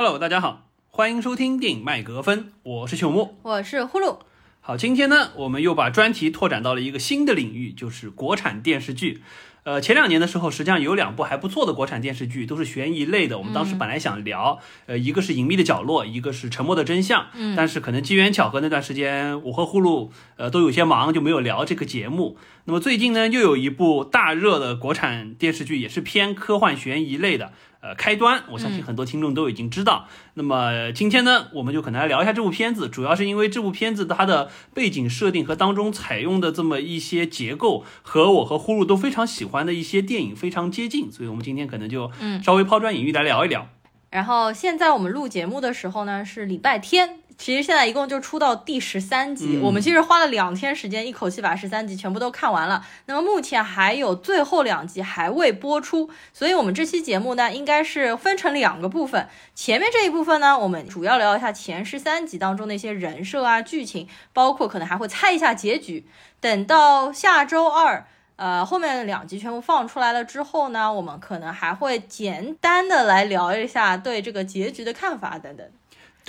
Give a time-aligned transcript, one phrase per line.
[0.00, 4.20] Hello，大家好，欢迎收听电影麦格芬，我是朽木，我是呼噜。
[4.60, 9.24] 好，今天呢，我们又把专题拓展到了一个新的领域，就是国产电视剧。
[9.64, 13.38] 呃，前两年的时候，实际上有两部还不错的国产电视剧，都是悬疑类的。
[13.38, 17.22] 我们当时本来想聊，呃，一个是《隐秘的角落》，一个是《沉默的真相》。
[17.34, 22.38] 嗯，但是可能机缘巧合，那段时间我和呼噜呃都有些忙，就没有聊这个节目。
[22.64, 27.52] 那么最近呢，又有一部大热的国产电视剧，也是偏科幻悬疑类的。
[27.80, 30.08] 呃，开端，我相信很多听众都已经知道。
[30.34, 43.66] 那么今天呢，我们就可能来聊一下这部片子，主要是因为这部片子它的背景设定和当中采用的这么一些结构，和我和呼噜都非常喜欢的一些电影非常接近，所以我们今天可能就嗯稍微抛砖引玉来聊一聊。
[44.10, 47.20] 然后现在我们录节目的时候呢，是礼拜天。
[47.36, 52.84] 其实现在一共就出到第十三集，我们其实花了两天时间，一口气把十三集全部都看完了。
[53.06, 59.28] 那么目前还有最后两集还未播出，所以我们这期节目呢，应该是分成两个部分。
[59.54, 66.08] 前面这一部分呢，我们主要聊一下前十三集当中的一些人设啊、剧情，包括可能还会猜一下结局。
[66.40, 68.04] 等到下周二，
[68.38, 75.66] 呃，后面两集全部放出来了之后呢，我们可能还会简单的来聊一下对这个结局的看法等等。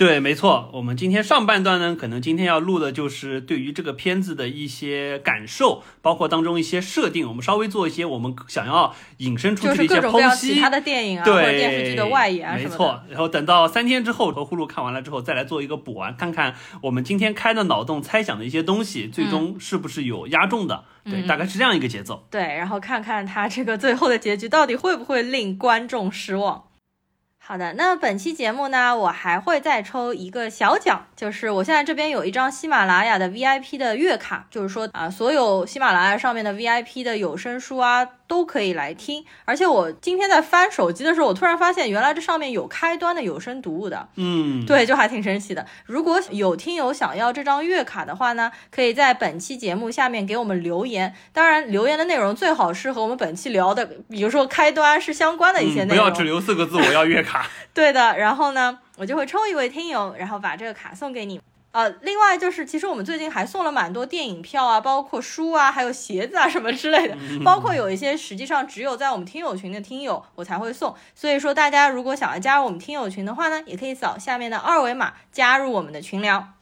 [0.00, 10.54] 对，没错，我们今天上半段呢，可能今天要录的就是对于这个片子的一些感受，包括当中一些设定，我们稍微做一些我们想要引申出去的一些剖析。
[10.54, 20.84] 其他的电影啊，或者电视剧的外延啊没错，然后等到三天之后和呼噜看完了之后，再来做一个补完，看看我们今天开的脑洞、猜想的一些东西，最终是不是有压中的？
[21.04, 22.26] 对，大概是这样一个节奏。
[22.30, 26.64] 对，然后看看他这个最后的结局到底会不会令观众失望。
[27.50, 38.06] 好的，那本期节目呢，我还会再抽一个小奖，就是我现在这边有一张喜马拉雅的 VIP 的月卡，就是说啊，所有喜马拉雅上面的 VIP 的有声书啊。
[38.30, 45.66] 都可以来听，而且我今天在翻手机的时候，我突然发现原来这上面有开端的有声读物的，嗯，对，就还挺神奇的。
[45.84, 51.12] 如果有听友想要这张月卡的话呢，可以在本期节目下面给我们留言。
[51.32, 57.48] 当然，留言的内容最好是和我们本期聊的，比如说开端是相关的一些内容，不要只留四个字，我要月卡。
[57.74, 61.40] 对的，然后呢，我就会抽一位听友，然后把这个卡送给你。
[61.72, 70.92] 呃，另外就是，其实我们最近还送了蛮多电影票啊，包括书啊，还有鞋子啊什么之类的，包括有一些实际上只有在我们听友群的听友我才会送。
[71.14, 76.54] 所以说，大家如果想要加入我们听友群的话呢，也可以扫下面的二维码加入我们的群聊。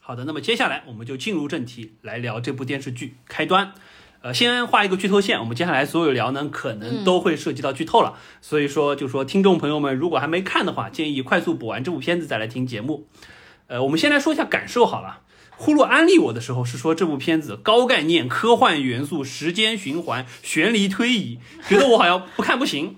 [0.00, 3.72] 好的，那么接下来我们就进入正题来聊这部电视剧开端。
[4.22, 8.16] 呃，先画一个剧透线，我们接下来所有聊呢，可能都会涉及到剧透了。
[8.40, 13.06] 所以说，就说听众朋友们如果还没看的话，建议快速补完这部片子再来听节目。
[13.66, 15.20] 呃，我们先来说一下感受好了。
[15.56, 21.38] 呼噜安利我的时候是说这部片子高概念、科幻元素、时间循环、悬疑推移，
[21.68, 22.96] 觉得我好像不看不行。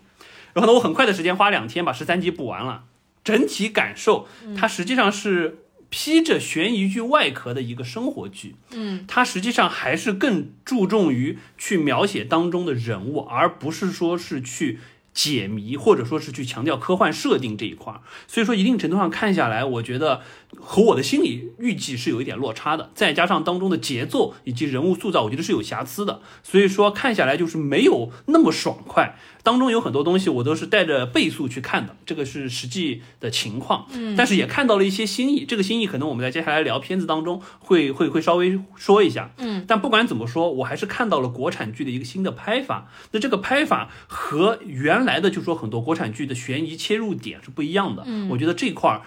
[0.54, 2.84] 然后呢，我很快的时间花两天把十三集补完了。
[3.22, 4.26] 整体感受，
[4.56, 5.58] 它实际上是
[5.90, 8.56] 披着悬疑剧外壳的一个生活剧。
[8.70, 14.80] 嗯，它实际上还是更注重于去描写当中的人物，而不是说是去。
[15.16, 20.20] 解谜，或者说是去强调科幻设定这一块儿，所以说一定程度上看下来，我觉得
[20.58, 22.90] 和我的心理预计是有一点落差的。
[22.94, 29.18] 再加上当中的节奏以及人物塑造，我觉得是有瑕疵的，所以说看下来就是没有那么爽快。
[29.42, 33.86] 当中有很多东西我都是带着倍速去看的，这个是实际的情况。
[33.92, 39.30] 嗯，但是也看到了一些新意，这个新意可能我们在接下来聊片子当中会会会稍微说一下。
[39.38, 42.90] 嗯，但不管怎么说，我还是看到了国产剧的一个新的拍法。
[43.12, 48.02] 那这个拍法和原来的就说很多国产剧的悬疑切入点是不一样的。
[48.04, 49.02] 嗯，我觉得这块儿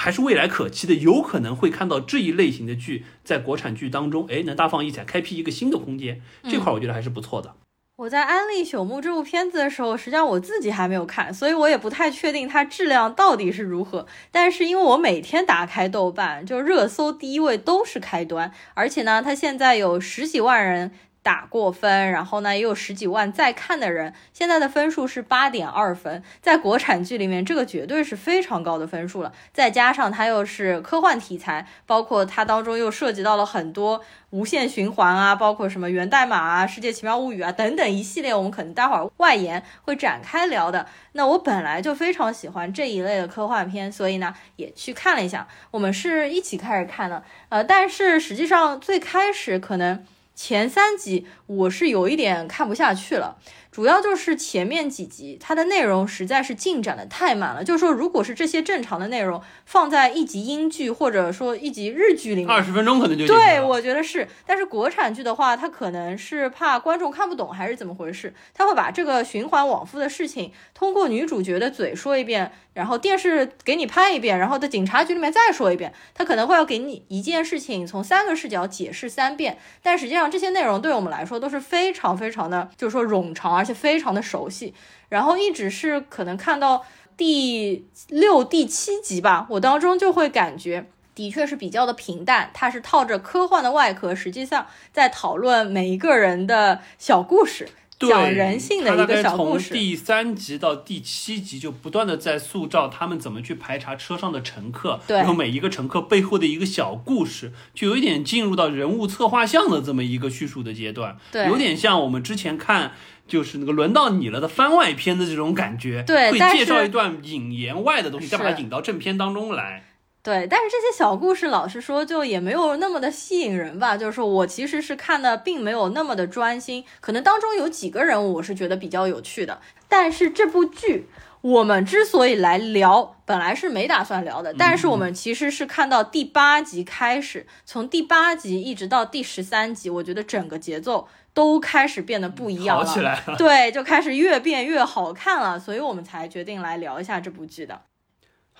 [0.00, 6.22] 还是未来可期的，有可能会看到这一类型的剧在国产剧当中，哎，能大放异彩，开辟一个新的空间。
[6.48, 7.54] 这块儿我觉得还是不错的。
[7.98, 14.06] 我在安利《朽木》这部片子的时候，实际上我自己还没有看，所以我也不太确定它质量到底是如何。
[14.30, 20.92] 但是因为我每天打开豆瓣，就热搜第一位都是开端，而且呢，它现在有十几万人。
[21.22, 29.32] 打过分，然后呢，也有十几万在看的人，现在的分数是八点二分，在国产剧里面，这个绝对是非常高的分数了。
[29.52, 40.86] 再加上它又是科幻题材，包括它当中又涉及到了很多无限循环啊，包括什么源代码啊、世界奇妙物语啊等等一系列，我们可能待会儿外延会展开聊的。
[41.12, 45.46] 那我本来就非常喜欢这一类的科幻片，所以呢，也去看了一下。
[45.70, 50.02] 我们是一起开始看的，呃，但是实际上最开始可能。
[50.34, 53.36] 前三集我是有一点看不下去了，
[53.70, 57.62] 主要就是前面几集它的内容实在是进展的太慢了。
[57.62, 64.26] 就是说，如果是这些正常的内容放在一集英剧或者说一集日剧里面，二十分钟可能就对，我觉得是。
[64.46, 72.50] 但是国产剧的话，它可能是怕观众看不懂还是怎么回事，他会把这个循环往复的事情通过女主角的嘴说一遍，
[72.80, 79.58] 然后电视给你拍一遍，然后在警察局里面再说一遍，他可能会要给你一件事情从三个视角解释三遍。
[79.82, 84.72] 但实际上这些内容对我们来说都是非常非常的，就是说冗长，而且非常的熟悉。
[85.10, 86.86] 然后一直是可能看到
[87.18, 90.86] 第六、第七集吧，我当中就会感觉。
[91.12, 97.68] 的确是比较的平淡，它是套着科幻的外壳，实际上在讨论每一个人的小故事，
[98.08, 99.68] 讲人性的一个小故事。
[99.68, 112.92] 从第三集到第七集，就不断的在塑造他们怎么去排查车上的乘客，然后每一个乘客背后的一个小故事，就有一点进入到人物策划像的这么一个叙述的阶段，对，有点像我们之前看
[113.28, 119.84] 就是那个轮到你了的番外篇的这种感觉，对，会介绍一段引言外的东西，再把它引到正片当中来。
[120.22, 123.96] 对，但是这些小故事，老实说，就也没有那么的吸引人吧。
[123.96, 126.84] 就是说我其实是看的，并没有那么的专心。
[127.00, 129.60] 可能当中有几个人物，我是觉得比较有趣的。
[129.88, 131.08] 但是这部剧，
[131.40, 134.52] 我们之所以来聊，本来是没打算聊的。
[134.52, 142.84] 但是我们其实是看到第八集开始，从第八集一直到第十三集，我觉得整个节奏都开始变得不一样了。
[142.84, 143.36] 起来了。
[143.38, 145.58] 对，就开始越变越好看了。
[145.58, 147.80] 所以我们才决定来聊一下这部剧的。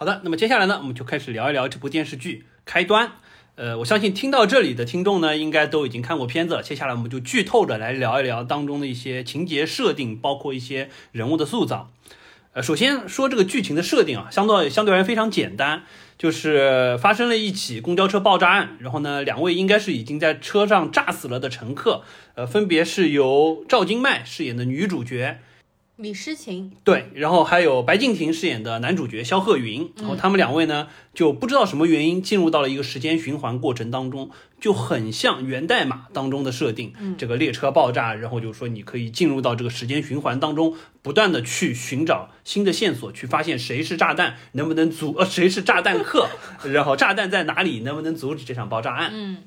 [0.01, 3.13] 好的，那么接下来呢，我们就开始聊一聊这部电视剧开端。
[3.57, 6.63] 呃，我相信听到这里的听众呢，应该都已经看过片子了。
[6.63, 11.91] 接下来我们就剧透的来聊一聊当中的一些情节设定，包括一些人物的塑造。
[12.55, 15.83] 呃，首先说这个剧情的设定啊，相对相对而言非常简单，
[16.17, 22.05] 就是发生了一起公交车爆炸案，然后呢，两位应该是已经在车上炸死了的乘客，
[22.37, 25.41] 呃，分别是由赵今麦饰演的女主角。
[26.01, 46.29] 李诗情对，然后还有白敬亭饰演的男主角肖鹤云，然后他们两位呢就不知道什么原因进入到了一个时间循环过程当中，就很像源代码当中的设定，这个列车爆炸，然后就说你可以进入到这个时间循环当中，不断的去寻找新的线索，去发现谁是炸弹，能不能阻呃谁是炸弹客，
[46.73, 49.11] 然后炸弹在哪里，能不能阻止这场爆炸案？
[49.13, 49.39] 嗯，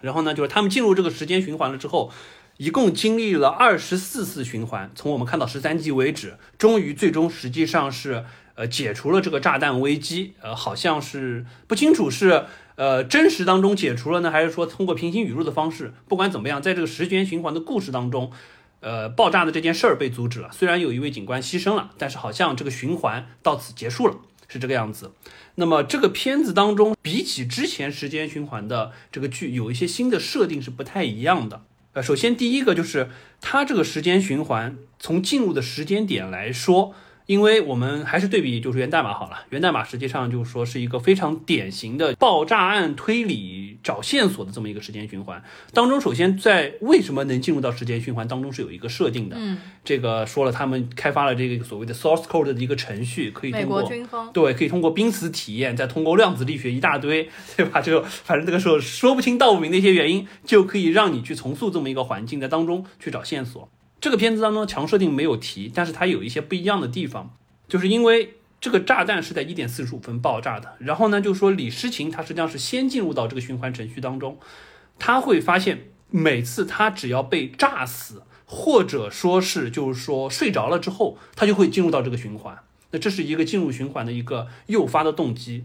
[0.00, 2.12] 然后呢，就是他们进入这个时间循环了之后。
[2.56, 8.24] 一共经历了二十四次循环，从我们看到十三集为止，终于最终实际上是
[8.54, 12.44] 呃解除了这个炸弹危机，呃好像是不清楚是
[12.76, 18.30] 呃真实当中解除了呢，还是说通过平行宇宙的方式，不管怎么样，在这个时间循环的故事当中，
[18.78, 24.14] 呃爆炸的这件事儿被阻止了，虽然有一位警官牺牲了，但是好像这个循环到此结束了，
[24.46, 25.10] 是这个样子。
[25.56, 31.62] 那么这个片子当中，比起之前时间循环的这个剧，有一些新的设定是不太一样的。
[31.94, 33.08] 呃，首先第一个就是
[33.40, 36.94] 它这个时间循环从进入的时间点来说。
[37.26, 39.44] 因为我们还是对比，就是源代码好了。
[39.48, 45.42] 源代码实际上就是说是一个非常典型的爆炸案推理找线索的这么一个时间循环
[45.72, 45.98] 当中。
[45.98, 49.36] 首先，在为什么能进入到时间循环当中是有一个设定的。
[49.38, 53.90] 嗯，这个说了，他们开发了这个所谓的 source code 的一个程序，可以通过
[54.34, 57.80] 对，可以通过濒死体验，再通过量子力学一大堆， 对吧？
[57.80, 63.70] 就反正这个时候说不清道不明的一些原因，就可以让你去重塑这么一个环境，在当中去找线索。
[64.04, 67.34] 这个片子当中强设定没有提，但是它有一些不一样的地方，
[67.66, 70.74] 就是因为这个炸弹是在一点四十五分爆炸的。
[70.78, 74.38] 然后呢，就是说李诗情她实际上是先进入到这个循环程序当中，
[74.98, 82.58] 他会发现每次他只要被炸死，或者说是就是说睡着了之后，他就会进入到这个循环。
[82.90, 85.64] 那这是一个进入循环的一个诱发的动机。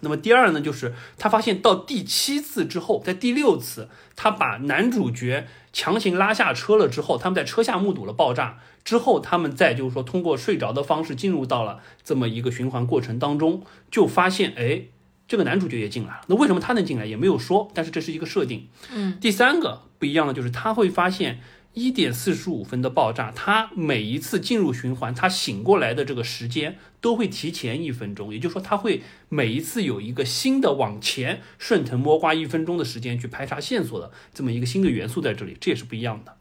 [0.00, 14.82] 那么第二呢，就是他发现到第七次之后，在第六次，他把男主角强行拉下车了之后，他们在车下目睹了爆炸之后，他们再就是说通过睡着的方式进入到了这么一个循环过程当中，就发现哎，
[15.28, 16.20] 这个男主角也进来了。
[16.26, 18.68] 那为什么他能进来也没有说，但是这是一个设定。
[18.92, 21.40] 嗯，第三个不一样的就是他会发现。
[21.72, 36.36] 一点四十五分的爆炸，它每一次进入循环，它醒过来的这个时间都会提前一分钟，也就是说，它会每一次有一个新的往前顺藤摸瓜一分钟的时间去排查线索的这么一个新的元素在这里，这也是不一样的。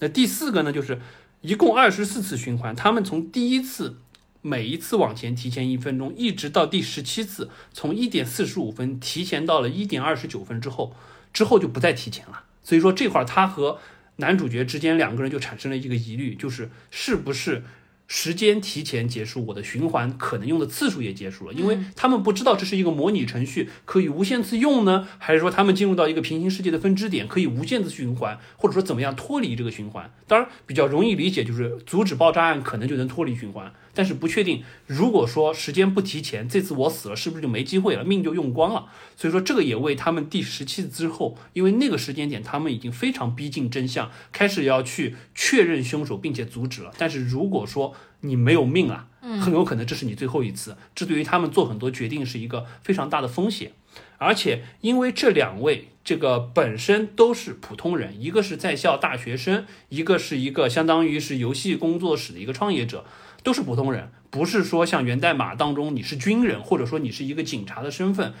[0.00, 1.00] 那第四个呢，就是
[1.42, 3.98] 一共二十四次循环，他们从第一次
[4.40, 10.96] 每一次往前提前一分钟，一直到第十七次，从一点四十五分提前到了一点二十九分之后，
[11.32, 12.42] 之后就不再提前了。
[12.64, 13.78] 所以说这块儿它和
[14.16, 17.64] 男主角之间两个人就产生了一个疑虑，就是是不是
[18.08, 30.12] 时间提前结束，我的循环可能用的次数也结束了，因为他们不知道这是一个模拟程序，可以无限次用呢，还是说他们进入到一个平行世界的分支点，可以无限次循环，或者说怎么样脱离这个循环？
[30.26, 38.86] 当然，比较容易理解就是阻止爆炸案可能就能脱离循环，但是不确定，如果说时间不提前，这次我死了是不是就没机会了，命就用光了？
[39.16, 46.92] 所以说这个也为他们第十七次之后，因为那个时间点他们已经非常逼近真相，开始要去确认凶手，并且阻止了。
[46.96, 49.08] 但是如果说你没有命了，
[49.40, 50.76] 很有可能这是你最后一次。
[50.94, 53.72] 这对于他们做很多决定是一个非常大的风险。
[54.16, 63.04] 而且因为这两位这个本身都是普通人，一个是在校大学生，一个是一个相当于是游戏工作室的一个创业者，
[63.42, 68.32] 都是普通人，不是说像源代码当中你是军人，或者说你是一个警察的身份。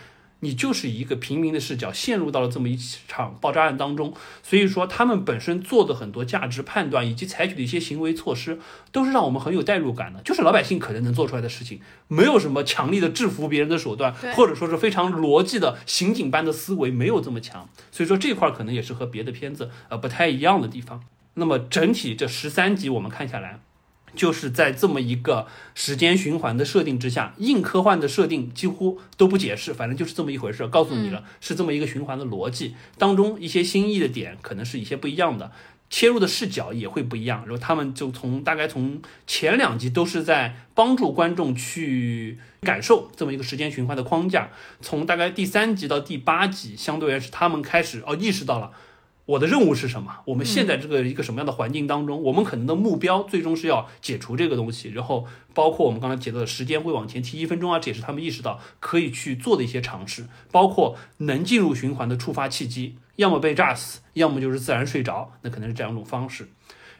[0.44, 8.58] 你就是一个平民的视角，陷入到了这么一场爆炸案当中，所以说他们本身做的很多价值判断以及采取的一些行为措施，
[8.90, 21.04] 都是让我们很有代入感的，就是老百姓可能能做出来的事情，没有什么强力的制服别人的手段，或者说是非常逻辑的刑警般的思维，没有这么强，所以说这块可能也是和别的片子呃不太一样的地方。
[21.34, 23.60] 那么整体这十三集我们看下来。
[24.14, 35.50] 就是在这么一个时间循环的设定之下，硬科幻的设定几乎都不解释，反正就是这么一回事，告诉你了是这么一个循环的逻辑当中一些新意的点，可能是一些不一样的
[35.88, 37.42] 切入的视角也会不一样。
[37.46, 44.50] 然后他们就从大概从前两集都是在帮助观众去感受这么一个时间循环的框架，
[44.80, 48.70] 从大概第三集到第八集，相对而言是他们开始哦意识到了。
[49.24, 50.16] 我的任务是什么？
[50.26, 54.88] 我们现在这个一个什么样的环境当中，我们可能的目标最终是要解除这个东西。
[54.90, 60.26] 然后包括我们刚才提到的时间会往前提一分钟啊，这也是他们意识到可以去做的一些尝试。
[60.50, 66.48] 包括能进入循环的触发契机，要么被炸死，要么就是自然睡着，那可能是这两种方式。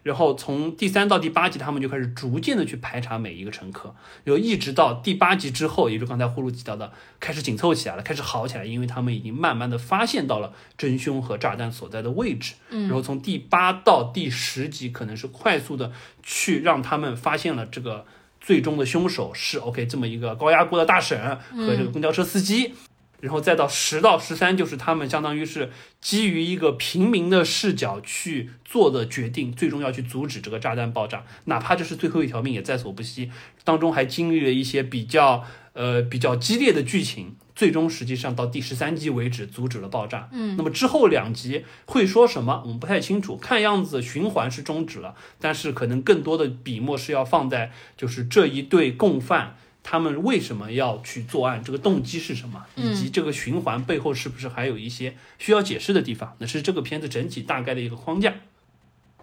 [0.03, 3.95] 然后从第三到第八集，他们就开始逐渐的去排查每一个乘客，
[4.25, 12.55] 然后一直到第八集之后，也就刚才呼噜提到的，开始紧凑起来了，开始好起来，因为他们已经慢慢的发现到了真凶和炸弹所在的位置。
[12.71, 15.93] 嗯，然后从第八到第十集，可能是快速的
[16.23, 18.05] 去让他们发现了这个
[18.41, 21.19] 最终的凶手是 OK 这么一个高压锅的大婶
[21.55, 22.75] 和这个公交车司机。
[23.23, 33.31] 然后再到十到十三，就是他们相当于是基于一个平民的视角去做的决定，最终要去阻止这个炸弹爆炸，哪怕这是最后一条命也在所不惜。
[33.63, 40.29] 当中还经历了一些比较呃比较激烈的剧情，最终实际上到第十三集为止阻止了爆炸。
[40.33, 43.37] 嗯，那么之后两集会说什么，我们不太清楚。
[43.37, 49.57] 看样子循环是终止了，但是可能更多的笔墨是要放在就是这一对共犯。
[49.83, 51.63] 他们为什么要去作案？
[51.63, 52.65] 这个动机是什么？
[52.77, 56.35] 以及这个循环背后是不是还有一些需要解释的地方？
[56.39, 58.33] 那是这个片子整体大概的一个框架。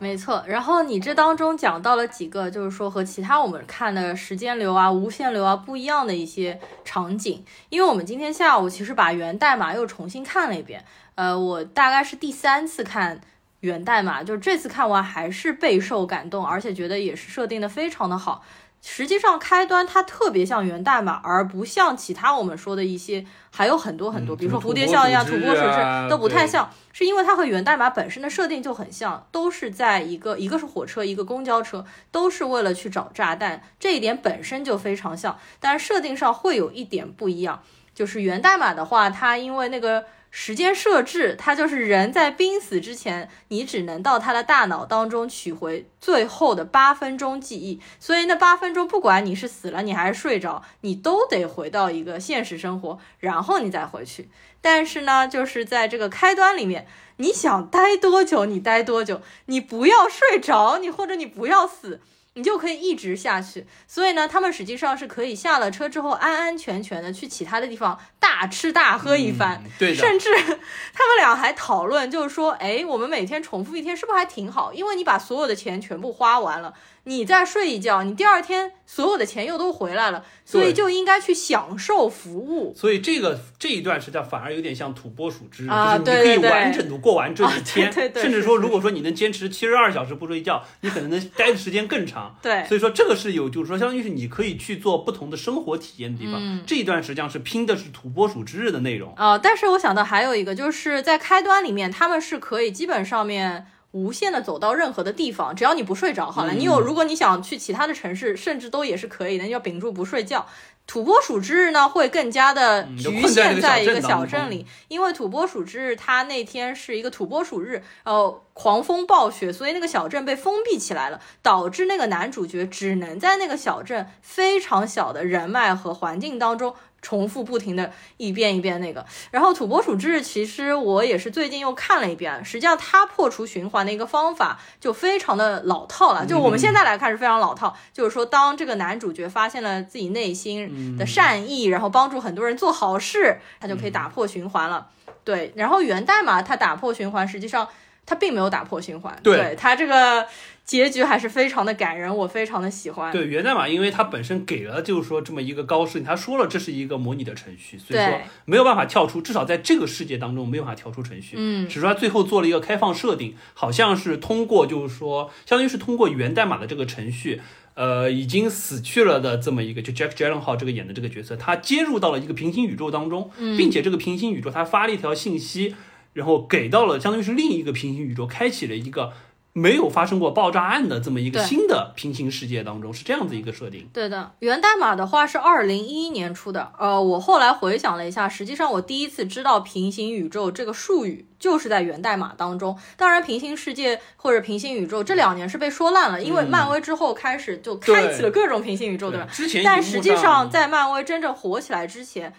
[0.01, 0.43] 没错。
[0.47, 7.43] 然后你这当中讲到了几个，就是说和其他我们看的时间流啊、无限流啊不一样的一些场景。
[7.69, 10.85] 因为我们今天下午其实把源代码又重新看了一遍。
[11.15, 13.19] 呃，我大概是第三次看
[13.59, 18.41] 源代码，就是这次看完还是备受感动，而且觉得也是设定的非常的好。
[18.81, 37.61] 实际上，开端它特别像源代码，而不像其他我们说的一些，还有很多很多，比如说蝴蝶效应啊、土拨鼠这都不太像，是因为它和源代码本身的设定就很像，都是在一个一个是火车，一个公交车，都是为了去找炸弹，这一点本身就非常像，但是设定上会有一点不一样，
[37.93, 40.05] 就是源代码的话，它因为那个。
[40.31, 47.81] 时间设置，它就是人在濒死之前，你只能到他的大脑当中取回最后的八分钟记忆。
[47.99, 54.29] 所以那八分钟，不管你是死了，你还是睡着，你都得回到一个现实生活，然后你再回去。
[54.61, 56.85] 但是呢，就是在这个开端里面，
[57.17, 62.01] 你想待多久，你待多久，你不要睡着，你或者你不要死。
[62.39, 74.71] 你就可以一直下去，所以呢，他们实际上是可以下了车之后安安全全的去其他的地方大吃大喝一番，对甚至他们俩还讨论，就是说，哎，我们每天重复一天是不是还挺好？
[74.71, 76.73] 因为你把所有的钱全部花完了。
[77.09, 82.71] 你再睡一觉，你第二天所有的钱又都回来了，所以就应该去享受服务。
[82.77, 92.37] 所以这个这一段实际上反而有点像土拨鼠之日，就是你可以完整的过完这一天，甚至说如果说你能坚持七十二小时不睡觉，你可能能待的时间更长。
[92.43, 96.61] 对，所以说这个是有，就是说相当于是你可以去做不同的生活体验的地方。
[96.67, 99.35] 这一段实际上是拼的是土拨鼠之日的内容啊。
[99.35, 103.65] 但是我想到还有一个，就是在开端里面，他们是可以基本上面。
[103.91, 110.45] 无限的走到任何的地方，只要你不睡着，好了，你有如果你想去其他的城市，甚至都也是可以的，你要屏住不睡觉。
[110.85, 126.73] 土拨鼠之日呢，会更加的局限在一个小镇里，因为土拨鼠之日它那天是一个土拨鼠日，呃，狂风暴雪，所以那个小镇被封闭起来了，导致那个男主角只能在那个小镇非常小的人脉和环境当中。
[127.01, 144.87] 重复不停的一遍一遍那个，然后土拨鼠之日其实我也是最近又看了一遍，实际上它破除循环的一个方法就非常的老套了，就我们现在来看是非常老套，就是说当这个男主角发现了自己内心的善意，然后帮助很多人做好事，他就可以打破循环了。
[145.23, 147.67] 对，然后源代码它打破循环，实际上
[148.05, 149.37] 它并没有打破循环，对。
[149.37, 150.25] 对它这个
[150.69, 153.11] 结局还是非常的感人，我非常的喜欢。
[153.11, 161.35] 对源代码，因为它本身给了就是说这么一个高设定，他说了这是一个模拟的程序，所以说没有办法跳出，至少在这个世界当中没有办法跳出程序。
[161.39, 167.41] 嗯，只是说他最后做了一个开放设定，好像是通过就是说，相当于是通过源代码的这个程序。
[167.73, 175.73] 呃，已经死去了的这么一个，就 Jack Gyllenhaal 这个演的这个角色，他接入到了一个平行宇宙当中，嗯并且这个平行宇宙他发了一条信息，
[176.11, 179.13] 然后给到了相当于是另一个平行宇宙，开启了一个
[179.53, 183.89] 没有发生过爆炸案的这么一个新的平行世界当中，是这样子一个设定。
[183.91, 186.71] 对的，源代码的话是二零一一年出的。
[186.77, 192.77] 呃，我后来回想了一下，实际上我第一次知道平行宇宙这个术语就是在源代码当中。
[192.95, 199.27] 当然，平行世界或者平行宇宙这两年是被说烂了，因为嗯漫威之后开始就开启了各种平行宇宙，对吧？
[199.31, 202.33] 之前但实际上，在漫威真正火起来之前，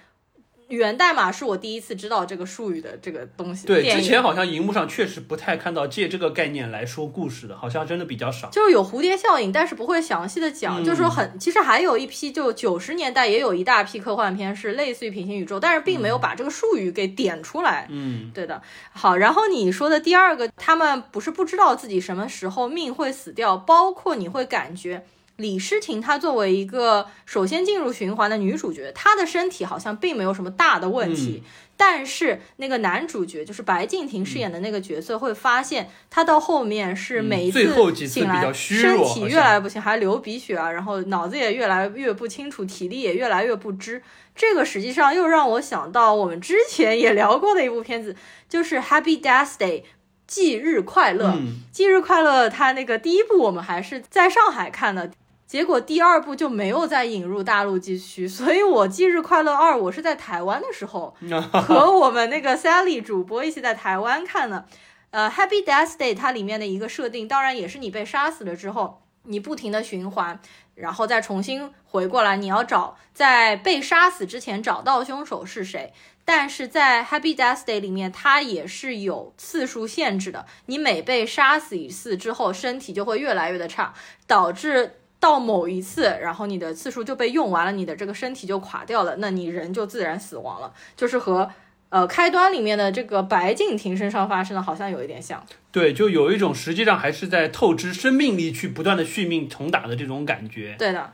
[0.77, 3.67] 源代码是我第一次知道这个术语的这个东西。
[3.67, 8.49] 对之前好像荧幕上确实不太看到借这个概念来说故事的，好像真的比较少。
[8.51, 17.87] 就是有蝴蝶效应，但是不会详细的讲，嗯就是说很，其实还有一批就九十年代也有一大批科幻片是类似于平行宇宙，但是并没有把这个术语给点出来。
[17.91, 18.63] 嗯，对的，
[18.93, 25.05] 好，然后你说的第二个，他们不是不知道自己什么时候命会死掉，包括你会感觉
[25.41, 31.43] 李诗婷她作为一个首先进入循环的女主角，她的身体好像并没有什么大的问题。
[31.77, 37.59] 但是那个男主角就是白敬亭饰演的那个角色，会发现他到后面是嗯每一次
[38.07, 44.03] 醒来，身体越来越不行，还流鼻血啊，然后脑子也越来越不清楚，体力也越来越不支。
[44.37, 48.15] 这个实际上又让我想到我们之前也聊过的一部片子，
[48.47, 49.81] 就是《Happy Death Day》。
[50.27, 55.11] 忌日快乐，嗯忌日快乐，它那个第一部我们还是在上海看的，
[55.51, 61.13] 结果第二部就没有再引入大陆地区，所以我忌日快乐二我是在台湾的时候
[61.67, 64.65] 和我们那个 Sally 主播一起在台湾看的。
[65.11, 70.39] 呃，Happy Death Day 它里面的一个设定，当然也是你被杀死了之后，你不停的循环，
[70.77, 75.93] 然后再重新回过来，你要找在被杀死之前找到凶手是谁。
[76.25, 80.47] 但是在 Happy Death Day 里面，它也是有次数限制的。
[80.67, 83.93] 你每被杀死一次之后，身体就会越来越的差，
[84.29, 90.73] 导致到某一次，然后你的次数就被用完了，你的这个身体就垮掉了，那你人就自然死亡了。
[90.97, 91.49] 就是和
[91.91, 95.45] 呃开端里面的这个白敬亭身上发生的，好像有一点像。
[95.71, 100.75] 对，就有一种实际上还是在透支生命力去不断的续命重打的这种感觉。
[100.79, 101.13] 对的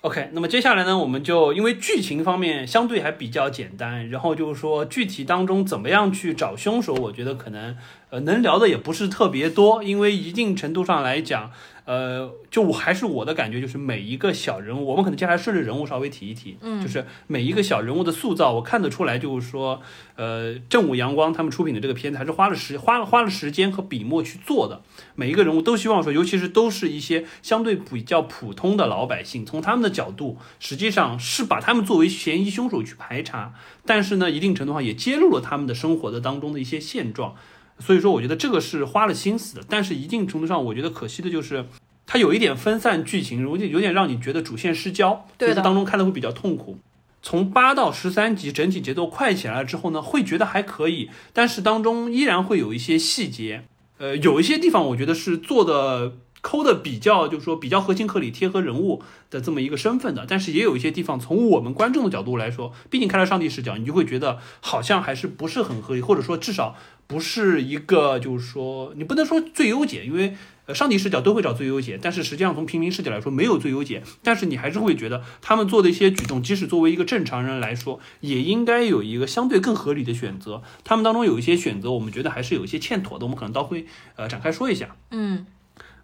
[0.00, 7.76] ，OK，那么接下来呢，我们就因为剧情方面相对还比较简单，然后就是说具体当中怎么样去找凶手，我觉得可能
[8.08, 11.52] 呃能聊的也不是特别多，因为一定程度上来讲，
[11.90, 19.82] 呃，就我还是我的感觉就是每一个小人物，我们可能接下来顺着人物稍微提一提，嗯就是每一个小人物的塑造，我看得出来，就是说，
[20.14, 24.82] 呃，正午阳光他们出品的这个片子还是花了时花了花了时间和笔墨去做的，
[25.16, 33.52] 每一个人物都希望说，尤其是都是一些相对比较普通的老百姓，从他们的角度，实际上是把他们作为嫌疑凶手去排查，
[33.84, 37.34] 但是呢，一定程度上也揭露了他们的生活的当中的一些现状。
[37.80, 41.66] 所以说，我觉得这个是花了心思的，但是一定程度上，我觉得可惜的就是。
[42.12, 46.76] 它有一点分散剧情，有点有点让你觉得主线失焦，所对的以在当中看的会比较痛苦。
[47.22, 53.62] 从八到十三集，整体节奏快起来了之后呢，会觉得还可以，但是当中依然会有一些细节，
[53.98, 66.76] 呃，有一些地方我觉得是做的抠的比较，就是说比较合情合理、贴合人物的这么一个身份的，但是也有一些地方从我们观众的角度来说，毕竟开了上帝视角，你就会觉得好像还是不是很合理，或者说至少
[67.06, 70.36] 不是一个，就是说你不能说最优解，因为。
[70.66, 80.62] 呃，上帝视角都会找最优解，但是实际上从平民视角来说没有最优解，但是你还是会觉得他们做的一些举动，即使作为一个正常人来说，也应该有一个相对更合理的选择。
[80.84, 84.94] 他们当中有一些选择，我们觉得还是有一些欠妥的，我们可能倒会呃展开说一下。
[85.10, 85.46] 嗯，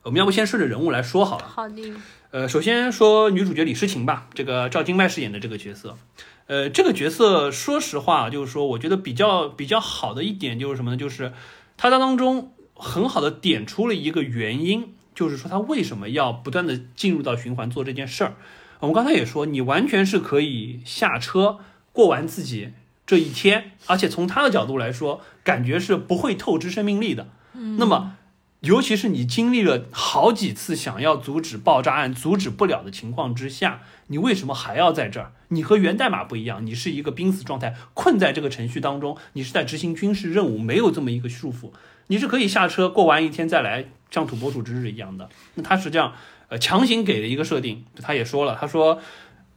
[0.06, 1.48] 我们要不先顺着人物来说好了。
[1.48, 1.82] 好的，
[2.30, 5.98] 呃，首先说女主角李诗情吧，这个赵今麦饰演的这个角色，
[6.46, 10.96] 呃，这个角色说实话，就是说我觉得比较比较好的一点就是什么呢？
[10.96, 11.32] 就是
[11.76, 18.34] 她在当中很好的点出了一个原因，就是说她为什么要不断的进入到循环做这件事儿。
[18.78, 21.58] 我们刚才也说，你完全是可以下车
[21.90, 22.70] 过完自己
[23.04, 27.26] 这一天，而且从他的角度来说，感觉是不会透支生命力的。
[27.54, 28.14] 嗯，那么，
[28.60, 35.32] 尤其是你经历了好几次想要阻止爆炸案阻止不了的情况之下，你为什么还要在这儿？
[35.48, 41.70] 你和源代码不一样，你是一个濒死状态，困在这个程序当中，你是在执行军事任务，没有这么一个束缚，
[42.08, 45.28] 你是可以下车过完一天再来，像土拨鼠之日一样的。
[45.54, 46.12] 那他实际上。
[46.48, 49.00] 呃，强行给了一个设定，他也说了，他说，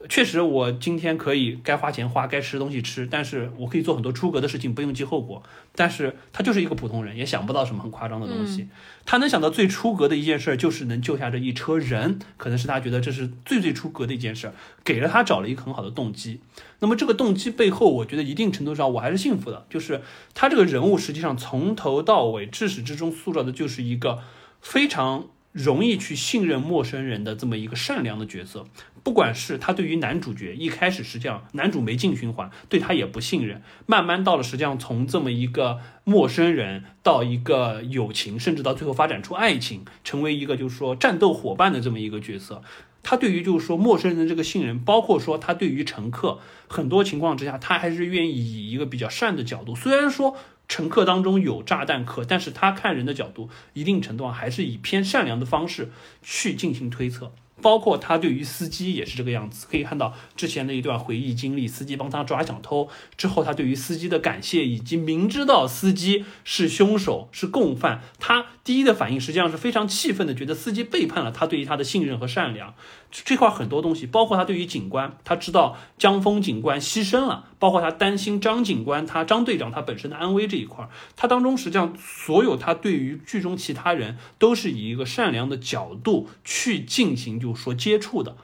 [0.07, 5.43] 确实我今天可以该花钱花，该吃东西吃，但是我可以做很多出格的事情，不用记后果。
[5.75, 8.69] 但是他就是一个普通人，也想不到什么很夸张的东西。
[9.05, 14.53] 他能想到最出格的一件事，就是能救下这一车人，可能是他觉得这是最最出格的一件事，
[14.85, 16.39] 给了他找了一个很好的动机。
[16.79, 20.01] 那么这个动机背后，我觉得一定程度上我还是幸福的，就是
[20.33, 24.19] 他这个人物实际上从头到尾至始至终塑造的就是一个
[24.61, 25.25] 非常。
[25.51, 28.65] 容易去信任陌生人的这么一个善良的角色，
[29.03, 42.61] 不管是他对于男主角一开始实际上男主没进循环，对他也不信任，慢慢到了实际上从这么一个陌生人到一个友情，甚至到最后发展出爱情，成为一个就是说战斗伙伴的这么一个角色，
[43.01, 50.37] 他对于就是说陌生人的这个信任，包括说他对于乘客，很多情况之下他还是愿意以一个比较善的角度，虽然说。
[50.69, 57.33] 乘客当中有炸弹客，但是他看人的角度，一定程度上还是以偏善良的方式去进行推测。
[57.61, 72.75] 包括他对于司机也是这个样子，可以看到之前的一段回忆经历，司机帮他抓小偷之后，他对于司机的感谢，以及明知道司机是凶手是共犯，他第一的反应实际上是非常气愤的，觉得司机背叛了他对于他的信任和善良。
[73.09, 88.37] 这块很多东西，包括他对于警官，他知道江峰警官牺牲了，包括他担心张警官他张队长他本身的安危这一块，他当中实际上所有他对于剧中其他人都是以一个善良的角度去进行，就是说接触的。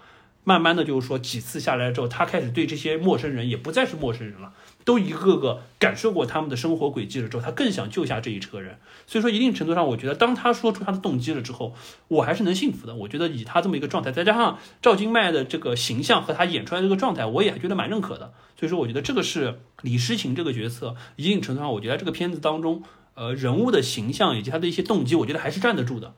[0.48, 4.54] 慢慢的，就是说几次下来之后，他开始对这些陌生人也不再是陌生人了，
[4.86, 8.78] 都一个个感受过他们的生活轨迹了之后，他更想救下这一车人。
[9.08, 11.74] 所以说，一定程度上，我觉得当他说出他的动机了之后，
[12.08, 12.96] 我还是能信服的。
[12.96, 18.32] 我觉得以他这么一个状态，再加上赵今麦的这个形象和他演出来这个状态，我也觉得蛮认可的。
[18.58, 22.84] 所以说，我觉得这个是李诗情这个角色，一定程度上，我觉得这个片子当中，
[23.16, 26.14] 呃，人物的形象以及他的一些动机，我觉得还是站得住的。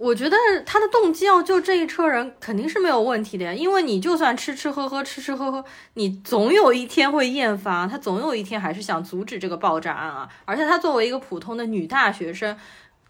[0.00, 0.06] 嗯。
[0.06, 5.62] 我觉得他的动机要救这一车人肯定是没有问题的呀，因为你就算吃吃喝喝吃吃喝喝，
[5.94, 10.26] 你总有一天会厌烦，他总有一天还是想阻止这个爆炸案啊。
[10.46, 12.56] 而且他作为一个普通的女大学生，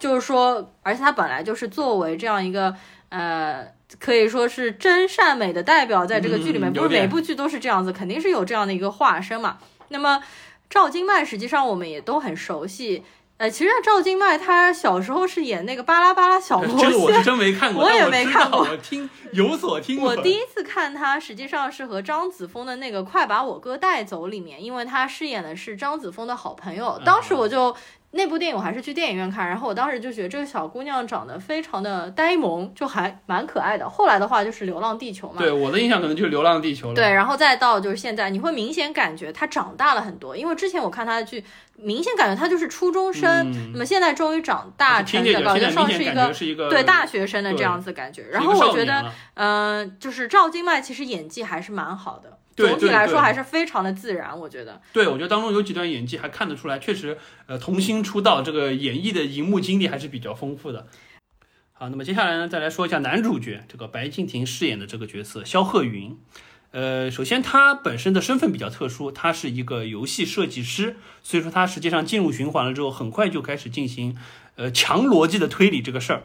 [0.00, 2.74] 就是说，而且他本来就是作为这样一个
[3.10, 3.68] 呃，
[4.00, 9.58] 可以说是真善美的代表，在这个剧里面，不是每部剧都是这样子，肯定是有这样的一个化身嘛。
[9.90, 10.20] 那么
[10.68, 13.04] 赵今麦实际上我们也都很熟悉。
[13.40, 27.74] 呃，其实赵今麦他小时候是演那个巴拉巴拉小魔仙，这个我是真没看过， 我也没看过，我听有所听我第一次看他，实际上是和张子枫的那个《快把我哥带走》里面，因为他饰演的是张子枫的好朋友，当时我就。
[28.12, 33.88] 那部电影我还是去电影院看，然后我当时就觉得这个小姑娘长得非常的呆萌，就还蛮可爱的。
[33.88, 36.94] 后来的话就是《流浪地球》嘛，对我的印象可能就是《流浪地球》了。
[36.96, 41.44] 对，然后再到就是现在，你会明显感觉她长大了很多，因为之前我看她的剧，
[41.76, 48.24] 明显感觉她就是初中生，那么现在终于长大成的感觉上是一个对大学生的这样子感觉。
[48.32, 52.38] 然后我觉得，嗯，就是赵今麦其实演技还是蛮好的。
[52.68, 54.80] 总体来说还是非常的自然，我觉得。
[54.92, 60.86] 对，我觉得当中有几段演技还看得出来，确实，呃，童星出道，这个演绎的荧幕经历还是比较丰富的。
[61.72, 66.18] 好，那么接下来呢，再来说一下男主角，这个白敬亭饰演的这个角色肖鹤云。
[66.72, 74.16] 呃，首先他本身的身份比较特殊，他是一个游戏设计师，所以说他实际上进入循环了之后，很快就开始进行
[74.54, 76.22] 呃强逻辑的推理这个事儿。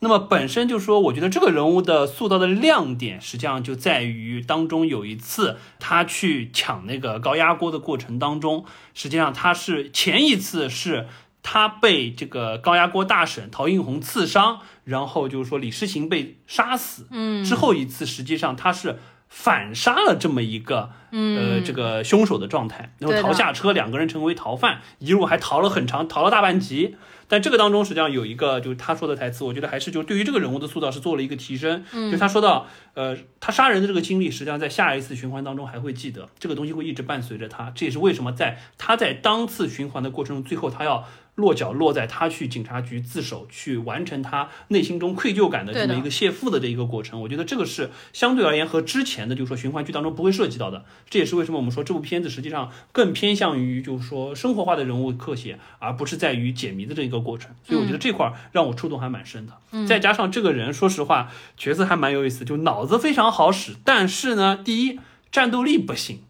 [0.00, 11.08] 那么本身就说，我觉得这个人物的塑造的亮点，实际上就在于当中有一次他去抢那个高压锅的过程当中，实际上他是前一次是
[11.42, 26.96] 他被这个高压锅大婶陶映红刺伤，然后就是说李诗情被杀死，嗯，之后一次实际上他是反杀了这么一个呃这个凶手的状态，然后逃下车，两个人成为逃犯，一路还逃了很长，逃了大半集。
[27.28, 31.84] 但这个当中实际上有一个，就是他说的台词，我觉得还是就对于这个人物的塑造是做了一个提升。
[31.92, 37.70] 嗯，就他说到，呃，他杀人的这个经历，实际上在下一次循环当中还会记得，这个东西会一直伴随着他。
[37.74, 41.06] 这也是为什么在他在当次循环的过程中，最后他要
[41.38, 47.20] 落脚落在他去警察局自首，去完成他内心中愧疚感的这么一个谢父的这一个过程。
[47.22, 50.84] 我觉得这个是相对而言和之前的就是说循环剧当中不会涉及到的。
[51.08, 57.52] 这也是为什么我们说这部片子实际上更偏向于就是说生活化的人物刻写，而不是在于解谜的这一个过程。
[57.62, 59.86] 所以我觉得这块让我触动还蛮深的。
[59.86, 64.98] 再加上这个人，说实话角色还蛮有意思，就脑子非常好使，但是呢，第一
[65.30, 66.20] 战斗力不行。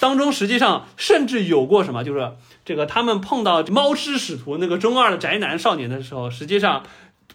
[0.00, 2.32] 当中实际上甚至有过什么，就是
[2.70, 6.84] 这个他们碰到猫师使徒那个中二的宅男少年的时候，实际上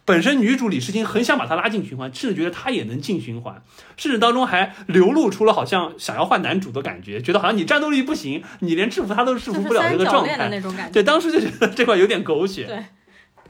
[0.06, 3.62] 本身女主李诗情很想把他拉进循环，甚至觉得他也能进循环，
[3.98, 10.90] 甚至当中还流露出了好像想要换男主的感觉，觉得好像你战斗力不行，你连制服他都制服不了这个状态。
[10.94, 12.64] 对，当时就觉得这块有点狗血。
[12.64, 12.78] 对。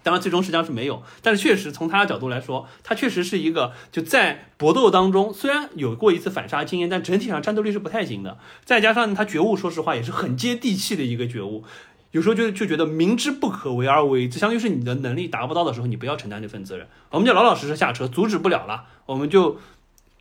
[0.05, 8.37] 当然，最终实际上是没有，但是确实从他的角度来说，他确实是一个就在搏斗当中，虽然有过一次反杀经验，但整体上战斗力是不太行的。
[8.63, 11.63] 再加上他觉悟，说实话也是很接地气的一个觉悟。
[12.11, 16.87] 有时候就就觉得明知不可为而为之，相当于是你的能力达不到的时候，你不要承担这份责任。
[17.09, 19.57] 我们就老老实实下车，阻止不了了，我们就。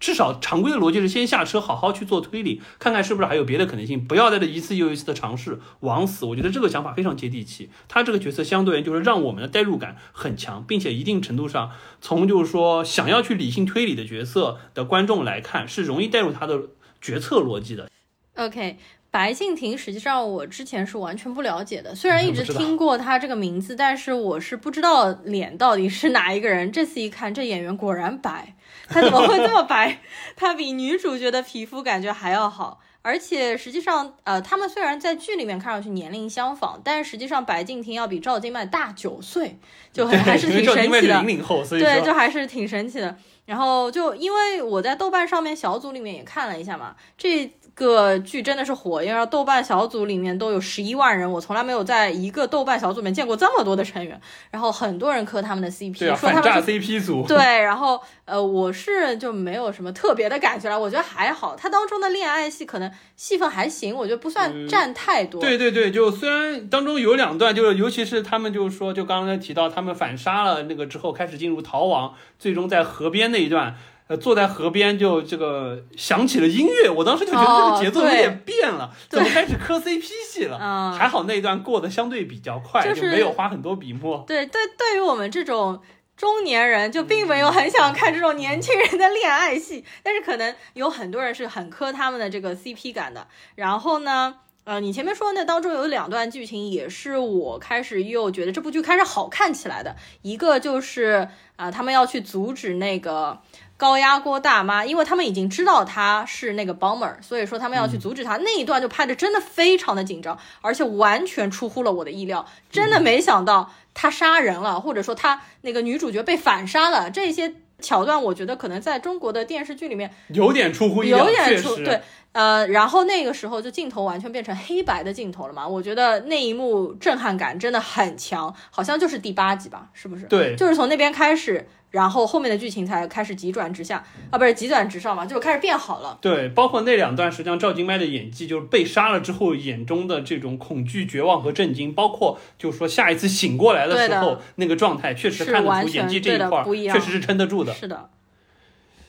[0.04, 6.26] 至少常规的逻辑是先下车，好好去做推理，看看是不是还有别的可能性，不要在这一次又一次的尝试枉死。
[6.26, 7.70] 我觉得这个想法非常接地气。
[7.88, 11.70] 他这个角色相对就是让我们的代入感很强，并且一定程度上
[12.02, 16.60] 从就是说想要去理性推理的角色的观众来看，是容易带入他的
[17.00, 17.88] 决策逻辑的。
[18.36, 18.76] OK，
[19.10, 26.70] 白敬亭实际上我之前是完全不了解的，虽然一直听过他这个名字，但是我是不知道脸到底是哪一个人。
[26.70, 28.54] 这次一看，这演员果然白。
[28.88, 29.98] 他怎么会这么白？
[30.36, 39.58] 他比女主角的皮肤感觉还要好，而且实际上，呃，他们虽然在剧里面看上去年龄相仿，但是实际上白敬亭要比赵今麦大九岁，
[39.92, 41.18] 就还是挺神奇的。
[41.20, 43.16] 零零后，所以对，就还是挺神奇的。
[43.46, 47.50] 然后就因为我在豆瓣上面小组里面也看了一下嘛，这。
[47.76, 54.20] 个剧真的是火，因为豆瓣小组里面都有十一万人，我从来没有在一个豆瓣小组里面见过这么多的成员。
[54.52, 57.26] 然后很多人磕他们的 CP，说他们是 CP 组。
[57.26, 61.56] 对，然后呃，我是就没有什么特别的感觉了，我觉得还好。
[61.56, 65.40] 他当中的恋爱戏可能戏份还行，我觉得不算占太多。
[65.40, 73.74] 对对对，就虽然当中有两段，就是尤其是他们就是说，就刚才提到他们反杀了那个之后，开始进入逃亡，最终在河边那一段。
[74.06, 80.58] 呃，坐在河边就这个响起了音乐，我当时就觉得这个节奏有点变了，怎么开始磕 CP 戏了？
[80.94, 84.22] 还好那一段过得相对比较快，就没有花很多笔墨。
[84.26, 85.80] 对对，对于我们这种
[86.18, 93.26] 中年人，就并没有很想看这种年轻人的恋爱戏，但是可能有很多人是很磕他们的这个 CP 感的。
[93.54, 99.94] 然后呢，呃，你前面说的那当中有两段剧情，也是我开始又觉得这部剧开始好看起来的。
[100.22, 103.40] 一个就是啊，他们要去阻止那个。
[103.76, 108.36] 高压锅大妈，因为他们已经知道她是那个 bomber，所以说他们要去阻止她。
[108.36, 112.46] 那一段就拍的真的非常的紧张，而且完全出乎了我的意料。
[112.70, 117.10] 真的没想到她杀人了，或者说她那个女主角被反杀了。
[117.10, 122.00] 这些桥段，我觉得可能在中国的电视剧里面有点出乎意料，有点出对。
[122.34, 125.66] 呃，然后那个时候就镜头完全变成黑白的镜头了嘛？
[125.66, 129.88] 我觉得那一幕震撼感真的很强，好像就是第八集吧？
[129.92, 130.26] 是不是？
[130.26, 131.66] 对，就是从那边开始。
[131.94, 136.18] 然后后面的剧情才开始急转直下啊，不是急转直上嘛，就开始变好了。
[136.20, 147.72] 对，包括那两段，实际上赵今麦的演技就是被杀了之后眼中的这种恐惧、绝望和震惊，包括就是说下一次醒过来的时候那个状态，确实看得出演技这一块确实是撑得住的。
[147.72, 148.10] 是的。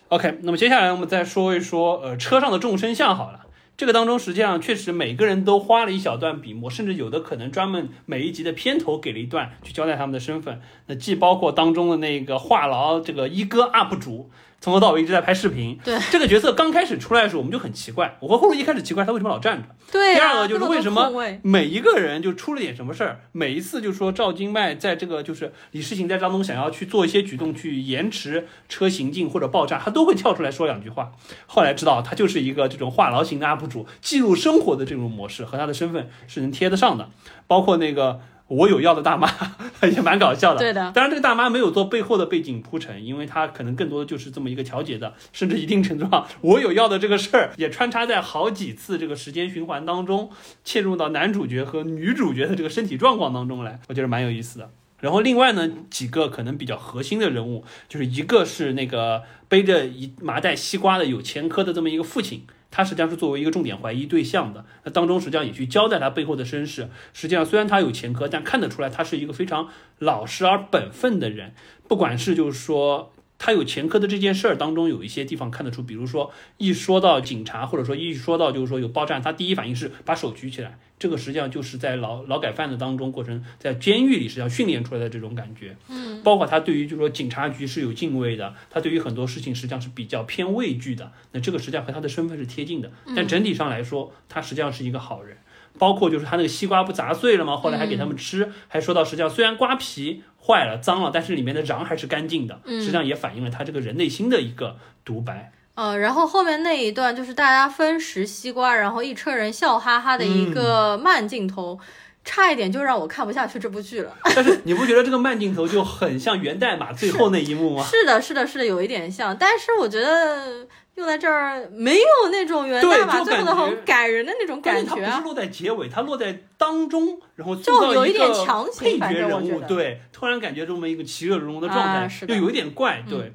[0.10, 3.42] OK，那么接下来我们再说一说呃车上的众生相好了。
[3.76, 10.62] 这个当中，实际上确实每个人都花了一小段笔墨，甚至有的可能专门每一集的片头给了一段去交代他们的身份。
[10.86, 14.30] 那既包括当中的那个话痨这个一哥 UP 主。
[14.62, 15.78] 从头到尾一直在拍视频。
[15.84, 18.18] 对这个角色刚开始出来的时候，我们就很奇怪。
[18.20, 19.68] 我和后路一开始奇怪他为什么老站着。
[19.92, 20.16] 对。
[20.16, 21.12] 第二个就是为什么
[21.44, 31.12] 每一个人就出了点什么事儿，每一次就说赵今麦在这个就是李世行在当中想要去做一些举动去延迟车行进或者爆炸，他都会跳出来说两句话。
[31.46, 37.10] 后来知道他就是一个这种话痨型的 UP 主，记录生活的这种模式和他的身份是能贴得上的。
[37.48, 38.22] 包括那个。
[38.48, 39.28] 我有药的大妈
[39.82, 40.92] 也蛮搞笑的，对的。
[40.92, 50.30] 当然，这个大妈没有做背后的背景铺陈，因为她可能更多的就是这么一个调节的，甚至一定程度上，我有药的这个事儿也穿插在好几次这个时间循环当中，
[50.64, 54.70] 切入到男主角和女主角的这个身体状况当中来，我觉得蛮有意思的。
[55.02, 62.46] 然后另外呢，几个可能比较核心的人物，就是一个是那个背着一麻袋西瓜的有前科的这么一个父亲。
[62.76, 66.90] 他实际上是作为一个重点怀疑对象的，那当中实际上也去交代他背后的身世。
[67.14, 71.54] 实际上虽然他有前科，但看得出来他是一个非常老实而本分的人。
[71.88, 73.14] 不管是就是说。
[73.38, 85.76] 他有前科的这件事儿当中，有一些地方看得出，比如说一说到警察，或者说一说到就是说有爆炸，他第一反应是把手举起来，这个实际上就是在劳劳改犯的当中过程，在监狱里实际上训练出来的这种感觉。
[85.90, 91.12] 嗯，包括他对于就是说警察局是有敬畏的，他对于很多事情实际上是比较偏畏惧的。
[91.34, 95.38] 那这个实际上和他的身份是贴近的，但整体上来说，他实际上是一个好人。
[95.78, 97.58] 包括就是他那个西瓜不砸碎了吗？
[97.58, 105.52] 后来还给他们吃，还说到实际上虽然瓜皮坏了、脏了，但是里面的瓤还是干净的，实际上也反映了他这个人内心的一个独白。
[105.76, 111.78] 呃，然后后面那一段就是大家分食西瓜，然后一车人笑哈哈的一个慢镜头，
[112.24, 114.16] 差一点就让我看不下去这部剧了。
[114.34, 117.84] 但是你不觉得这个慢镜头就很像源代码最后那一幕吗？
[117.84, 119.36] 是的，是的，是的，有一点像。
[119.38, 124.90] 但是我觉得用在这儿没有那种原代码最后的很感人的那种感觉。
[124.90, 133.34] 它不是落在结尾，它落在当中，然后就有一点强行配角人物，对，突然感觉这么一个其乐融融的状态，又有一点怪，对。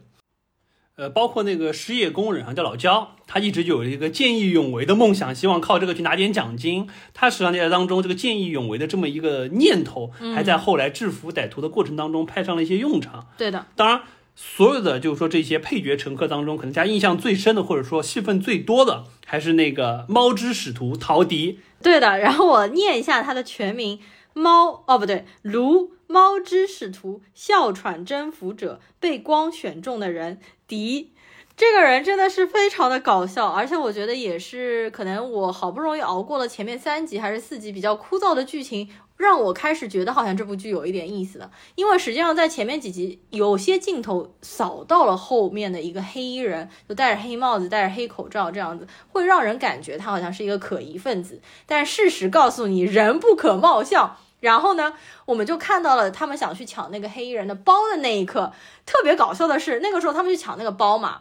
[0.97, 6.91] 呃，包括那个失业工人啊，叫老焦，他一直就有一个见义勇为的梦想，希望靠这个去拿点奖金。
[7.15, 13.29] 他实际上在当中，这个见义勇为的这么一个念头，还在后来制服歹徒的过程当中派上了一些用场。
[13.39, 14.03] 对的，当然，
[14.43, 21.59] 所有的就是说这些配角乘客当中，可能大家印象最深的，或者说戏份最多的，还是那个猫之使徒陶迪。
[21.83, 24.01] 对的，然后我念一下他的全名：
[24.33, 25.93] 猫哦，不对，卢。
[26.07, 31.13] 猫之使徒，哮喘征服者，被光选中的人，迪，
[31.57, 38.89] 这个人真的是非常的搞笑，而且我觉得也是可能我好不容易熬过了前面三集还是四集比较枯燥的剧情，
[39.21, 41.51] 让我开始觉得好像这部剧有一点意思了。
[41.75, 51.43] 因为实际上在前面几集有些镜头扫到了后面的一个黑衣人，就戴着黑帽子、戴着黑口罩这样子，会让人感觉他好像是一个可疑分子。
[51.67, 54.17] 但事实告诉你，人不可貌相。
[54.41, 54.95] 然后呢，
[55.27, 58.51] 我们就看到了他们想去抢那个黑衣人的包的那一刻，
[58.87, 61.21] 特别搞笑的是，那个时候他们去抢那个包嘛，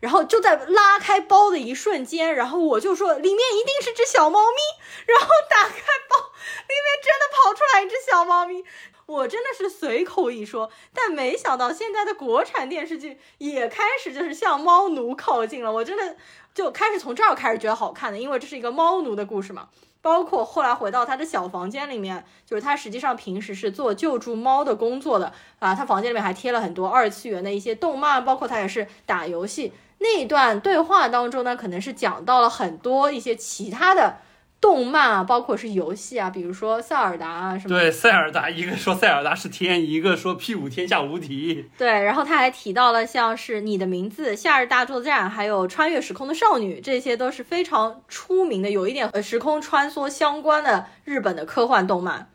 [0.00, 4.56] 然后就在拉开包的一瞬间，然后我就说里面一定是只小猫咪，
[5.06, 5.74] 然后打开
[6.08, 8.64] 包，里面真的跑出来一只小猫咪，
[9.06, 16.16] 我真的是随口一说，但没想到现在的国产电视剧也开始就是向猫奴靠近了，我真的
[16.54, 19.68] 就开始从这儿开始觉得好看的，因为这是一个猫奴的故事嘛。
[20.02, 25.74] 包括后来回到他的小房间里面，就是他实际上平时是做救助猫的工作的啊。
[25.74, 34.16] 他房间里面还贴了很多二次元的一些动漫，包括他也是打游戏那一段对话当中呢，可能是讲到了很多一些其他的。
[34.60, 37.74] 动漫啊，包括是游戏啊，比如说塞尔达啊什么。
[37.74, 41.64] 对，塞尔达，一个说塞尔达是天，一个说 P 五天下无敌。
[41.78, 52.30] 对，然后他还提到了像是你的名字、夏日大作战，还有穿越时空的少女，这些都是非常出名的，有一点呃时空穿梭相关的日本的科幻动漫。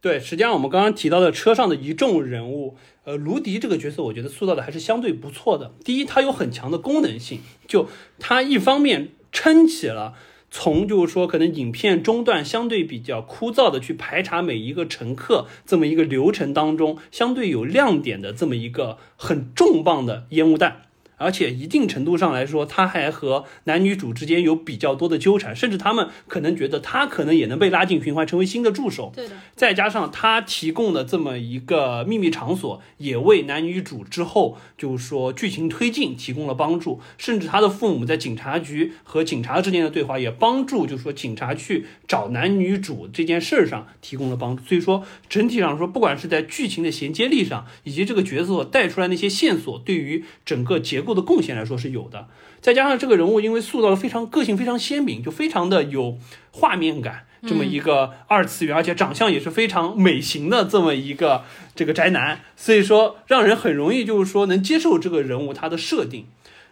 [0.00, 5.72] 对，实际上我们刚刚提到的车上的一众人物，呃，卢迪这个角色，我觉得塑造的还是相对不错的。
[5.84, 7.38] 第一，他有很强的功能性，
[7.68, 7.88] 就
[8.18, 10.14] 他一方面撑起了。
[10.50, 20.85] 从就是说，可能影片中段相对比较枯燥的去排查每一个乘客这么一个流程当中，相对有亮点的这么一个很重磅的烟雾弹。
[21.16, 29.10] 而且一定程度上来说，他还和男女主之间有比较多的纠缠，甚至他们可能觉得他可能也能被拉进循环，成为新的助手。
[29.16, 29.34] 对的。
[29.54, 37.00] 再加上他提供的这么一个秘密场所，也为男女主之后就是说剧情推进提供了帮助。
[37.16, 44.62] 甚至他的父母在警察局和警察之间的对话，也帮助就是说警察去找男女主这件事儿上提供了帮助。
[44.62, 51.05] 所以说整体上说，不管是在剧情的衔接力上，以及这个角色带出来那些线索，对于整个结。
[51.14, 52.28] 的贡献来说是有的，
[52.60, 56.18] 再加上这个人物因为塑造的非常个性非常鲜明，就非常的有
[56.52, 66.26] 画面感，这么一个二次元，而且长相也是非常美型的这么一个这个宅男，所以说让人很容易就是说能接受这个人物他的设定。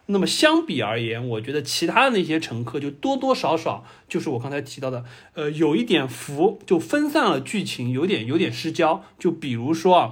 [0.07, 9.03] 那么相比而言，我觉得其他的那些乘客就多多少少就是我刚才提到的，呃，有一点浮，就分散了剧情，有点有点失焦。
[9.17, 10.11] 就比如说啊，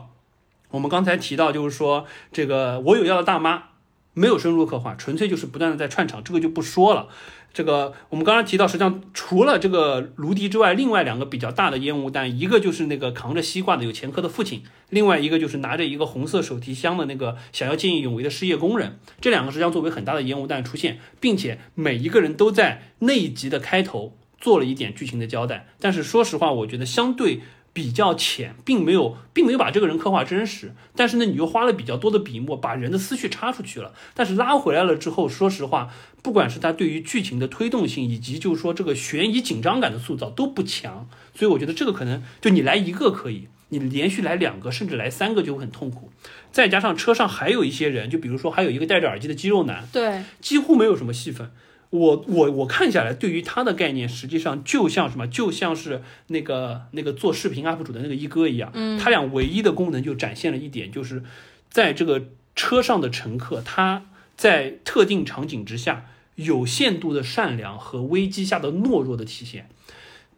[0.72, 3.66] 我们刚才提到就是说这个我有要的大妈。
[4.14, 7.08] 没有深入刻画，纯粹就是不断的在串场，这个就不说了。
[7.54, 18.98] 这个我们刚刚提到，实际上除了这个卢迪之外，另外两个比较大的烟雾弹，一个就是那个扛着西瓜的有前科的父亲，另外一个就是拿着一个红色手提箱的那个想要见义勇为的失业工人。
[19.22, 25.68] 这两个实际上作为很大的烟雾弹出现，并且每一个人都在那一集的开头做了一点剧情的交代。
[25.80, 27.42] 但是说实话，我觉得相对。
[27.74, 30.72] 比较浅，并没有，并没有把这个人刻画真实。
[30.96, 33.94] 但是呢，你又花了比较多的笔墨，把人的思绪插出去了。
[34.14, 35.90] 但是拉回来了之后，说实话，
[36.22, 41.10] 不管是他对于剧情的推动性，以及就是说这个悬疑紧张感的塑造都不强。
[41.34, 43.48] 所以我觉得这个可能就你来一个可以。
[43.70, 46.12] 你连续来两个甚至来三个就会很痛苦。
[46.52, 51.50] 再加上车上还有一些人，就比如说还有一个戴着耳机的肌肉男，对，几乎没有什么戏份。
[51.94, 61.22] 我我我看下来，对于他的概念，实际上就像什么，就像是那个那个做视频 UP 主的那个一哥一样，嗯，他俩唯一的功能就展现了一点，就是
[61.70, 64.06] 在这个车上的乘客，他
[64.36, 69.70] 在特定场景之下有限度的善良和危机下的懦弱的体现。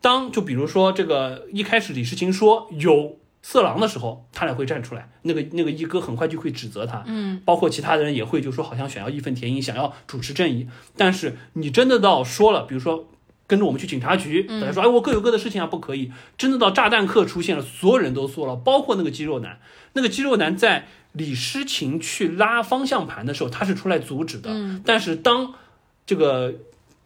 [0.01, 3.17] 当就比如说这个一开始李世清说有。
[3.47, 10.67] 色狼的时候，他俩会站出来，那个那个一哥很快就会指责他，嗯，包括其他的人也会就说好像想要义愤填膺，想要主持正义。
[10.97, 13.07] 但是你真的到说了，比如说
[13.45, 16.11] 跟着我们去警察局，大家说哎我各有各的事情啊，不可以。
[16.39, 19.59] 真的到炸弹客出现了，所有人都缩了，包括那个肌肉男。
[19.93, 24.49] 那个肌肉男在李诗情去拉方向盘的时候，他是出来阻止的，
[24.83, 25.53] 但是当
[26.07, 26.51] 这个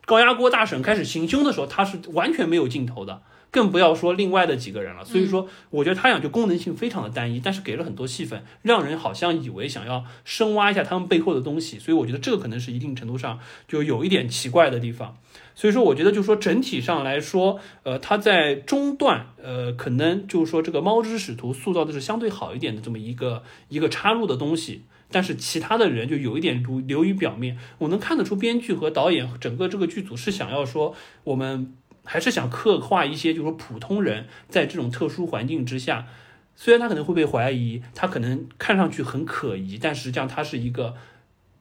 [0.05, 3.23] 高压锅大婶开始行凶的时候，他是完全没有镜头的。
[3.51, 15.17] 更不要说另外的几个人了，所以说，我觉得他俩就功能性非常的单一，但是给了很多戏份，让人好像以为想要深挖一下他们背后的东西，所以我觉得这个可能是一定程度上就有一点奇怪的地方。
[15.55, 30.93] 所以说，我觉得就是说整体上来说，呃，他在中段，呃，可能就是说这个猫之使徒塑造的是相对好一点的这么一个一个插入的东西，但是其他的人就有一点流流于表面，我能看得出编剧和导演整个这个剧组是想要说
[31.23, 31.73] 我们。
[32.03, 36.07] 还是想刻画一些，就是说普通人在这种特殊环境之下，
[36.55, 40.95] 虽然他可能会被怀疑，他可能看上去很可疑，但实际上他是一个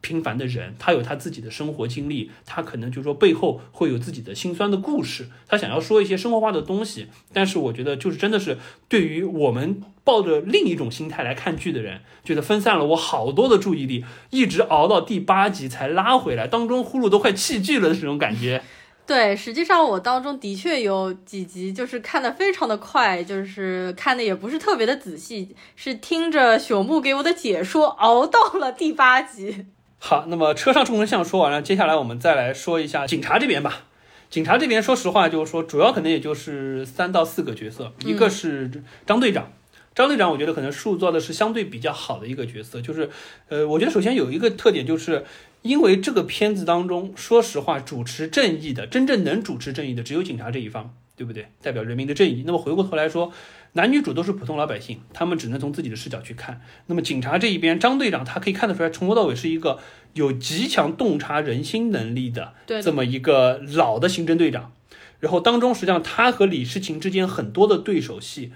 [0.01, 7.09] 平凡的人，他有他自己的生活经历，他可能就是说背后会有自己的心酸的故事，他想要说一些生活化的东西。
[7.33, 8.59] 但是我觉得，就是真的是
[8.89, 18.63] 对于我们抱着另一种心态来看剧的人，觉得分散了我好多的注意力，一直熬到第八集才拉回来，当中呼噜都快弃剧了的这种感觉。
[19.09, 29.65] 对，实际上我当中的确有几集就是看的非常的快，就是看的也不是特别的仔细，是听着朽木给我的解说熬到了第八集。
[29.99, 33.85] 好，那么车上众人像说完了，接下来我们再来说一下警察这边吧。
[34.29, 38.71] 警察这边说实话就是说，主要可能也就是三到四个角色，一个是
[39.07, 39.51] 张队长。
[39.95, 43.11] 张队长，我觉得可能塑造的是相对比较好的一个角色，就是，
[43.49, 45.25] 呃，我觉得首先有一个特点，就是
[45.63, 51.49] 因为这个片子当中，说实话，主持正义的，真正能主持正义的，只有警察这一方，对不对？
[51.63, 52.45] 代表人民的正义。
[52.47, 53.33] 那么回过头来说，
[53.73, 56.61] 男女主都是普通老百姓，他们只能从自己的视角去看。
[56.87, 59.79] 那么警察这一边，张队长他可以看得出来，从头到尾是一个
[60.15, 64.73] 有极强洞察人心能力的这么一个老的刑侦队长。
[65.21, 68.53] 然后当中，实际上他和李世情之间很多的对手戏。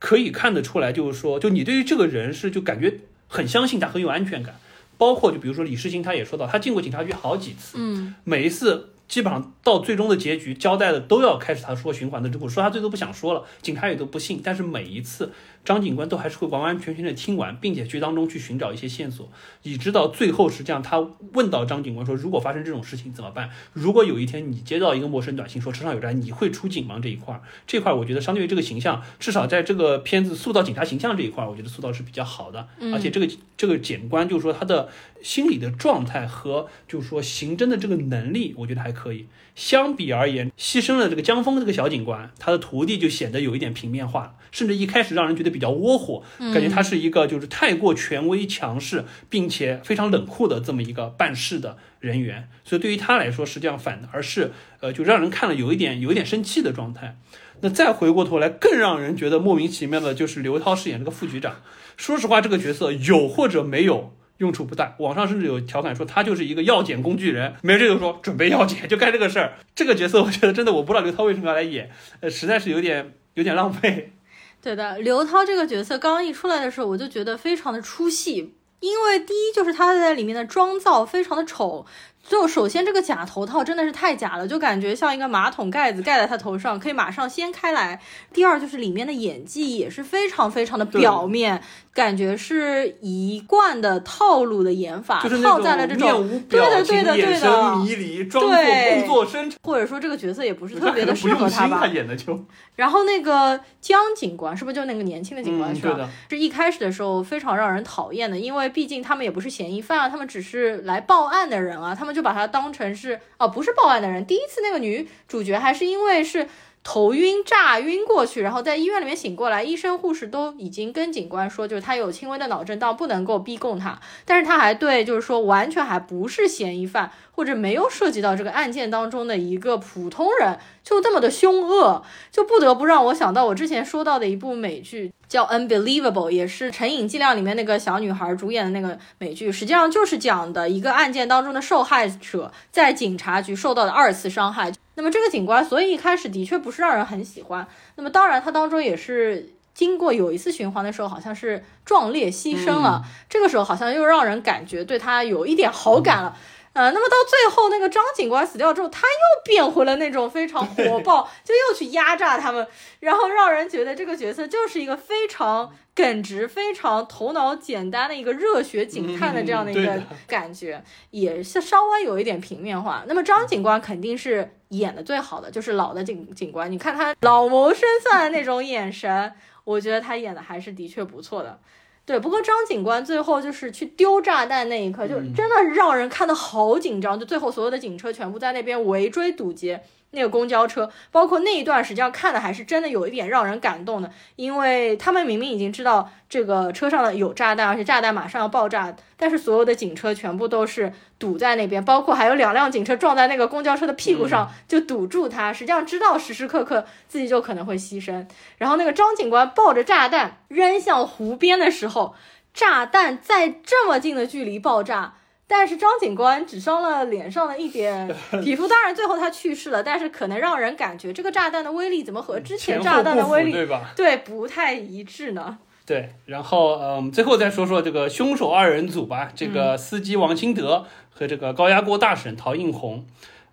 [0.00, 4.56] 可以看得出来，就是说，就你对于这个人是就感觉很相信他，很有安全感。
[4.98, 8.90] 包括就比如说李世清，他也说到，他进过警察局好几次，嗯，每一次。
[9.06, 14.40] 基本上到最终的结局交代的都要开始他说循环的这部，说他最多不想说了，警察也都不信。
[14.42, 15.30] 但是每一次
[15.64, 19.30] 张警官都还是会完完全全的听完，并且去当中去寻找一些线索，
[19.62, 21.00] 以直到最后实际上他
[21.32, 23.48] 问到张警官说，如果发生这种事情怎么办？
[23.72, 26.98] 如果有一天你接到一个陌生短信说车上有人，你会出警吗？
[27.02, 32.68] 这一块儿，这块儿我觉得相对于这个形象，至少在这个片子塑造警察形象这一块儿，我觉得塑造是比较好的。
[32.92, 34.90] 而且这个这个警官就是说他的
[35.22, 39.26] 心理的状态和就是说刑侦的这个能力，我觉得还可以。
[39.54, 52.48] 相比而言，牺牲了这个江峰这个小警官，他的徒弟就显得有一点平面化，甚至一开始让人觉得比较窝火，感觉他是一个就是太过权威强势，并且非常冷酷的这么一个办事的人员。
[52.64, 54.50] 所以对于他来说，实际上反而是
[54.80, 57.16] 呃，就让人看了有一点有一点生气的状态。
[57.60, 61.62] 那再回过头来，更让人觉得莫名其妙的就是刘涛饰演这个副局长。
[61.96, 64.16] 说实话，这个角色有或者没有。
[64.44, 69.54] 用处不大，网上甚至有调侃说他就是一个药检工具人，没事就说准备药检就干这个事儿。
[69.74, 71.90] 这个角色我觉得真的我不知道刘涛为什么要来演，
[72.20, 74.12] 呃，实在是有点有点浪费。
[74.62, 81.86] 对的，刘涛这个角色刚刚一出来的时候，我就觉得非常的出戏，因为第一就是他在里面的妆造非常的丑。
[82.26, 88.00] 就首先这个假头套真的是太假了，就感觉像一个马桶盖子盖在他头上，可以马上掀开来。
[88.32, 91.60] 第二就是里面的演技也是非常非常的表面，
[91.92, 101.86] 感觉是一贯的套路的演法，套在了这种对的对的对的迷离，装作工作深沉，或者说这个角色也不是特别的适合他吧。
[101.86, 102.42] 演的就。
[102.74, 106.08] 然后那个江警官是不是就那个年轻的警官是吧？
[106.30, 112.13] 是一开始的时候非常让人讨厌的，因为毕竟他们也不是嫌疑犯啊，他们只是来报案的人啊，他们。
[112.14, 114.24] 就把他当成是哦，不是报案的人。
[114.24, 116.48] 第一次那个女主角还是因为是
[116.86, 144.70] 头晕炸晕过去，然后在医院里面醒过来，医生护士都已经跟警官说，就是他有轻微的脑震荡，不能够逼供他，但是他还对就是说完全还不是嫌疑犯，或者没有涉及到这个案件当中的一个普通人，就这么的凶恶，就不得不让我想到我之前说到的一部美剧叫《Unbelievable》，也是《成瘾剂量》里面那个小女孩主演的那个美剧，实际上就是讲的一个案件当中的受害者在警察局受到的二次伤害。
[144.96, 147.66] 那么这个警官，所以一开始的确不是让人很喜欢。
[147.96, 153.02] 那么当然，他当中也是经过有一次循环的时候，好像是壮烈牺牲了。
[153.28, 156.36] 这个时候好像又让人感觉对他有一点好感了。
[156.74, 162.66] 呃，那么到最后那个张警官死掉之后，他又变回了那种非常火爆，就又去压榨他们，
[162.98, 170.82] 然后让人觉得这个角色就是一个非常耿直、非常头脑简单的一个热血警探的这样的一个感觉，
[171.12, 173.04] 也是稍微有一点平面化。
[173.06, 179.32] 那么张警官肯定是演的最好的，就是老的警警官，你看他老谋深算的那种眼神，
[179.64, 181.58] 我觉得他演的还是的确不错的。
[182.06, 187.18] 对，不过张警官最后就是去丢炸弹那一刻，就真的让人看的好紧张。
[187.18, 189.82] 就最后所有的警车全部在那边围追堵截。
[190.14, 205.52] 那个公交车，包括那一段，实际上看的还是真的有一点让人感动的，因为他们明明已经知道这个车上的有炸弹，而且炸弹马上要爆炸，但是所有的警车全部都是堵在那边，包括还有两辆警车撞在那个公交车的屁股上，就堵住它。
[205.52, 208.26] 实际上知道时时刻刻自己就可能会牺牲。
[208.58, 212.14] 然后那个张警官抱着炸弹扔向湖边的时候，
[212.52, 215.14] 炸弹在这么近的距离爆炸。
[215.46, 218.08] 但是张警官只伤了脸上的一点
[218.42, 219.82] 皮肤，当然最后他去世了。
[219.82, 223.92] 但是可能让人感觉这个炸弹的威力怎么和之前炸弹的威力对吧？
[223.94, 225.58] 对，不太一致呢。
[225.86, 233.04] 对，然后呃，我们最后再说说这个凶手二人组吧，这个司机王清德和这个高压锅大婶陶映红。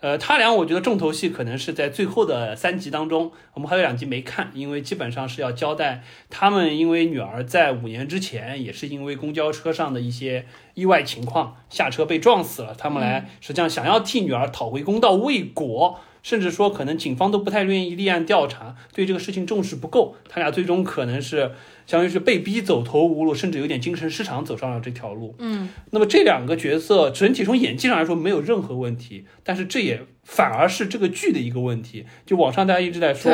[0.01, 21.51] 呃，他俩我觉得重头戏可能是在最后的三集当中，我们还有两集没看，因为基本上是要交代他们因为女儿在五年之前也是因为公交车上的一些意外情况下车被撞死了，他们来实际上想要替女儿讨回公道未果，甚至说可能警方都不太愿意立案调查，对这个事情重视不够，他俩最终可能是。
[21.87, 25.35] 相当于是被逼走投无路，甚至有点精神失常，走上了这条路。
[25.39, 32.05] 嗯，那么这两个角色整体从演技上来说没有任何问题，但是这也反而是这个剧的一个问题。
[32.25, 33.33] 就网上大家一直在说，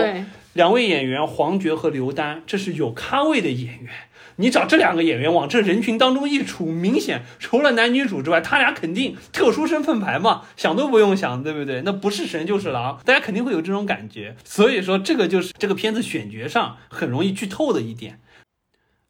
[0.53, 3.91] 两位演员黄觉和刘丹，这是有咖位的演员。
[4.37, 11.81] 你找这两个演员往这人群当中一杵，明显除了男女主之外，他俩肯定特殊身份牌嘛，想都不用想，对不对？
[11.83, 14.35] 那不是神就是狼，大家肯定会有这种感觉。
[14.43, 18.19] 所以说，这个就是这个片子选角上很容易剧透的一点。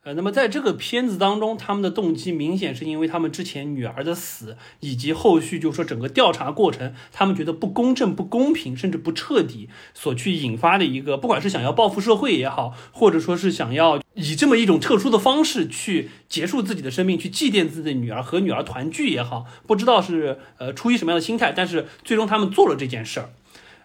[0.08, 23.32] 呃，那么在这个片子当中，他们的动机明显是因为他们之前女儿的死，以及后续就是说整个调查过程，他们觉得不公正、不公平，甚至不彻底，所去引发的一个，不管是想要报复社会也好，或者说是想要以这么一种特殊的方式去结束自己的生命，去祭奠自己的女儿和女儿团聚也好，不知道是呃出于什么样的心态，但是最终他们做了这件事儿。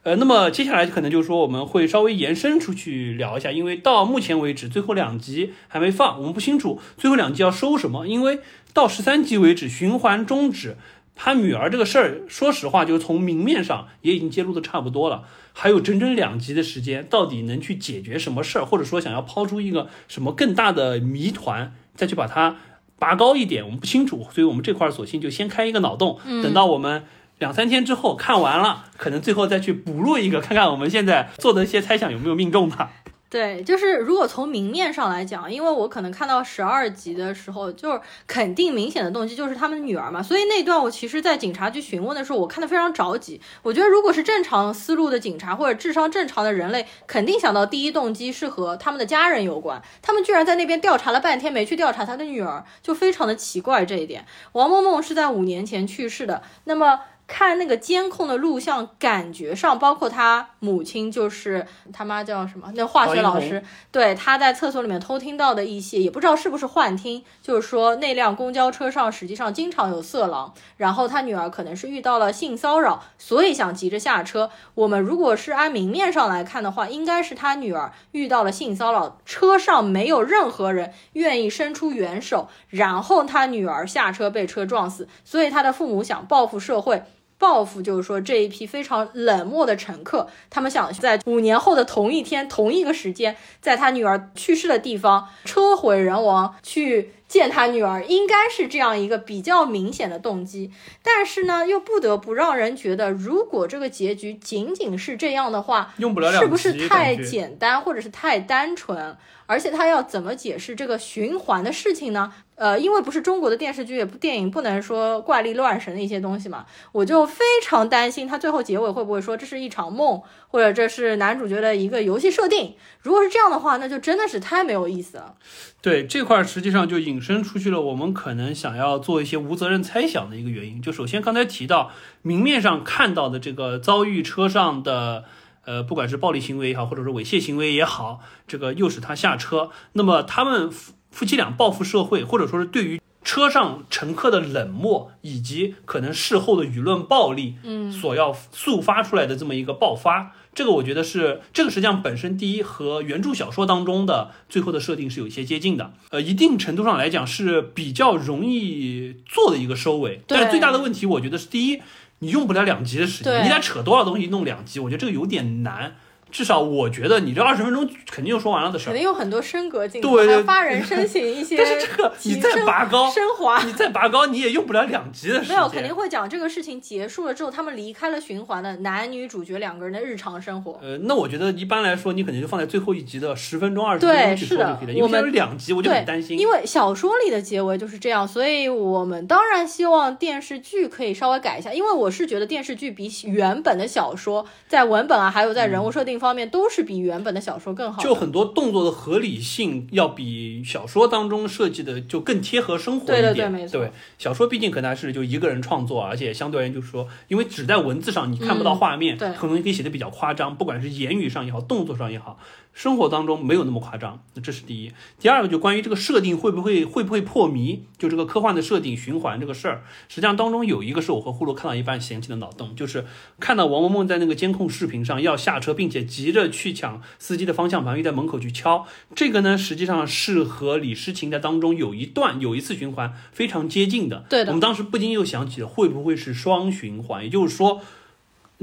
[0.04, 8.08] 呃，那么接下来可能就是说我们会稍微延伸出去聊一下，因为到目前为止最后两集还没放，我们不清楚最后两集要收什么。
[8.08, 8.40] 因为
[8.72, 10.76] 到十三集为止循环终止，
[11.14, 15.22] 他女儿这个事儿，说实话就是从明面上也已经揭露的差不多了，
[15.52, 22.56] 还有整整两集的时间，到底能去解决什么事儿，或者说想要抛出一个什么更大的谜团，再去把它
[22.98, 27.04] 拔高一点，我们不清楚，所以我们这块儿索性就先开一个脑洞，等到我们。
[27.42, 32.92] 两三天之后看完了，可能最后再去补录一个，看看我们现在做的一些猜想有没有命中吧。
[33.28, 43.40] 对，就是如果从明面上来讲，因为我可能看到十二集的时候，就是肯定明显的动机就是他们的女儿嘛，所以那段我其实，在警察局询问的时候，我看的非常着急。
[43.62, 49.82] 我觉得如果是正常思路的警察或者智商正常的人类，肯定想到第一动机是和他们的家人有关。
[50.02, 54.26] 他们居然在那边调查了半天，没去调查他的女儿，就非常的奇怪这一点。
[54.52, 57.00] 王梦梦是在五年前去世的，那么。
[57.26, 62.70] 看那个监控的录像，感觉上包括他母亲，就是他妈叫什么？
[62.74, 74.50] 那化学老师，对，他在厕所里面偷听到的一些，也不知道是不是幻听，就是说那辆公交车上实际上经常有色狼，然后他女儿可能是遇到了性骚扰，所以想急着下车。
[74.74, 87.02] 我们如果是按明面上来看的话，应该是他女儿遇到了性骚扰，车上没有任何人愿意伸出援手，然后他女儿下车被车撞死，所以他的父母想报复社会。
[87.42, 100.70] 报复就是说这一批非常冷漠的乘客，他们想在五年后的同一天、同一个时间，在他女儿去世的地方车毁人亡，去见他女儿，应该是这样一个比较明显的动机。
[101.02, 109.16] 但是呢，又不得不让人觉得，如果这个结局仅仅是这样的话，用不了两是不是太简单，或者是太单纯？
[109.52, 112.32] 而且他要怎么解释这个循环的事情呢？
[112.54, 122.74] 呃，因为不是中国的电视剧也不电影，不能说怪力乱神的一些东西嘛，我就非常担心他最后结尾会不会说这是一场梦，或者这是男主角的一个游戏设定。
[123.02, 125.34] 如果是这样的话，那就真的是太没有意思了。
[125.82, 130.80] 对这块实际上就引申出去了，我们可能想要做一些无责任猜想的一个原因。
[130.80, 131.90] 就首先刚才提到
[132.22, 135.24] 明面上看到的这个遭遇车上的。
[135.64, 139.70] 呃，不管是暴力行为也好，或者是猥亵行为也好，这个诱使他下车。
[139.92, 160.22] 那么他们夫夫妻俩报复社会，或者说是对于车上乘客的冷漠，以及可能事后的舆论暴力，嗯，所要速发出来的这么一个爆发，这个我觉得是这个实际上本身第一和原著小说当中的最后的设定是有一些接近的，呃，一定程度上来讲是比较容易做的一个收尾。
[160.26, 161.80] 但是最大的问题，我觉得是第一，
[162.22, 165.96] 你用不了两集的时间，你得扯多少东西弄两集，我觉得这个有点难。
[166.32, 168.92] 至少我觉得你这二十分钟肯定就说完了的事儿。
[168.92, 173.62] 肯定有很多升格镜头，对对还有发人深省一些 但是这个 你再拔高，升华。
[173.62, 175.48] 你再拔高，你也用不了两集的时间。
[175.50, 180.80] 没有，肯定会讲这个事情结束了之后，他们离开了循环的男女主角两个人的日常生活。
[180.82, 184.92] 呃，那我觉得一般来说，你肯定就放在最后一集的十分钟、二十分钟去说就可以了。
[184.94, 186.38] 因为两集，我就很担心。
[186.38, 191.72] 因为小说里的结尾就是这样，所以我们当然希望电视剧可以稍微改一下。
[191.72, 198.02] 因为我是觉得电视剧比原本的小说在文本啊，还有在人物设定方面，都是比原本的小说更好。
[198.02, 203.34] 就很多动作的合理性要比小说当中设计的就更贴合生活一点。
[203.34, 212.38] 对对没错小说毕竟可能还是就一个人创作，而且相对而言就是说，因为只在文字上你看不到画面，嗯对很容易可以写的比较夸张，不管是言语上也好，动作上也好，
[212.72, 214.22] 生活当中没有那么夸张。
[214.34, 214.92] 那这是第一。
[215.18, 223.04] 第二个就关于这个设定会不会会不会破迷，就这个科幻的设定循环这个事儿，实际上当中有一个是我和呼噜看到一半嫌弃的脑洞，就是
[223.38, 228.86] 看到王萌萌在那个监控视频上要下车，并且急着去抢司机的方向盘，又在门口去敲。
[229.14, 234.24] 这个呢，实际上是和李诗情在当中有一段有一次循环非常接近的。
[234.28, 237.80] 对的我们当时不禁又想起了会不会是双循环，也就是说。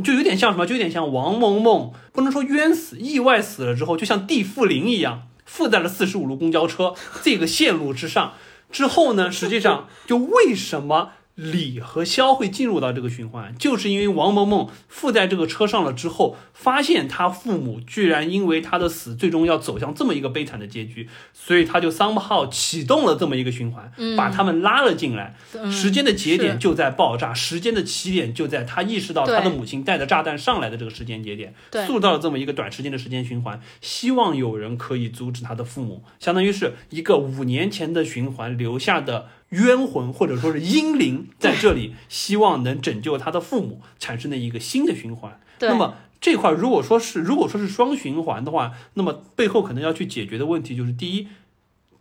[0.03, 8.33] 就有点像什么，就有点像王萌萌，不能说冤死，意外死了之后，就像地缚灵一样，附在了四十五路公交车这个线路之上。
[8.71, 25.35] 之后呢，实际上就为什么李和肖会进入到这个循环，就是因为王萌萌附在这个车上了之后，发现他父母居然因为他的死，最终要走向这么一个悲惨的结局，所以他就 somehow 启动了这么一个循环，把他们拉了进来。
[25.53, 31.53] 嗯时间的节点就在爆炸，时间的起点就在他意识到他的母亲带着炸弹上来的这个时间节点，
[31.87, 45.39] 塑造了这么一个短时间的时间循环，希望有人可以阻止他的父母，相当于是一个五年前的循环留下的冤魂或者说是阴灵在这里，希望能拯救他的父母，产生的一个新的循环。
[45.59, 51.27] 那么这块如果说是如果说是双循环的话，那么背后可能要去解决的问题就是第一。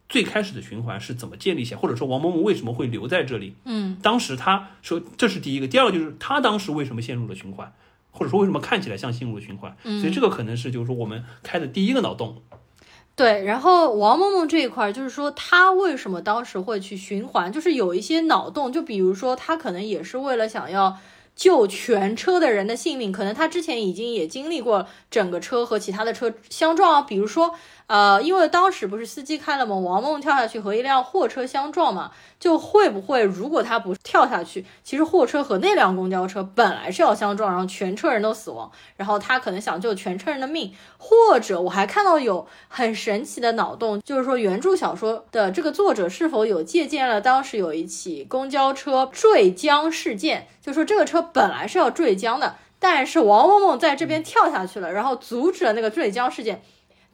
[0.08, 3.54] 最开始的循环是怎么建立起来，或者说王萌萌为什么会留在这里？
[3.66, 7.74] 嗯，当时他说这是第一个，第二个就是他当时为什么陷入了循环，
[8.10, 9.76] 或者说为什么看起来像陷入了循环？
[9.84, 12.40] 嗯所以这个可能是就是说我们开的第一个脑洞。
[13.18, 20.96] 对，然后王梦梦这一块儿，就是说她为什么当时会去循环，就是有一些脑洞，就比如说她可能也是为了想要
[21.34, 27.54] 救全车的人的性命，可能她之前已经也经历过整个车和其他的车相撞啊，比如说
[27.88, 56.60] 呃，因为当时不是司机开了吗，王梦跳下去和一辆货车相撞嘛，就会不会如果他不跳下去，其实货车和那辆公交车本来是要相撞，然后全车人都死亡，然后他可能想救全车人的命，或者我还看到有很神奇的脑洞，就是说原著小说的这个作者是否有借鉴了当时有一起公交车坠江事件，就说这个车本来是要坠江的，但是王梦梦在这边跳下去了，然后阻止了那个坠江事件。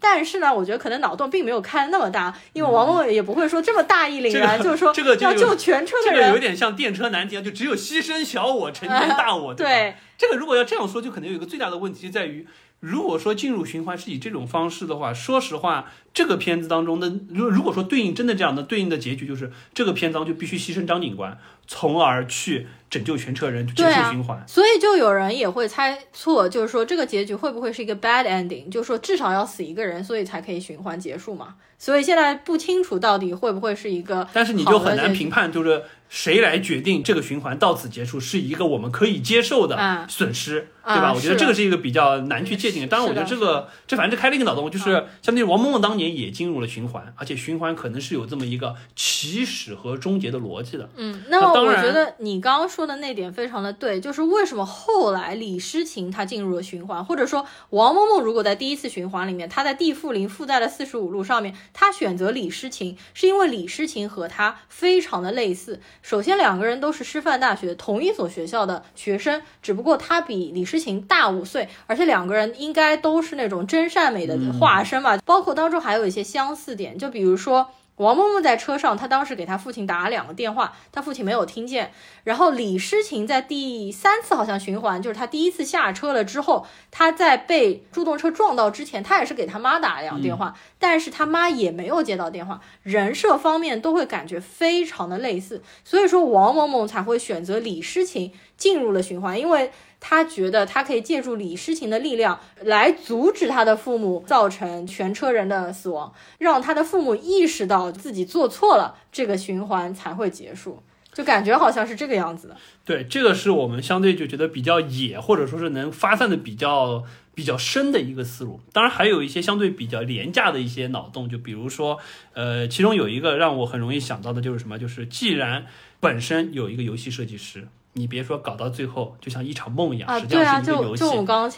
[0.07, 6.39] 但是呢，我觉得可能脑洞并没有开那么大，因为王萌萌也不会说这么大义凛然，就是说要这个就有救全车这个有。
[6.45, 9.55] 点像电车难题啊，就只有牺牲小我，成全大我。
[9.55, 12.47] 吧对，这个如果要这样说，就可能有一个最大的问题在于，
[12.81, 24.43] 如果说进入循环是以这种方式的话，说实话，这个片子当中的，如如果说对应真的这样的对应的结局，就是这个片当就必须牺牲张警官，从而去拯救全车人，就结束循环。
[24.47, 31.55] 所以就有人也会猜错，就是说这个结局会不会是一个 bad ending，就是说至少要死一个人，所以才可以循环结束嘛。
[31.77, 35.83] 所以现在不清楚到底会不会是一个，但是你就很难评判，就是
[36.15, 41.13] 谁来决定这个循环到此结束是一个我们可以接受的啊损失，啊对吧？
[41.13, 42.87] 我觉得这个是一个比较难去界定的。
[42.87, 50.89] 当然，我觉得这个这反正这开了一个脑洞，就是相当于王梦梦当年年也进入了循环，而且循环可能是有这么一个起始和终结的逻辑的。
[50.97, 65.81] 嗯，那我觉得你刚刚说的那点非常的对，就是为什么后来李诗情她进入了循环，或者说王梦梦如果在第一次循环里面，她在地缚灵附带了四十五路上面，她选择李诗情，是因为李诗情和她非常的类似。
[66.05, 77.67] 首先，两个人都是师范大学同一所学校的学生，只不过他比李诗情大五岁，而且两个人应该都是那种真善美的化身吧，包括当中还有一些相似点，就比如说。
[77.97, 81.93] 王某某在车上，她当时给她父亲打了两个电话，她父亲没有听见。
[82.25, 92.61] 然后李诗情在第三次好像循环，就是她第一次下车了之后，她在被助动车撞到之前，她也是给她妈打了两个电话，但是她妈也没有接到电话。
[92.83, 99.71] 人设方面都会感觉非常的类似，所以说王萌萌才会选择李诗情进入了循环，因为。
[100.07, 110.83] 他觉得他可以借助李诗情的力量来阻止他的父母造成全车人的死亡，让他的父母意识到自己做错了，这个循环才会结束。
[111.15, 112.57] 就感觉好像是这个样子的。
[112.85, 117.03] 对，这个是我们相对就觉得比较野，或者说是能发散的比较
[117.35, 118.61] 比较深的一个思路。
[118.75, 121.99] 当然，还有一些相对比较廉价的一些脑洞，就比如说，
[122.35, 125.65] 呃，其中有一个让我很容易想到的就是什么，就是既然
[125.99, 127.69] 本身有一个游戏设计师。
[127.95, 131.05] 你别说搞到最后就像一场梦一样，啊，实际上是一个游戏，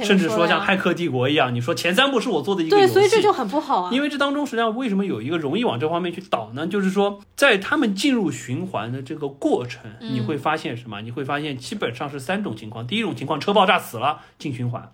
[0.05, 3.91] 甚至说像《骇客帝国》一样，你说前三部是我做的一个，游戏，所以这就很不好啊。
[3.93, 6.67] 因为这当中实际上为什么有一个容易往这方面去倒呢？
[6.67, 11.01] 就是说，在他们进入循环的这个过程，嗯你会发现什么？
[11.01, 12.87] 你会发现基本上是三种情况。
[12.87, 14.93] 第一种情况，车爆炸死了进循环。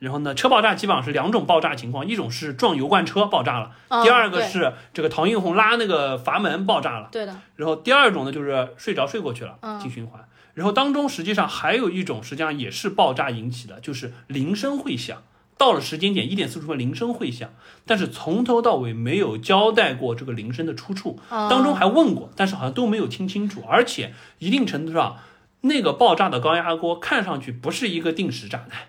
[0.00, 10.20] 然后呢，车爆炸基本上是两种爆炸情况，一种是撞油罐车爆炸了，嗯第二个是这个唐映红拉那个阀门爆炸了，对的，然后第二种呢就是睡着睡过去了嗯进循环。
[10.54, 15.22] 然后当中实际上还有一种，实际上也是爆炸引起的，就是铃声会响。
[15.56, 17.50] 到了时间点一点四十分，铃声会响，
[17.86, 25.18] 但是从头到尾没有交代过这个铃声的出处，嗯当中还问过，但是好像都没有听清楚，而且一定程度上，
[25.60, 28.88] 那个爆炸的高压锅看上去不是一个定时炸弹，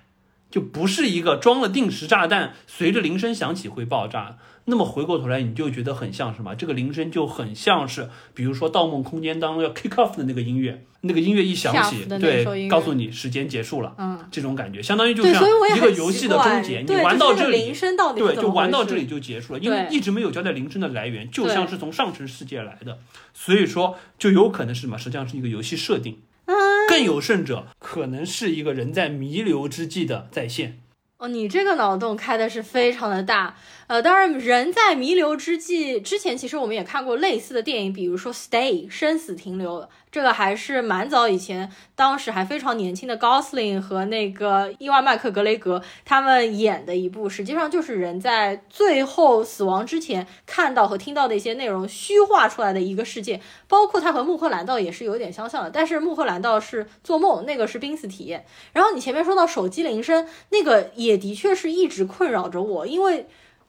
[0.49, 4.37] 就不是一个装了定时炸弹，随着铃声响起会爆炸。
[4.65, 6.55] 那么回过头来，你就觉得很像什么？
[6.55, 15.43] 这个铃声就很像是，比如说《盗梦空间》当中要 kick off 的那个音乐，那个音乐一响起对，告诉你时间结束了，嗯，这种感觉相当于就对，像
[15.77, 17.71] 一个游戏的终结，你玩到这里
[18.15, 22.97] 对，就玩到这里就结束了，因为一直没有交代铃声的来源，就像是从上层世界来的，
[23.33, 24.97] 所以说就有可能是什么？
[24.97, 26.19] 实际上是一个游戏设定。
[26.45, 26.55] 嗯
[26.87, 30.79] 更有甚者，可能是一个人在弥留之际的再现。
[31.17, 33.55] 哦，你这个脑洞开的是非常的大。
[33.87, 58.43] 呃，当然，人在弥留之际，之前其实我们也看过类似的电影，比如说《Stay》生死停留，这个还是蛮早以前，当时还非常年轻的高斯林和那个伊万麦克格雷格他们演的一部，实际上就是人在最后死亡之前看到和听到的一些内容虚化出来的一个世界，包括他和穆赫兰道也是有点相像的，但是穆赫兰道是做梦，那个是濒死体验。
[58.73, 63.27] 然后你前面说到手机铃声，那个也的确是一直困扰着我，因为。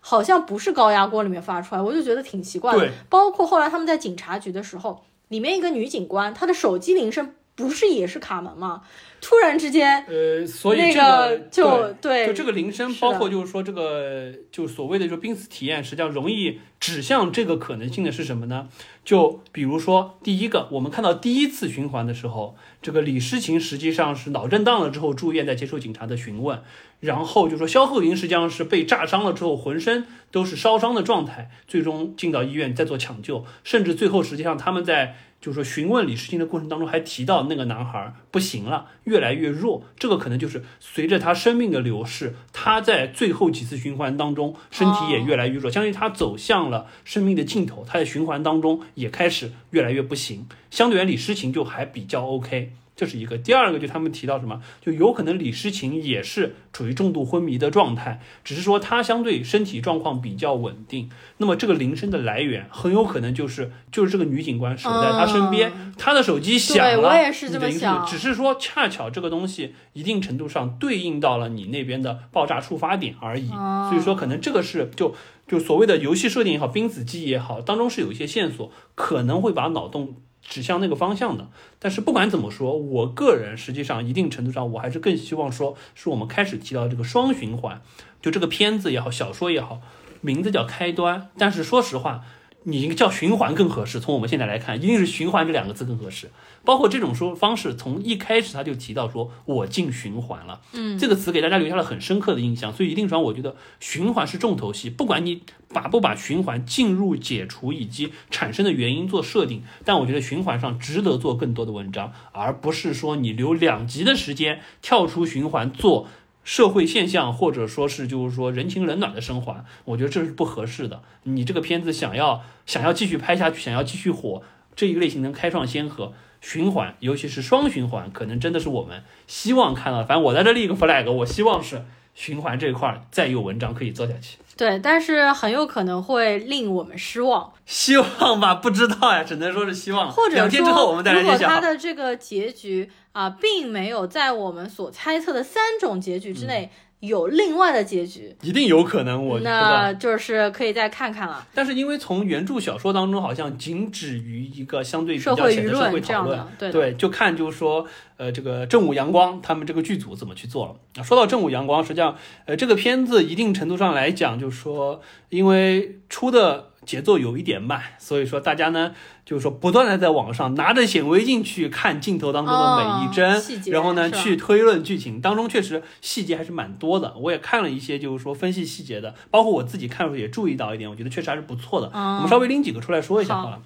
[0.09, 2.89] 好像不是高压锅里面发出来，我就觉得挺奇怪的。
[3.09, 8.83] 包括后来他们在警察局的时候，里面一个女警官，她的手机铃声不是也是卡门吗？
[9.21, 18.69] 突然之间，呃，所以这个就对，对就这个铃声，包括就是说这个，就所谓的就濒死体验，实际上容易指向这个可能性的是什么呢？
[19.05, 26.63] 就比如说第一个，我们看到第一次循环的时候，这个李诗情实际上是脑震荡了之后住院，在接受警察的询问，
[27.01, 35.17] 然后就说肖鹤云实际上是被炸伤了之后，浑身都是烧伤的状态，最终进到医院再做抢救，甚至最后实际上他们在。
[35.41, 39.85] 就是说，询问李诗情的过程当中，还提到那个男孩不行了，越来越弱。
[39.99, 47.85] 这个可能就是随着他生命的流逝，他在最后几次循环当中，身体也越来越弱，相当于他走向了生命的尽头。
[47.87, 50.49] 他在循环当中也开始越来越不行。
[50.71, 53.37] 相对于李诗情就还比较 OK，这是一个。
[53.39, 61.11] 第二个就他们提到什么，就有可能李诗情也是处于重度昏迷的状态，只是说他相对身体状况比较稳定。
[61.37, 73.51] 那么这个铃声的来源很有可能就是就是这个女警官守在他身边，她的手机响了，对我也是这么想只是说恰巧这个东西一定程度上对应到了你那边的爆炸触发点而已。
[73.51, 75.15] 哦所以说可能这个是就
[75.47, 80.17] 就所谓的游戏设定也好，濒死记忆也好，当中是有一些线索可能会把脑洞。
[80.49, 87.83] 指向那个方向的，但是不管怎么说，我个人实际上一定程度上，我还是更希望说，是我们开始提到这个双循环，
[88.23, 89.81] 就这个片子也好，小说也好，
[90.21, 91.29] 名字叫开端。
[91.37, 92.25] 但是说实话，
[92.69, 94.01] 你应该叫循环更合适。
[94.01, 96.31] 从我们现在来看，一定是循环这两个字更合适。
[96.65, 102.73] 包括这种说方式，从一开始他就提到说我进循环了，嗯，这个词给大家留下了很深刻的印象。
[102.73, 104.91] 所以一定程度上，我觉得循环是重头戏。
[104.91, 116.09] 不管你把不把循环进入、解除以及产生的原因做设定，但我觉得循环上值得做更多的文章，而不是说你留两集的时间跳出循环做。
[116.47, 121.03] 社会现象，或者说是就是说人情冷暖的升华，我觉得这是不合适的。
[121.25, 124.41] 你这个片子想要想要继续拍下去，想要继续火，
[124.77, 130.05] 这一个类型能开创先河，循环，尤其是双循环，可能真的是我们希望看到。
[130.05, 131.85] 反正我在这立一个 flag，我希望是
[132.15, 134.39] 循环这一块再有文章可以做下去。
[134.57, 137.53] 对，但是很有可能会令我们失望。
[137.67, 140.11] 希望吧，不知道呀，只能说是希望。
[140.11, 141.49] 或者两天之后我们再来如果揭晓。
[141.49, 146.71] 它的这个结局啊，并没有在我们所猜测的三种结局之内
[147.01, 149.95] 有另外的结局，一定有可能，我觉那得。
[149.97, 151.47] 就是可以再看看了。
[151.55, 157.87] 但是因为从原著小说当中，好像仅止于一个相对比较浅的社会讨论的，，对的就看就是说，
[158.17, 160.75] 呃，这个正午阳光他们这个剧组怎么去做了。
[160.99, 162.17] 啊说到正午阳光，实际上，
[162.47, 168.95] 呃，这个片子一定程度上来讲，就是说，因为出的节奏有一点慢，所以说大家呢，
[169.27, 177.13] 就是说不断的在网上拿着显微镜去看镜头当中的每一帧，然后呢去推论剧情，当中确实细节还是蛮多的。
[177.19, 181.91] 我也看了一些，就是说分析细节的，包括我自己看的时候也注意到一点，我觉得确实还是不错的。
[181.93, 183.61] 嗯我们稍微拎几个出来说一下好好了。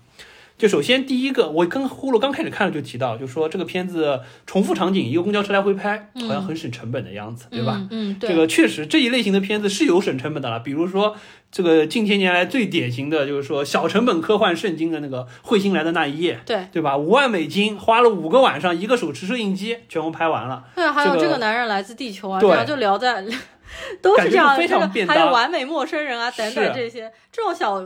[0.60, 7.78] 就首先第一个，我跟呼噜刚开始看了就提到，就说这个片子重复场景，一个公交车来回拍，好像很省成本的样子，对吧？
[7.90, 8.10] 嗯？
[8.10, 8.28] 嗯，对。
[8.28, 11.16] 这个确实这一类型的片子是有省成本的了，比如说
[11.50, 16.94] 这个近些年来最典型的就是说小成本科幻圣经的那个彗星来的那一夜，对对吧？
[16.94, 20.64] 五万美金花了五个晚上，一个手持摄影机全部拍完了。
[20.74, 23.24] 对啊，还有这个这个男人来自地球啊，对这样就聊在，
[24.02, 24.54] 都是这样。
[24.58, 27.82] 非常这便当个还有完美陌生人啊等等这些，这种小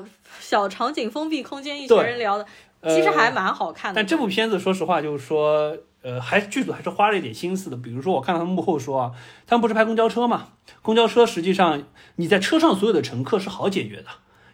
[0.55, 2.47] 小场景封闭空间，一群人聊的，
[2.81, 4.01] 呃其实还蛮好看的。
[4.01, 7.77] 但这部片子，说实话，就是说，呃，还剧组还是花了一点心思的。
[7.77, 9.11] 比如说，我看他们幕后说啊，
[9.49, 10.51] 他们不是拍公交车嘛？
[10.81, 11.83] 公交车实际上
[12.17, 14.07] 你在车上所有的乘客是好解决的，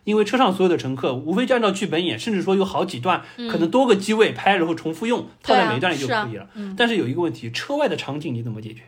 [0.04, 6.48] 因为车上所有的乘客无非就按照剧本演，甚至说有好几段，可能多个机位拍，然后重复用，套在每一段里就可以了。
[6.54, 8.84] 嗯但是有一个问题，车外的场景你怎么解决？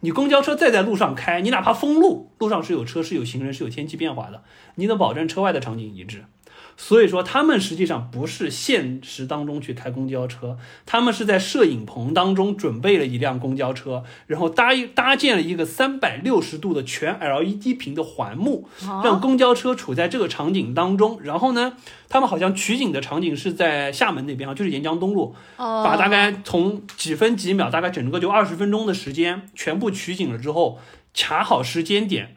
[0.00, 4.42] 你公交车再在路上开，你哪怕封路，路上是有车、是有行人、是有天气变化的，
[4.76, 6.24] 你能保证车外的场景一致？
[6.82, 10.56] 所以说，他们实际上不是现实当中去开公交车，
[10.86, 21.20] 他们是在摄影棚当中准备了一辆公交车，然后搭一搭建了一个三百六十度的全 LED 屏的环幕，哦让公交车处在这个场景当中。
[21.22, 21.74] 然后呢，
[22.08, 30.78] 他们好像取景的场景是在厦门那边啊，就是沿江东路，哦，把大概从几分几秒，大概整个就二十分钟的时间，全部取景了之后，
[31.14, 32.36] 卡好时间点，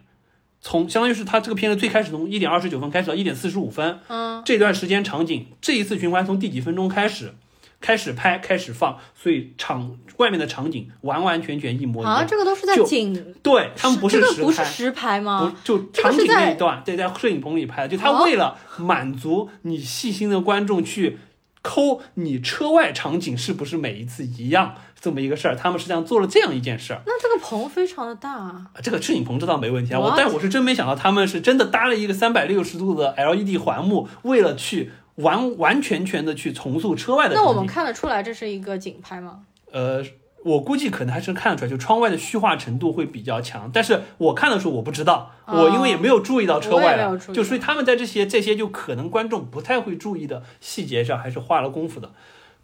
[0.66, 7.34] 从相当于是他这个片子最开始从一点二十九分开始到一点四十五分，嗯，这段时间场景，这一次循环从第几分钟开始，
[7.82, 12.16] 开始拍，开始放，所以场外面的场景完完全全一模一样。
[12.16, 14.42] 啊，这个都是在就景，对他们不是实拍。
[14.42, 15.56] 不是实拍不吗？
[15.66, 21.18] 就场景那一段，对，在摄影棚里拍的，就他哦为了满足你细心的观众去
[21.62, 27.02] 抠你车外场景是不是每一次一样这么一个事儿，他们实际上做了这样一件事儿。
[27.06, 37.36] 那这个棚非常的大啊，啊这个摄影棚这倒没问题啊，我但我是真没想到他们是真的搭了一个三百六十度的 LED 环幕，为了去完完全全的去重塑车外的。
[37.36, 39.42] 那我们看得出来这是一个景拍吗？
[39.74, 40.02] 呃，
[40.46, 43.70] 我估计可能还是看得出来，就窗外的虚化程度会比较强。
[43.74, 46.98] 但是我看的时候我不知道，哦我因为也没有注意到车外
[47.34, 52.14] 就所以他们在这些这些就可能观众不太会注意的细节上还是花了功夫的。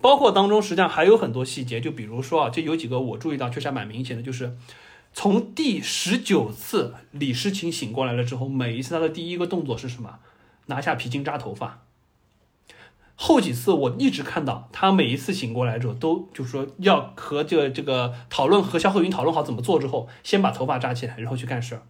[0.02, 4.58] 包括当中实际上还有很多细节，就比如说啊，这有几个我注意到确实还蛮明显的，就是
[5.14, 10.20] 从第十九次李诗情醒过来了之后，每一次他的第一个动作是什么？
[10.68, 11.82] 拿下皮筋扎头发。
[13.16, 21.82] 后几次我一直看到他每一次醒过来之后，都就是说要和这个这个讨论和肖鹤云讨论好怎么做之后，先把头发扎起来，然后去干事儿。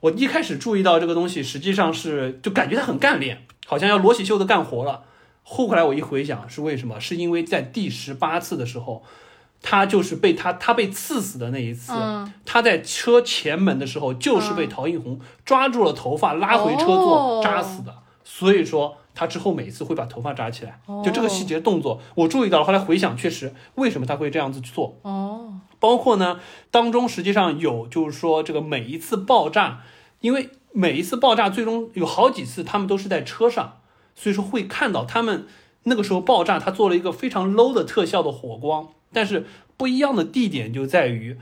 [0.00, 5.04] 我一开始注意到这个东西，实际上是就感觉他很干练，好像要裸洗袖子干活了。
[5.52, 7.00] 后来我一回想，是为什么？
[7.00, 9.02] 是因为在第十八次的时候，
[9.60, 17.92] 他就是被他他被刺死的那一次，嗯他在车前门的时候，就是被陶映红抓住了头发拉回车座哦扎死的。
[18.22, 22.64] 所以说他之后每次会把头发扎起来，哦就这个细节动作我注意到了。
[22.64, 24.96] 后来回想，确实为什么他会这样子去做？
[25.02, 26.38] 哦，包括呢，
[26.70, 29.80] 当中实际上有就是说这个每一次爆炸，
[30.20, 33.79] 因为每一次爆炸最终有好几次他们都是在车上，
[34.20, 35.46] 所以说会看到他们
[35.84, 39.46] 那个时候爆炸，他做了一个非常 low 的特效的火光，但是
[39.78, 41.38] 不一样的地点就在于。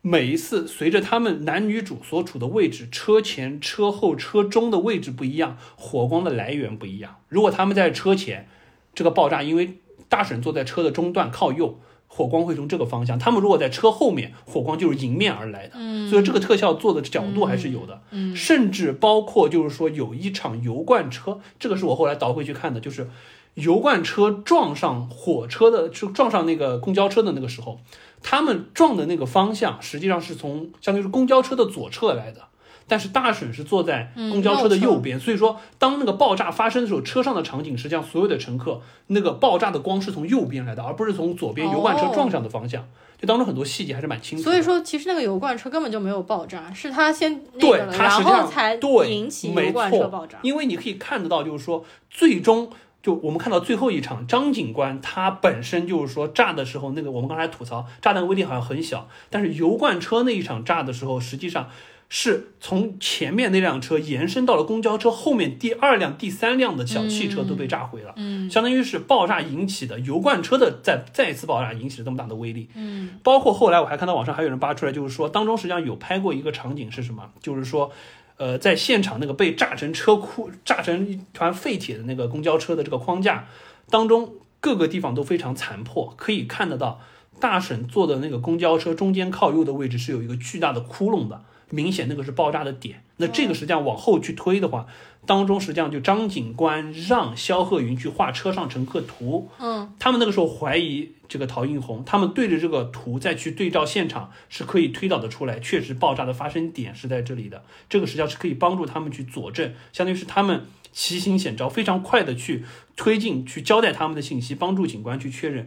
[0.00, 7.16] 每一次随着他们男女主所处的位置，车前、车后、车中的位置不一样，火光的来源不一样。
[7.28, 8.48] 如果他们在车前，
[8.94, 15.74] 这个爆炸，因为大婶坐在车的中段靠右，火光会从这个方向；他们如果在车后面，火光就是迎面而来的。
[15.76, 18.02] 嗯，所以这个特效做的角度还是有的。
[18.10, 23.08] 嗯，甚至包括就是说有一场油罐车，这个是我后来倒回去看的，就是
[23.54, 27.78] 油罐车撞上火车的，就撞上那个公交车的那个时候，
[28.22, 32.47] 他们撞的那个方向实际上是从相当于是公交车的左侧来的。
[32.88, 42.84] 但是大婶是坐在公交车的右边，所以说当那个爆炸发生的时候，车上的场景实际上所有的乘客那个爆炸的光是从右边来的，而不是从左边油罐车撞上的方向。
[43.20, 44.50] 就当中很多细节还是蛮清楚的。
[44.50, 50.38] 所以说，其实那个油罐车根本就没有爆炸，是他先那对然实际上后才对引起油罐车爆炸。
[50.42, 52.70] 因为你可以看得到，就是说最终。
[53.00, 61.70] 就我们看到最后一场，张警官他本身就是说炸的时候，那个我们刚才吐槽炸弹威力好像很小，但是油罐车那一场炸的时候，实际上
[62.10, 72.70] 是从前面那辆车延伸到了公交车后面第二辆、第三辆的小汽车都被炸毁了，嗯相当于是爆炸引起的油罐车的再再一次爆炸引起了这么大的威力。
[72.74, 77.30] 嗯包括后来我还看到网上还有人扒出来，就是说当中实际上有拍过一个场景是什么？
[77.42, 77.92] 就是说，
[78.38, 83.46] 呃，在现场那个被炸成车库、炸成一团废铁的那个公交车的这个框架
[83.90, 87.00] 当中，各个地方都非常残破，可以看得到
[87.38, 93.02] 大婶坐的那个公交车中间靠右的位置是有一个巨大的窟窿的，明显那个是爆炸的点。
[93.16, 94.86] 那这个实际上往后去推的话，
[95.26, 107.64] 当中实际上就张警官让肖鹤云去画车上乘客图，嗯他们那个时候怀疑这个陶映红，他们对着这个图再去对照现场，是可以推导的出来，确实爆炸的发生点是在这里的。
[107.88, 112.64] 这个实际上是可以帮助他们去佐证，相当于是他们奇形险招，非常快的去
[112.94, 115.66] 推进、去交代他们的信息，帮助警官去确认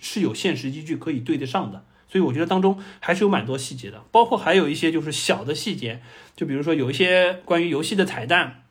[0.00, 1.84] 是有现实依据可以对得上的。
[2.10, 6.00] 所以我觉得当中还是有蛮多细节的，包括还有一些就是小的细节，
[6.34, 8.64] 就比如说有一些关于游戏的彩蛋，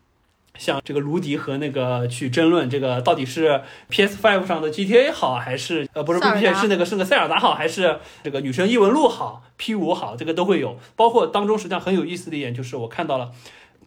[0.57, 10.77] 像这个卢迪和那个去争论这个到底是 PS5 上的 GTA 好，还是呃不是不是是那个是那个塞尔达好，还是这个女神异闻录好 P5 好，这个都会有。
[10.97, 13.31] 包括当中实际上很有意思的一点就是我看到了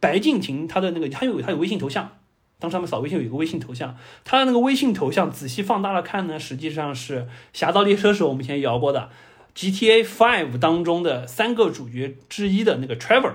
[0.00, 2.12] 白敬亭他的那个他有他有微信头像。
[2.59, 7.22] 当时他们扫微信有一个微信头像，他的那个微信头像仔细放大了看呢，实际上是
[7.53, 9.11] 《侠盗猎车手》我们以前聊过的
[9.55, 13.34] GTA Five 当中的三个主角之一的那个 Trevor。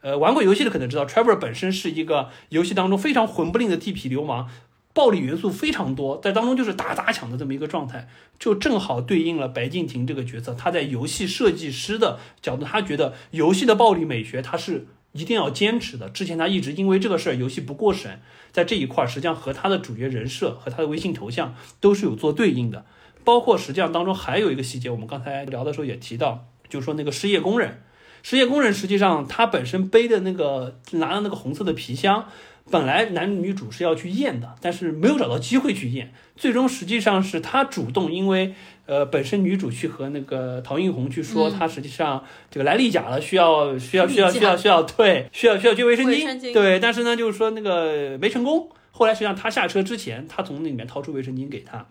[0.00, 4.46] 呃，玩过游戏的可能知道，Trevor 本身是一个游戏当中非常混不吝的地痞流氓，
[4.94, 8.08] 暴力元素非常多，在当中就是打砸抢的这么一个状态，
[8.38, 10.54] 就正好对应了白敬亭这个角色。
[10.54, 16.08] 他在游戏设计师的角度，他觉得游戏的暴力美学他是一定要坚持的。
[16.08, 18.20] 之前他一直因为这个事儿游戏不过审，
[18.52, 22.84] 在这一块儿实际上和他的主角人设和他的微信头像都是有做对应的。
[23.24, 27.82] 包括实际上当中还有一个细节，我们刚才聊的时候也提到，就是说那个失业工人。
[28.20, 32.26] 失业工人实际上他本身背的那个拿的那个红色的皮箱，
[32.68, 38.54] 本来男女主是要去验的，但是没有找到机会去验，最终实际上是他主动，因为
[38.86, 51.86] 呃本身女主去和那个陶映红去说，嗯她实际上这个来例假了，需要需要需要需要需要对需要需要接卫生巾，卫生巾对，但是呢就是说那个没成功，后来实际上他下车之前，他从那里面掏出卫生巾给他，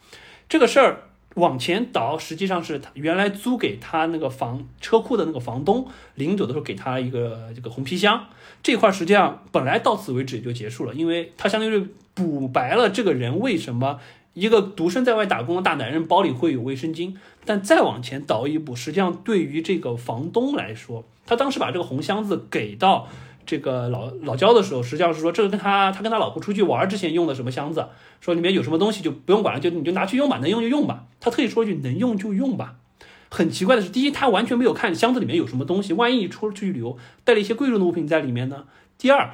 [0.50, 1.04] 这个事儿。
[1.38, 8.26] 往前倒，实际上是他原来租给他那个房车库的那个房东临走的时候给他一个这个红皮箱，
[8.62, 14.00] 这块实际上本来到此为止也就结束了，因为他相当于补白了这个人为什么
[14.34, 17.16] 一个独身在外打工的大男人包里会有卫生巾。
[17.46, 23.08] 但再往前倒一步，实际上对于这个房东来说，他当时把这个红箱子给到
[23.48, 27.88] 这个老老焦的时候，实际上是说这个跟他他跟他老婆出去玩之前用的什么箱子，
[28.22, 31.06] 说里面有什么东西就不用管了，就你就拿去用吧，能用就用吧。
[31.20, 32.76] 他特意说一句能用就用吧。
[33.30, 38.66] 很奇怪的是，第一，他完全没有看箱子里面有什么东西，万一出去旅游带了一些贵重的物品在里面呢？
[38.98, 39.32] 第二，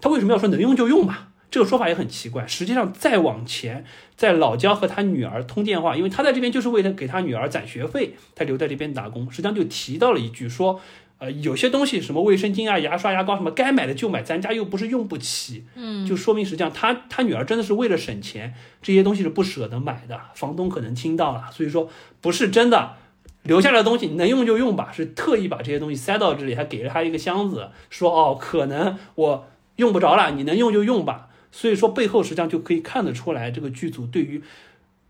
[0.00, 1.28] 他为什么要说能用就用吧？
[1.50, 2.46] 这个说法也很奇怪。
[2.46, 3.84] 实际上，再往前，
[4.16, 9.30] 在老焦和他女儿通电话，因为他在这边就是为了给他女儿攒学费，他留在这边打工。
[9.30, 10.80] 实际上就提到了一句说，
[11.18, 20.20] 呃，有些东西什么卫生巾啊、牙刷、牙膏什么，该买的就买，咱家又不是用不起，嗯，就说明实际上他他女儿真的是为了省钱，这些东西是不舍得买的。
[20.34, 21.88] 房东可能听到了，所以说
[22.20, 22.96] 不是真的。
[23.44, 29.46] 留下来的东西能用就用吧，是特意把这些东西塞到这里，还给了他一个箱子，说哦，可能我
[29.76, 31.28] 用不着了，你能用就用吧。
[31.52, 34.42] 所以说背后实际上就可以看得出来，这个剧组对于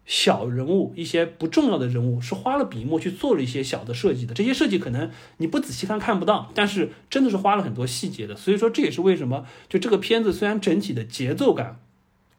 [0.06, 4.32] 小人物一些不重要的人物是花了笔墨去做了一些小的设计的。
[4.32, 8.36] 这些设计可能你不仔细看看不到，但是真的是花了很多细节的。
[8.36, 11.80] 所以说这也是为什么就这个片子虽然整体的节奏感，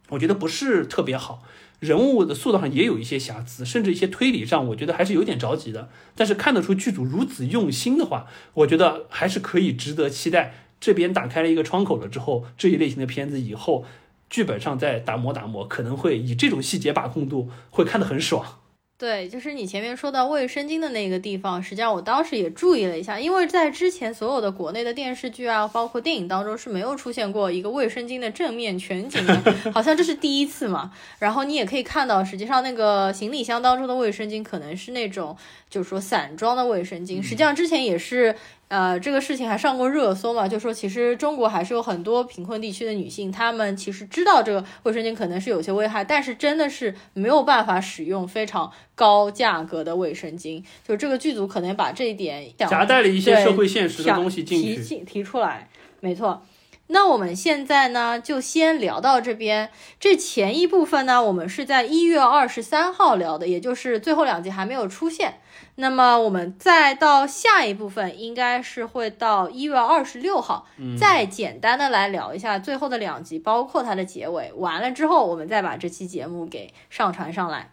[0.09, 1.43] 我觉得不是特别好。
[1.79, 5.89] 人物的塑造上也有一些瑕疵，甚至一些推理上，我觉得还是有点着急的。
[6.15, 10.55] 但是看得出剧组如此用心的话，我觉得还是可以值得期待。
[10.79, 13.85] 这边打开了一个窗口了之后，这一类型的片子以后
[14.29, 18.59] 剧本上再打磨打磨，可能会以这种细节把控度会看得很爽。
[18.99, 30.91] 对，就是你前面说到卫生巾的那个地方，实际上我当时也注意了一下，因为在之前所有的国内的电视剧啊，包括电影当中是没有出现过一个卫生巾的正面全景的， 好像这是第一次嘛。
[31.19, 35.37] 然后你也可以看到，实际上那个行李箱当中的卫生巾可能是那种，
[35.69, 38.35] 就是说散装的卫生巾，实际上之前也是。
[38.69, 40.47] 呃，这个事情还上过热搜嘛？
[40.47, 50.61] 就说其实中国还是有很多贫困地区的女性，她们其实知道这个卫生巾可能是有些危害，但是真的是没有办法使用非常高价格的卫生巾。
[50.85, 55.69] 就这个剧组可能把这一点夹带了一些社会现实的东西进去，提提出来，
[56.01, 56.41] 没错。
[56.89, 59.69] 那我们现在呢，就先聊到这边。
[59.99, 65.41] 这前一部分呢，我们是在一月二十三号聊的，也就是最后两集还没有出现。
[65.75, 70.65] 那么我们再到下一部分，应该是会到一月二十六号，
[70.97, 74.53] 再简单的来聊一下最后的两集，包括它的结尾。
[74.53, 77.71] 完了之后，我们再把这期节目给上传上来。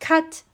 [0.00, 0.51] Cut。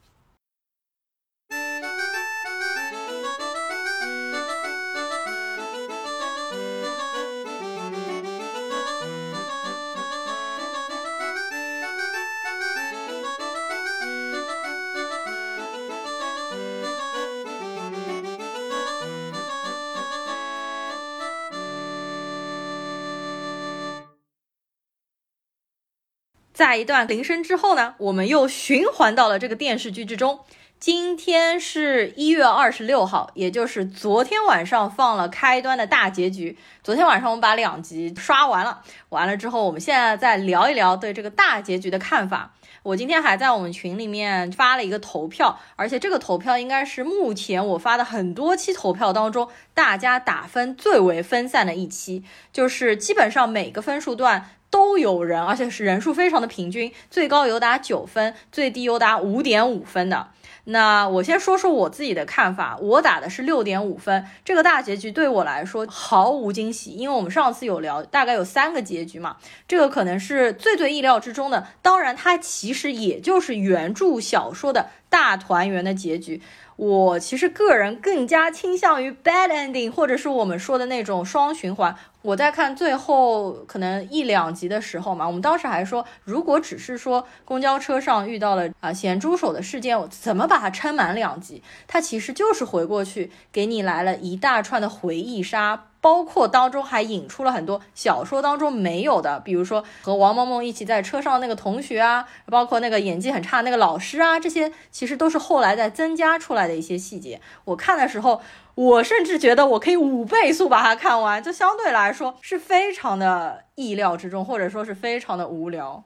[26.59, 30.40] 在一段铃声之后呢，我们又循环到了这个电视剧之中。
[30.80, 36.59] 今天是一月二十六号，也就是昨天晚上放了开端的大结局。
[36.82, 42.52] 昨天晚上我们把两集刷完了，完了之后，我们现在再聊一聊对这个大结局的看法。
[42.82, 54.50] 我今天还在我们群里面发了一个投票，而且这个投票应该是目前我发的很多期投票当中，大家打分最为分散的一期，就是基本上每个分数段。
[54.70, 60.28] 都有人，而且是人数非常的平均，最高有打九分，最低有打五点五分的。
[60.64, 64.26] 那我先说说我自己的看法，我打的是六点五分。
[64.44, 71.66] 这个大结局对我来说毫无惊喜，因为我们上次有聊，大概有三个结局嘛，这个可能是最最意料之中的。
[71.80, 76.42] 当然，它其实也就是原著小说的大团圆的结局。
[76.78, 81.92] 我其实个人更加倾向于 bad ending，或者是我们说的那种双循环。
[82.22, 91.60] 我在看最后可能一两集的时候嘛，我们当时还说，如果只是说公交车上遇到了啊咸猪手的事件，我怎么把它撑满两集？
[91.88, 95.88] 它其实就是回过去给你来了一大串的回忆杀。
[96.01, 107.40] 包括当中还引出了很多小说当中没有的，比如说和王萌萌一起在车上那个同学啊，包括那个演技很差那个老师啊，这些其实都是后来再增加出来的一些细节。
[107.64, 108.40] 我看的时候，
[108.74, 116.05] 我甚至觉得我可以五倍速把它看完，就相对来说是非常的意料之中，或者说是非常的无聊。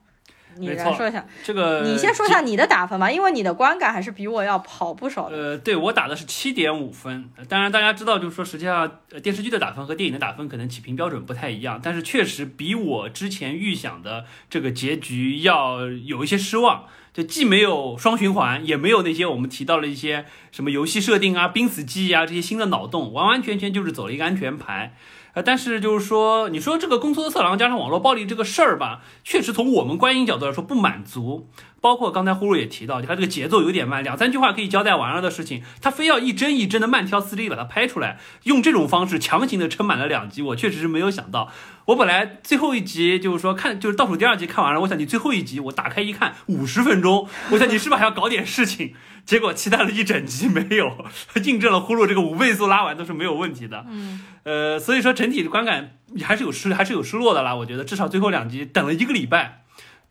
[0.59, 5.37] 你来说一下这个，你先说一下你的打分吧，因为你的观感还是比我要好不少的。
[5.37, 7.31] 呃，对我打的是七点五分。
[7.49, 16.85] 当然，大家知道，就是说，实际上电视剧的打分和电影的打分可能起评标准不太一样，但是确实比我之前预想的这个结局要有一些失望。
[17.13, 24.97] 就既没有双循环，也没有那些我们提到了一些什么游戏设定啊、濒死记忆啊这些新的脑洞，完完全全就是走了一个安全牌。
[25.35, 31.49] 呃，但是就是说，你说这个公司的色狼加上网络暴力这个事儿吧，确实从我们观影角度来说不满足。
[31.83, 41.51] 包括刚才呼噜也提到，他这个节奏有点慢，两三句话可以交代完了的事情，他非要一帧一帧的慢条斯理把它拍出来，用这种方式强行的撑满了两集，我确实是没有想到。
[41.87, 48.95] 我本来最后一集就是说看，就是倒数第二集看完了，我想你最后一集我打开一看五十分钟，我想你是不是还要搞点事情？
[49.27, 51.05] 结果期待了一整集没有，
[51.45, 53.85] 印证了呼噜这个五倍速拉完都是没有问题的。
[53.89, 57.57] 嗯，呃，所以说整体的观感还是有失还是有失落的啦。
[57.57, 59.62] 我觉得至少最后两集等了一个礼拜。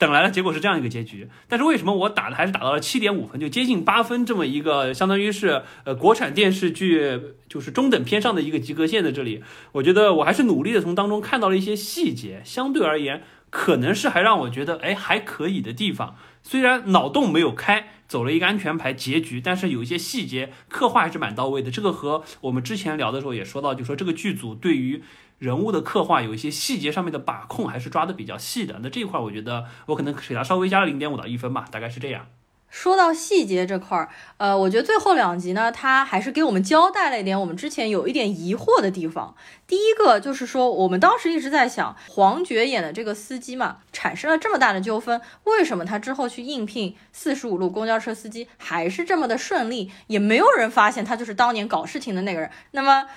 [0.01, 1.29] 等来了，结果是这样一个结局。
[1.47, 9.43] 但是为什么我打的还是打到了七点五分，就接近八分这么一个，相当于是呃国产电视剧就是中等偏上的一个及格线在这里，
[9.73, 13.21] 我觉得我还是努力的从当中看到了一些细节，相对而言
[13.51, 16.15] 可能是还让我觉得哎还可以的地方。
[16.41, 21.69] 虽然脑洞没有开，走了一个安全牌结局，但是有一些细节刻画还是蛮到位的。
[21.69, 25.03] 这个和我们之前聊的时候也说到，就说这个剧组对于。
[25.41, 32.27] 人物的刻画有一些细节上面的把控还是抓的比较细的，那这一块我觉得我可能给他稍微加了零点五到一分吧，大概是这样。
[32.69, 39.35] 说到细节这块儿，呃，我觉得最后两集呢，他还是给我们交代了一点我们之前有一点疑惑的地方。
[39.65, 52.51] 第一个就是说，我们当时一直在想，黄觉演的这个司机嘛，产生了这么大的纠纷，为什么他之后去应聘四十五路公交车司机还是这么的顺利，也没有人发现他就是当年搞事情的那个人？
[52.71, 53.07] 那么，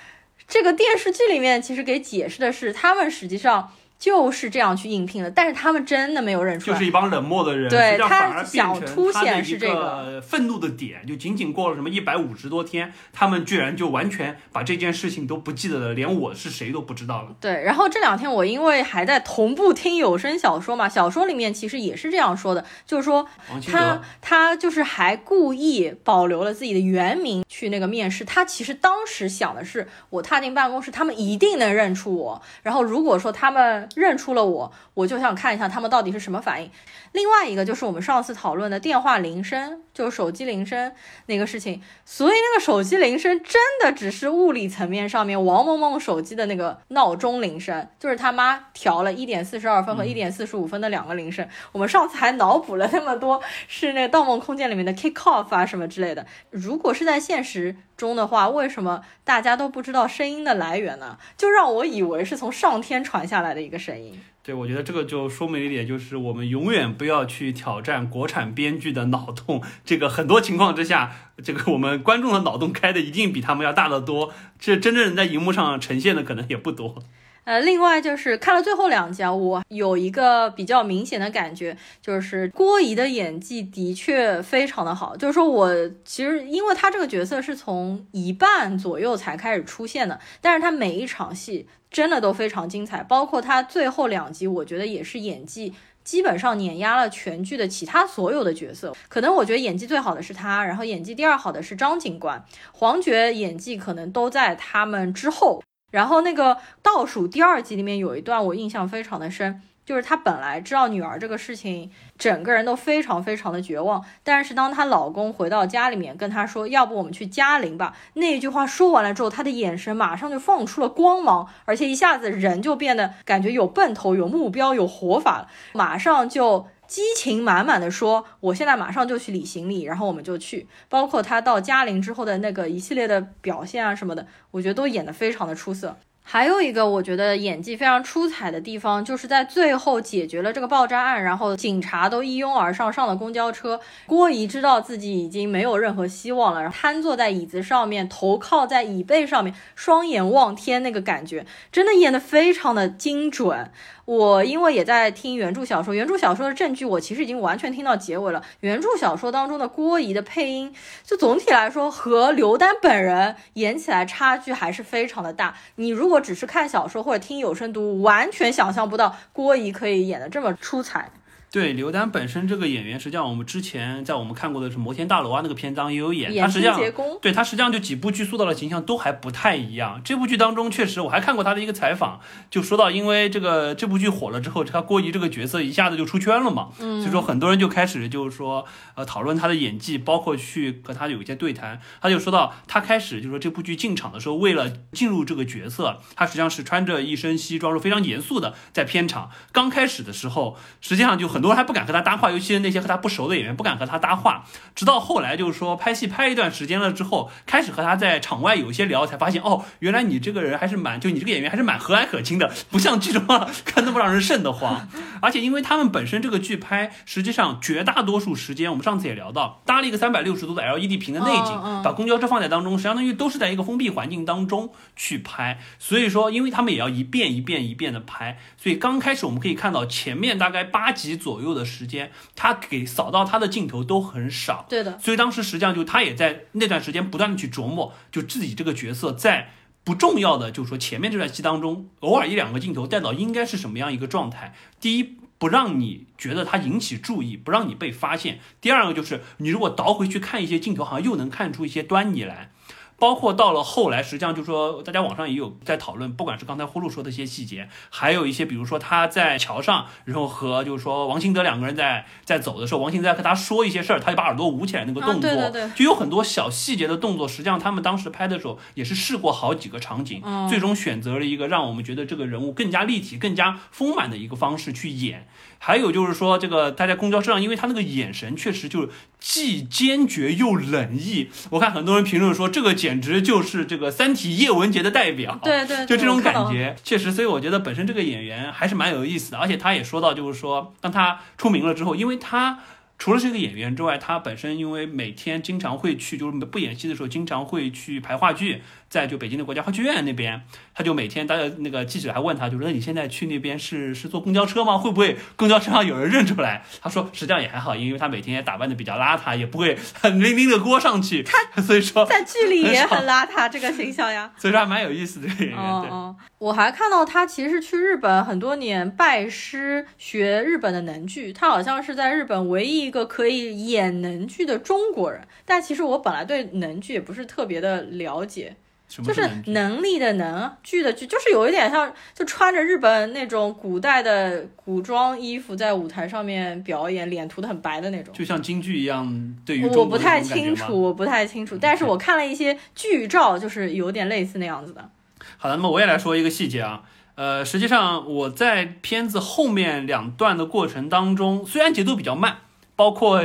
[0.47, 3.73] 这个电视剧里面其实给解释的是，他们实际上。
[3.97, 7.69] 就是这样去应聘的，但是他们真的没有认出来，就是一帮冷漠的人。
[7.69, 17.29] 对他想凸显是这个愤怒的点，就仅仅过了什么一百五十多天，他们居然就完全把这件事情都不记得了，连我是谁都不知道了。
[17.39, 23.27] 对，然后这两天我因为还在同步听有声小说嘛，小说里面其实也是这样说的，就是说
[23.71, 33.89] 他他就是还故意保留了自己的原名去那个面试，他其实当时想的是，我踏进办公室，他们一定能认出我，然后如果说他们。
[33.95, 36.69] 认出了我，我就想看一下他们到底是什么反应。
[37.13, 40.91] 另外一个就是我们上次讨论的电话铃声，就是手机铃声
[41.25, 41.81] 那个事情。
[42.05, 51.47] 所以那个手机铃声真的只是物理层面上面王萌萌手机的那个闹钟铃声，就是他妈调了一点四十二分和一点四十五分的两个铃声。
[51.71, 56.27] 我们上次还脑补了那么多，是那《盗梦空间》里面的 kick off 啊什么之类的。
[56.51, 61.17] 如果是在现实中的话，为什么大家都不知道声音的来源呢？
[61.37, 64.21] 就让我以为是从上天传下来的一个声音。
[64.45, 69.63] 对，我觉得这个就说明一点，就是我们永远不要去挑战国产编剧的脑洞。
[69.83, 74.31] 这个很多情况之下，这个我们观众的脑洞开的一定比他们要大得多。
[74.59, 77.03] 这真正在荧幕上呈现的可能也不多。
[77.45, 85.15] 呃，另外就是看了最后两集啊，我有一个比较明显的感觉，就是郭怡的演技的确非常的好。
[85.15, 85.71] 就是说我
[86.03, 95.71] 其实因为他这个角色是从一半左右才开始出现的，但是他每一场戏真的都非常精彩，包括他最后两集，我觉得也是演技
[96.03, 98.95] 基本上碾压了全剧的其他所有的角色。
[99.07, 105.61] 可能我觉得演技最好的是他，然后演技第二好的是张警官，黄觉演技可能都在他们之后。
[105.95, 114.03] 然后那个倒数第二集里面有一段我印象非常的深，就是她本来知道女儿这个事情，整个人都非常非常的绝望。
[114.21, 126.67] 但是当她老公回到家里面跟她说，要不我们去嘉陵吧，那句话说完了之后，她的眼神马上就放出了光芒，而且一下子人就变得感觉有奔头、有目标、有活法，马上就。
[126.87, 130.67] 激情满满的说：“我现在马上就去理行李，然后我们就去。
[130.89, 135.97] 包括他到嘉陵之后的那个一系列的表现啊什么的，我觉得都演得非常的出色。
[136.27, 143.79] 还有一个我觉得演技非常出彩的地方，就是在最后解决了这个爆炸案，然后警察都一拥而上上了公交车。
[144.07, 153.71] 郭怡知道自己已经没有任何希望了，然后瘫坐在椅子上面，头靠在椅背上面，双眼望天，那个感觉真的演得非常的精准。”
[154.05, 158.43] 我因为也在听原著小说，原著小说的证据我其实已经完全听到结尾了。
[158.59, 160.73] 原著小说当中的郭怡的配音，
[161.03, 165.55] 就总体来说和刘丹本人演起来差距还是非常的大。
[165.75, 171.09] 你如果只是看小说或者听有声读物，完全想象不到郭怡可以演得这么出彩。
[171.55, 176.77] 对刘丹本身这个演员，实际上我们之前在我们看过的是《摩天大楼》啊那个篇章也有演，他实际上
[177.21, 180.01] 对他实际上就几部剧塑造的形象都还不太一样。
[180.03, 182.19] 这部剧当中确实我还看过他的一个采访，
[182.51, 188.65] 就说到因为这个这部剧火了之后，他郭怡这个角色一下子就出圈了嘛，所以说很多人就开始就是说
[188.95, 191.79] 呃讨论他的演技，包括去和他有一些对谈。
[192.01, 199.29] 他就说到他开始就说这部剧进场的时候，为了进入这个角色，他实际上是穿着一身西装，是非常严肃的在片场。
[199.53, 201.44] 刚开始的时候，实际上就很。
[201.45, 204.45] 很多人还不敢和他搭话，尤其是那些和他不熟的演员不敢和他搭话。
[204.73, 213.23] 直到后来，就是说拍戏拍一段时间了之后，开始和他在场外有一些聊，才发现哦，原来你这个人还是蛮，就你这个演员还是蛮和蔼可亲的，不像剧中
[213.63, 214.89] 看那么让人瘆得慌。
[215.21, 225.59] 而且因为他们本身这个剧拍，实际上绝大多数时间，我们上次也聊到，搭了一个三百六十度的 LED 屏的内景，把公交车放在当中，相当于都是在一个封闭环境当中去拍。
[225.77, 231.34] 所以说，因为他们也要一遍一遍一遍的拍，所以刚开始我们可以看到前面大概八集左。
[231.35, 234.97] 左右的时间，他给扫到他的镜头都很少，对的。
[234.99, 239.49] 所以当时实际上就他也在那段时间不断的去琢磨，就自己这个角色在
[239.83, 244.55] 不重要的，就是说前面这段戏当中，偶尔一两个镜头带到应该是什么样一个状态。
[244.79, 252.51] 第一，不让你觉得他引起注意，不让你被发现；第二个就是你如果倒回去看一些镜头，好像又能看出一些端倪来。
[252.97, 267.27] 包括到了后来，实际上就是说，大家网上也有在讨论，不管是刚才呼噜说的一些细节，还有一些，比如说他在桥上，然后和就是说王兴德两个人在在走的时候，王兴德在和他说一些事儿，他就把耳朵捂起来那个动作，对对对，就有很多小细节的动作。
[267.27, 275.27] 实际上他们当时拍的时候也是试过好几个场景，嗯最终选择了一个让我们觉得这个人物更加立体、更加丰满的一个方式去演。
[275.57, 278.89] 还有就是说，这个他在公交车上，因为他那个眼神确实就是
[279.19, 281.29] 既坚决又冷意。
[281.49, 285.39] 我看很多人评论说，这个简直就是这个《三体》叶文洁的代表。
[285.41, 287.11] 对对，就这种感觉，确实。
[287.11, 292.59] 所以我觉得本身这个演员还是蛮有意思的，而且他也说到，就是说，当他出名了之后，因为他。
[292.97, 298.61] 除了是一个演员之外，他本身因为每天经常会去，就是不演戏的时候，经常会去排话剧，
[298.95, 300.41] 在就北京的国家话剧院那边，
[300.73, 304.77] 他就每天，大家那个记者还问他，就说那你现在去那边是是坐公交车吗？
[304.77, 306.63] 会不会公交车上有人认出来？
[306.81, 311.21] 他说实际上也还好，因为他每天也打扮的比较邋遢，也不会很拎拎的锅上去。
[311.23, 314.31] 他所以说在剧里也很邋遢，这个形象呀。
[314.39, 315.57] 所以说还蛮有意思的演员。
[315.57, 323.65] 哦，我还看到他其实是去日本很多年拜师学日本的能剧，他好像是在日本唯一一个可以。
[323.65, 328.55] 演能剧的中国人，但其实我本来对能剧也不是特别的了解，
[328.87, 339.35] 就是能力的能剧的剧，就是有一点像，就穿着日本那种古代的古装衣服在舞台上面表演，脸涂的很白的那种，就像京剧一样。
[339.45, 344.89] 对于我不太清楚，我不太清楚，但是我看了一些剧照，就是有点类似那样子的。
[345.37, 346.83] 好的，那么我也来说一个细节啊，
[347.15, 352.37] 呃，实际上我在片子后面两段的过程当中，虽然节奏比较慢。
[352.77, 353.23] 包括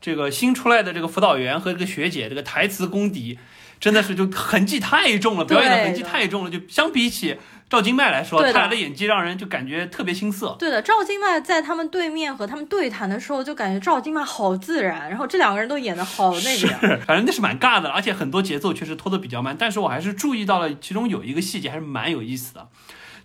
[0.00, 3.36] 这个新出来的这个辅导员和这个学姐，这个台词功底
[3.82, 6.50] 真的是就痕迹太重了，表演的痕迹太重了。
[6.50, 7.36] 就相比起
[7.68, 10.54] 赵今麦来说，他俩的演技让人就感觉特别青涩。
[10.56, 19.56] 对的，赵今麦在他们对面和他们对谈的时候，就感觉赵今麦好自然，然后这两个人都演的好那个，反正那是蛮尬的，而且很多节奏确实拖得比较慢。
[19.58, 22.68] 但是我还是注意到了其中有一个细节，还是蛮有意思的。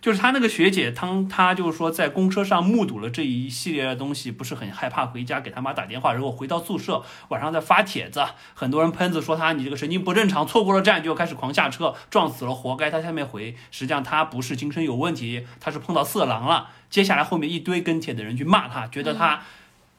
[0.00, 12.90] 就是他那个学姐，当他就是说在公车上目睹了这一系列的东西，不是很害怕回家给他妈打电话，然后回到宿舍晚上再发帖子，很多人喷子说他你这个神经不正常，错过了站就开始狂下车，撞死了活该。
[12.90, 16.68] 他下面回，实际上他不是精神有问题，他是碰到色狼了。
[16.88, 19.42] 接下来后面一堆跟帖的人去骂他，觉得他。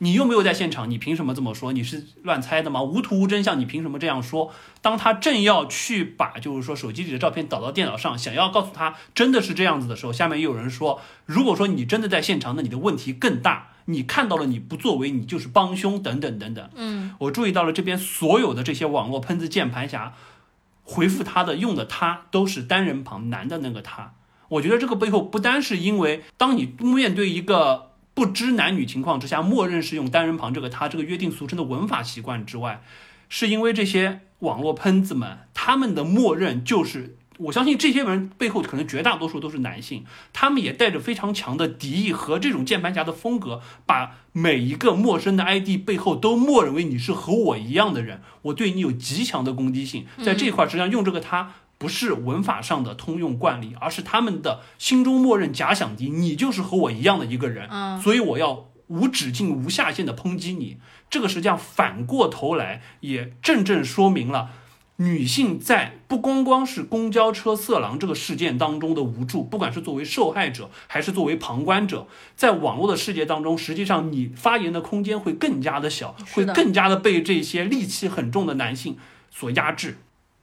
[0.01, 1.73] 你又没有在现场，你凭什么这么说？
[1.73, 2.81] 你是乱猜的吗？
[2.81, 4.51] 无图无真相，你凭什么这样说？
[4.81, 13.71] 当他正要去把就是说手机里的照片导到电脑上，想要告诉他真的是这样子的时候，下面又有人说，如果说你真的在现场，那你的问题更大。
[13.85, 16.69] 你看到了，你不作为，你就是帮凶，等等等等。
[16.75, 20.13] 嗯，我注意到了这边所有的这些网络喷子键盘侠
[20.83, 24.13] 回复他的用的他都是单人旁男的那个他。
[24.47, 27.88] 我觉得这个背后不单是因为当你面对一个。
[28.19, 32.81] 不知男女情况之下，默认是用单人旁这个他这个约定俗成的文法习惯之外，
[33.29, 51.53] 是因为这些网络喷子们他们的默认就是，我相信这些人背后可能绝大多数都是男性，他们也带着非常强的敌意和这种键盘侠的风格，把每一个陌生的 ID 背后都默认为你是和我一样的人，我对你有极强的攻击性，在这块实际上用这个他。
[51.79, 57.67] 不是文法上的通用惯例，而是他们的心中默认假想敌，你就是和我一样的一个人，
[58.01, 60.77] 所以我要无止境、无下限的抨击你。
[61.09, 64.49] 这个实际上反过头来也正正说明了
[64.97, 78.97] 女性在不光光是公交车色狼这个事件当中的无助，不管是作为受害者还是作为旁观者，在网络的世界当中，实际上你发言的空间会更加的小，会更加的被这些戾气很重的男性
[79.31, 79.99] 所压制。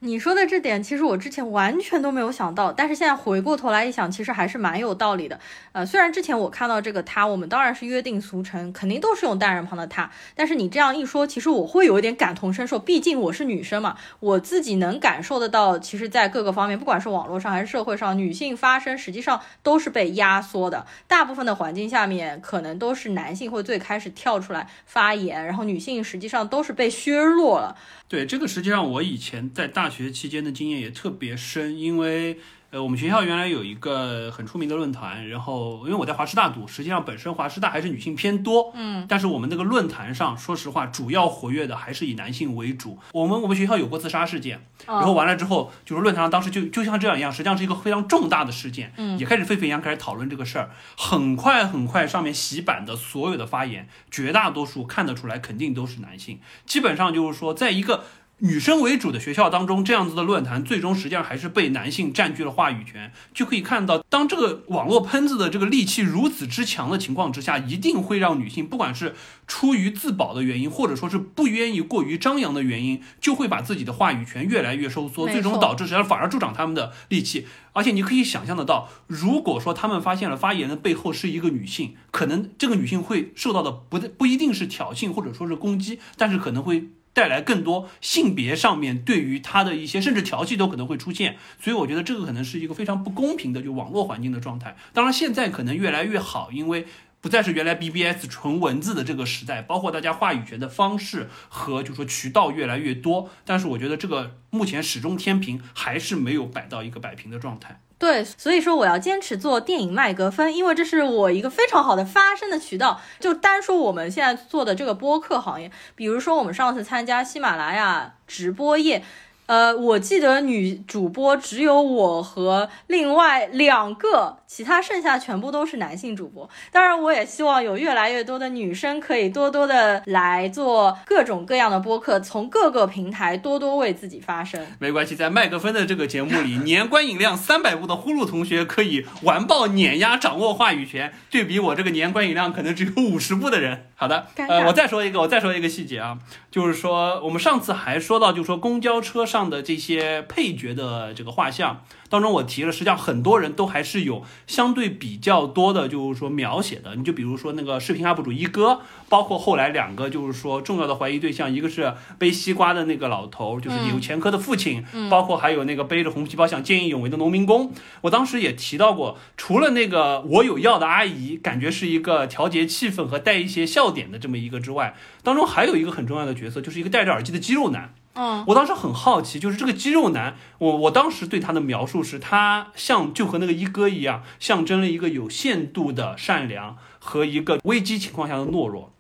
[0.07, 5.41] 你说的这点，其实我之前完全都没有想到，但是现在回过头来一想，其实还是蛮有道理的。
[5.73, 27.77] 呃，虽然之前我看到这个他，我们当然是约定俗成，肯定都是用单人旁的他，但是你这样一说，其实我会有一点感同身受，毕竟我是女生嘛，我自己能感受得到，其实，在各个方面，不管是网络上还是社会上，女性发声实际上都是被压缩的，大部分的环境下面，可能都是男性会最开始跳出来发言，然后女性实际上都是被削弱了。
[28.09, 32.39] 对这个，实际上我以前在大学期间的经验也特别深，因为。
[32.77, 42.99] 呃，我们学校原来有一个很出名的论坛，然后因为我在华师大读，实际上本身华师大还是女性偏多，嗯，但是我们那个论坛上，说实话，主要活跃的还是以男性为主。
[43.13, 50.71] 我们我们学校有过自杀事件，然后完了之后，就是论坛上当时就就像这样一样，实际上是一个非常重大的事件，嗯，也开始沸沸扬扬开始讨论这个事儿。
[50.99, 58.05] 很快很快，上面洗版的所有的发言，绝大多数看得出来肯定都是男性，基本上就是说，在一个。
[58.41, 63.11] 女生为主的学校当中，这样子的论坛，最终实际上还是被男性占据了话语权。
[63.33, 69.15] 就可以看到，当这个网络喷子的这个戾气如此之强的情况之下，一定会让女性，不管是
[69.47, 77.47] 出于自保的原因，或者说是不愿意过于张扬的原因，就会把自己的话语权越来越收缩，最终导致实际上反而助长他们的戾气。
[77.73, 86.91] 而且你可以想象得到，如果说他们发现了发言的背后是一个女性，可能这个女性会受到的不不一定是挑衅或者说是攻击，但是可能会。
[87.17, 94.77] 带来更多性别上面对于他的一些甚至调戏都可能会出现，所以我觉得这个可能是一个非常不公平的就网络环境的状态。
[94.93, 96.85] 当然现在可能越来越好，因为
[97.23, 103.31] 不再是原来 BBS 纯文字的这个时代，包括大家话语权的方式和就说渠道越来越多。
[103.47, 107.81] 但是我觉得这个目前始终天平还是没有摆到一个摆平的状态。
[107.99, 113.01] 对，所以说我要坚持做电影麦格芬，因为这是我一个非常好的发声的渠道。
[113.19, 119.03] 就单说我们现在做的这个播客行业，比如说我们上次参加喜马拉雅直播业。
[119.47, 126.51] 呃，我记得女主播只有我和另外两个，其他剩下全部都是男性主播。
[126.73, 134.67] 当然，我也希望有越来越多的女生可以多多的来做各种各样的播客，从各个平台多多为自己发声。
[134.81, 143.87] 没关系，在麦克风的这个节目里，年观影量三百部的呼噜同学可以完爆碾压，掌握话语权，对比我这个年观影量可能只有五十部的人。
[143.95, 146.19] 好的，呃，我再说一个，我再说一个细节啊，
[146.51, 149.37] 就是说我们上次还说到，就是说公交车上。
[149.37, 156.95] 上的这些配角的这个画像当中，我提了，实际上很多人都还是有相对比较多的，就是说描写的。
[156.95, 167.73] 你就比如说那个视频 UP 主一哥，包括后来两个就是说重要的怀疑对象，一个是背西瓜的那个老头，就是有前科的父亲，包括还有那个背着红皮包想见义勇为的农民工。
[168.03, 177.93] 我当时也提到过，除了那个我有药的阿姨，感觉是一个调节气氛和带一些笑点的这么一个之外，当中还有一个很重要的角色，就是一个戴着耳机的肌肉男。
[178.17, 188.93] 嗯，我当时很好奇，就是这个肌肉男，我我当时对他的描述是，他像就和那个一哥一样，象征了一个有限度的善良和一个危机情况下的懦弱。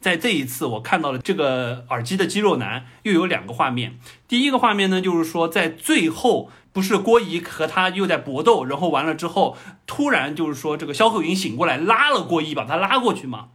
[0.00, 3.98] 在这一次，我看到了这个耳机的肌肉男，又有两个画面。
[4.26, 9.56] 第一个画面呢，就是说在最后，不是郭姨和他又在搏斗，然后完了之后，
[9.86, 13.50] 突然就是说这个肖鹤云醒过来，拉了郭姨，把他拉过去嘛。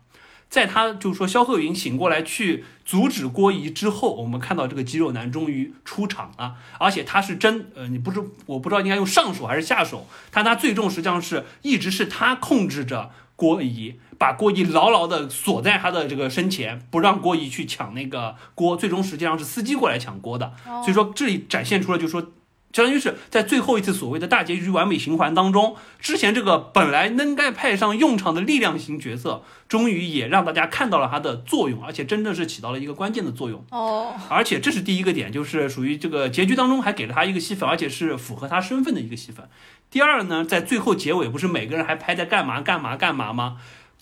[0.49, 22.31] 在他就是说肖鹤云醒过来去阻止郭仪之后，我们看到这个肌肉男终于出场了，而且他是真呃，你不是我不知道应该用上手还是下手，但他最终实际上是一直是他控制着郭仪，把郭仪牢牢的锁在他的这个身前，不让郭仪去抢那个锅，最终实际上是司机过来抢锅的，所以说这里展现出了就是说。
[22.73, 34.13] 相当于是在最后一次所谓的大结局完美循环当中，之前这个本来能该派上用场的力量型角色，终于也让大家看到了它的作用，而且真正是起到了一个关键的作用哦。
[34.29, 39.49] 而且这是第一个点，就是属于这个结局当中还给了他一个戏份，而且是符合他身份的一个戏份。
[39.89, 43.57] 第二呢，在最后结尾不是每个人还拍在干嘛干嘛干嘛吗？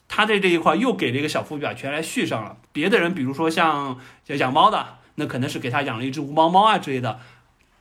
[0.07, 2.57] 他在这一块又给了一个小伏笔，把全来续上了。
[2.73, 3.97] 别的人比如说像
[4.27, 7.19] 养猫的，那可能是给他养了一只无毛猫啊之类的。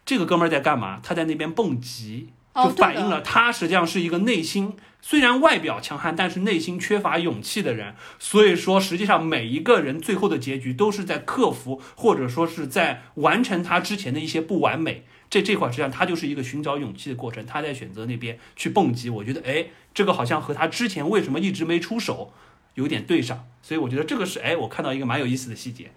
[0.05, 1.01] 这个哥们儿在干嘛？
[1.03, 7.95] 他在那边蹦极，就反映了他实际上是一个内心虽然外表强悍，但是内心缺乏勇气的人。
[8.19, 15.05] 所以说，实际上每一个人最后的结局都是在克服，或者说是在完成他之前的一些不完美。
[15.31, 17.45] 这这块实际上他就是一个寻找勇气的过程。
[17.45, 22.33] 他在选择那边去蹦极，我觉得，哎，这个好像和他之前为什么一直没出手
[22.75, 23.47] 有点对上。
[23.61, 25.91] 所以我觉得这个是，哎，我看到一个蛮有意思的细节。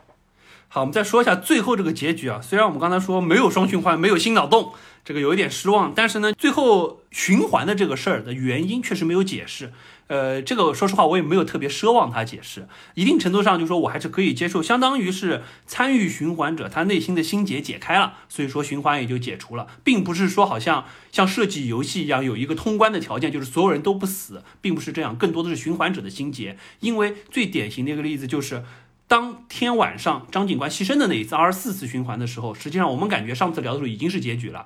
[0.69, 2.41] 好，我们再说一下最后这个结局啊。
[2.41, 4.73] 虽然我们刚才说没有双循环，没有新脑洞，
[5.05, 9.71] 这个有一点失望，但是呢，最后循环的这个事儿的原因确实没有解释。
[10.07, 12.67] 呃，这个说实话，我也没有特别奢望他解释。
[12.95, 20.83] 一定程度上，就说我还是可以接受，相当于是参与循环者他内心的心结解开了，所以说循环也就解除了，并不是说好像
[21.13, 26.57] 像设计游戏一样有一个通关的条件，就是所有人都不死，并不是这样，更多的是循环者的心结。
[26.81, 28.65] 因为最典型的一个例子就是。
[29.07, 34.65] 当天晚上张警官牺牲的那一次二十四次循环的时候，实际上我们感觉上次聊的时候已经是结局了。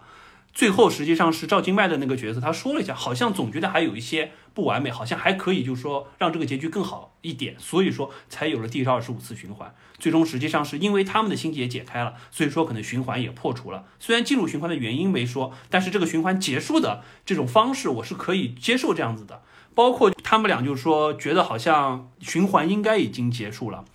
[0.51, 9.73] 最后实际上是赵金麦的那个角色，他说了一下，好像总觉得还有一些不完美，好像还可以，就是说让这个结局更好一点，所以说才有了第二十五次循环。
[9.99, 13.85] 最终实际上是因为他们的心结解开了，所以说可能循环也破除了。
[13.99, 19.43] 虽然进入循环的原因没说，但是这个循环结束的这种方式我是可以接受这样子的。
[19.73, 23.85] 包括他们俩就是说觉得好像循环应该已经结束了。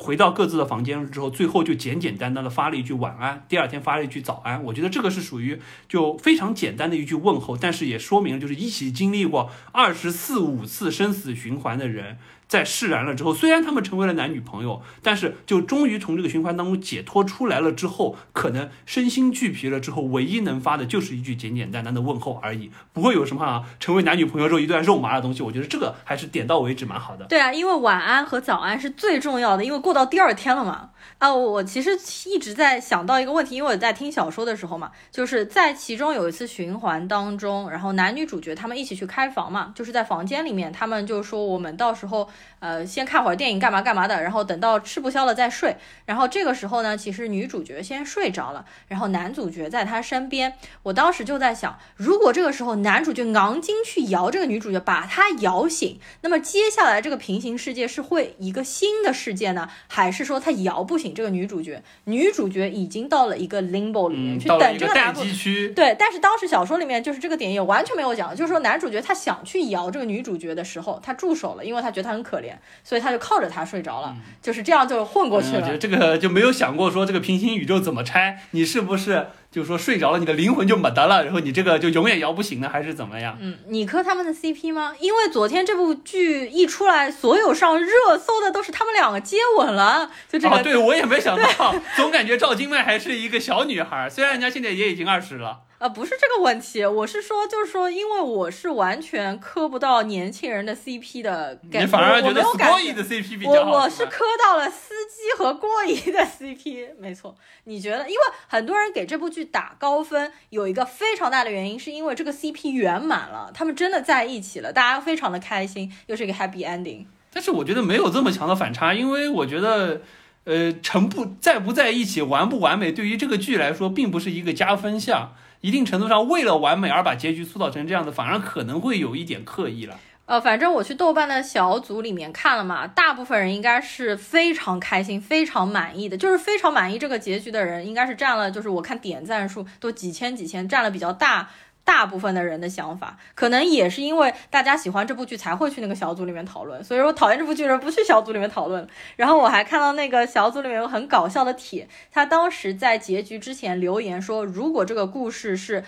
[0.00, 4.64] 回到各自的房间之后，最后就简简单单的发了一句晚安，第二天发了一句早安。
[4.64, 12.16] 我觉得这个是属于就非常简单的一句问候，但是也说明了就是一起经历过二十四五次生死循环的人，
[12.50, 25.44] 在释然了之后，虽然他们成为了男女朋友，但是就终于从这个循环当中解脱出来了之后，可能身心俱疲了之后，唯一能发的就是一句简简单单的问候而已，不会有什么啊成为男女朋友之后一段肉麻的东西。
[25.44, 27.24] 我觉得这个还是点到为止，蛮好的。
[27.26, 30.90] 对啊，因为晚安和早安是最重要的，因为过到第二天了嘛。
[31.18, 31.90] 啊，我其实
[32.26, 42.28] 一直在想到一个问题，因为我在听小说的时候嘛，就是在其中有一次循环当中，然后男女主角他们一起去开房嘛，就是在房间里面，他们就说我们到时候
[42.60, 45.76] 呃先看会儿电影干嘛干嘛的，然后等到吃不消了再睡。
[46.06, 50.54] 然后这个时候呢，其实女主角先睡着了，然后男主角在她身边。
[50.84, 61.12] 我当时就在想，如果这个时候男主角昂金去摇这个女主角，把她摇醒，那么接下来这个平行世界是会一个新的世界呢，还是说他摇不醒？
[61.14, 65.70] 这个女主角，女主角已经到了一个 limbo 里面去等这个待机区。
[65.70, 72.49] 对，但是当时小说里面就是这个点也完全没有讲，就是说男主角他想去摇这个女主角的时候，他住手了，因为他觉得她很可怜，
[72.82, 75.60] 所以他就靠着他睡着了，就是这样就混过去了。
[75.60, 79.28] 我觉得这个就没有想过说这个平行宇宙怎么拆，你是不是？
[79.50, 83.36] 就是说睡着了，你的灵魂就没得了，然后你这个就永远摇不醒呢，还是怎么样？
[83.40, 84.94] 嗯，你磕他们的 CP 吗？
[85.00, 90.62] 因为昨天这部剧一出来，所有上热搜的都是他们两个接吻了，就这个。
[90.62, 95.62] 对我也没想到， 总感觉赵今麦还是一个小女孩，虽然人家现在也已经二十了。
[95.78, 103.70] 呃，不是这个问题，我是说，就是说，因为我是完全磕不到年轻人的 CP 的感觉，你反而觉得郭姨的 CP 比较好。
[103.70, 107.34] 我我是磕到了司机和郭姨的 CP，没错。
[107.64, 108.08] 你觉得？
[108.08, 117.04] 因为很多人给这部剧打高分，有一个非常大的原因，是因为这个 CP 圆满了，他们真的在一起了，大家非常的开心，又是一个 happy ending。
[117.32, 120.02] 但是我觉得没有这么强的反差，因为我觉得，
[120.44, 125.34] 呃，成不在不在一起，完不完美，对于这个剧来说，并不是一个加分项。
[125.62, 130.00] 一定程度上，为了完美而把结局塑造成这样子，反而可能会有一点刻意了。
[130.30, 141.50] 呃，反正我去豆瓣的小组里面看了嘛，大部分人应该是非常开心、非常满意的，就是非常满意这个结局的人，应该是占了，就是我看点赞数都几千几千，占了比较大。
[141.82, 148.86] 大部分的人的想法，可能也是因为大家喜欢这部剧才会去那个小组里面讨论，所以说讨厌这部剧的人不去小组里面讨论。
[149.16, 155.82] 然后我还看到那个小组里面有很搞笑的帖，他当时在结局之前留言说，如果这个故事是，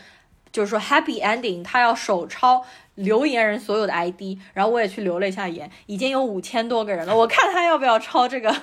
[0.51, 2.65] 就是说 happy ending，他要手抄
[2.95, 4.39] 留言人所有的 ID。
[4.55, 8.55] 然后我也去留了一下言，已经有五千多个人了，我看他要不要抄这个。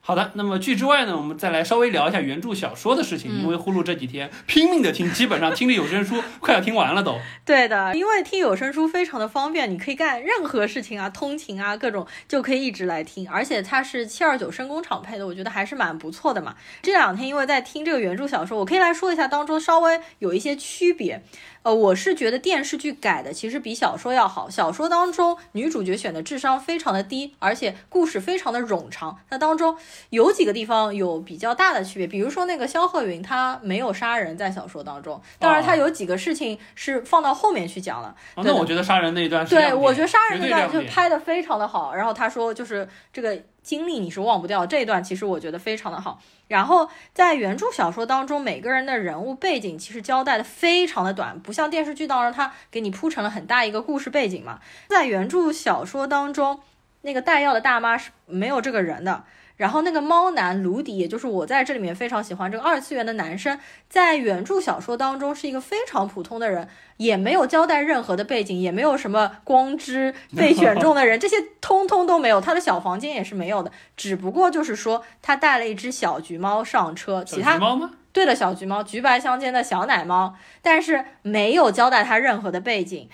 [0.00, 3.30] 好的，那么剧之外呢，我们再来稍微聊一下原著小说的事情。
[3.42, 7.18] 因为呼噜这几天拼命的听，基本上听力有声书快要听完了都。
[7.44, 13.28] 对的，因为听有声书非常的方便，你可以干任何事情啊，通勤啊，各种就可以一直来听。
[13.28, 16.54] 而且它是七二九声工厂配的，我觉得还是蛮不错的嘛。
[16.80, 21.22] 这两天因为在听这个原著小说，我可以来说一下当中稍微有一些区别。
[21.62, 24.48] 呃，我是觉得电视剧改的其实比小说要好。
[24.48, 29.18] 小说当中女主角选的智商非常的低，而且故事非常的冗长。
[29.30, 29.76] 那当中
[30.10, 35.20] 有几个地方有比较大的区别，比如说那个肖鹤云，他没有杀人，在小说当中。
[35.38, 38.14] 当然，他有几个事情是放到后面去讲了。
[38.36, 41.94] 那我觉得杀人那一段是，对我觉得杀人那段就拍的非常的好。
[41.94, 46.20] 然后他说，就是这个经历你是忘不掉这一段，其实我觉得非常的好。
[46.48, 54.58] 然后在原著小说当中，每个人的人物背景其实交代的非常的短，不像电视剧当中，他给你铺成了很大一个故事背景嘛。
[54.88, 56.60] 在原著小说当中，
[57.02, 59.24] 那个带药的大妈是没有这个人的。
[59.58, 63.58] 然后那个猫男卢迪，也就是我在这里面非常喜欢这个二次元的男生，
[63.90, 66.66] 在原著小说当中是一个非常普通的人，
[66.96, 77.90] 也没有交代任何的背景，也没有什么光之被选中的人，这些通通都没有，他的小房间也是没有的，只不过就是说他带了一只小橘猫上车，其他猫吗？
[78.12, 83.08] 对的，小橘猫，橘白相间的小奶猫，但是没有交代他任何的背景。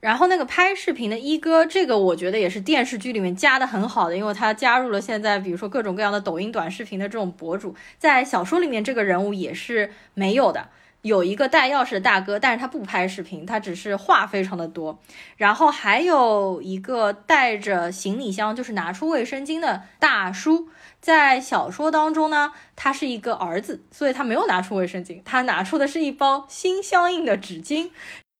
[0.00, 10.68] 然后那个拍视频的一哥，这个我觉得也是电视剧里面加的很好的，因为他加入了现在比如说各种各样的抖音短视频的这种博主，在小说里面这个人物也是没有的，
[11.02, 15.00] 有一个带钥匙的大哥，但是他不拍视频，他只是话非常的多。
[15.36, 20.68] 然后还有一个带着行李箱，就是拿出卫生巾的大叔，
[21.00, 27.90] 在小说当中呢，他是一个儿子，所以他没有拿出卫生巾，他拿出的是一包心相印的纸巾。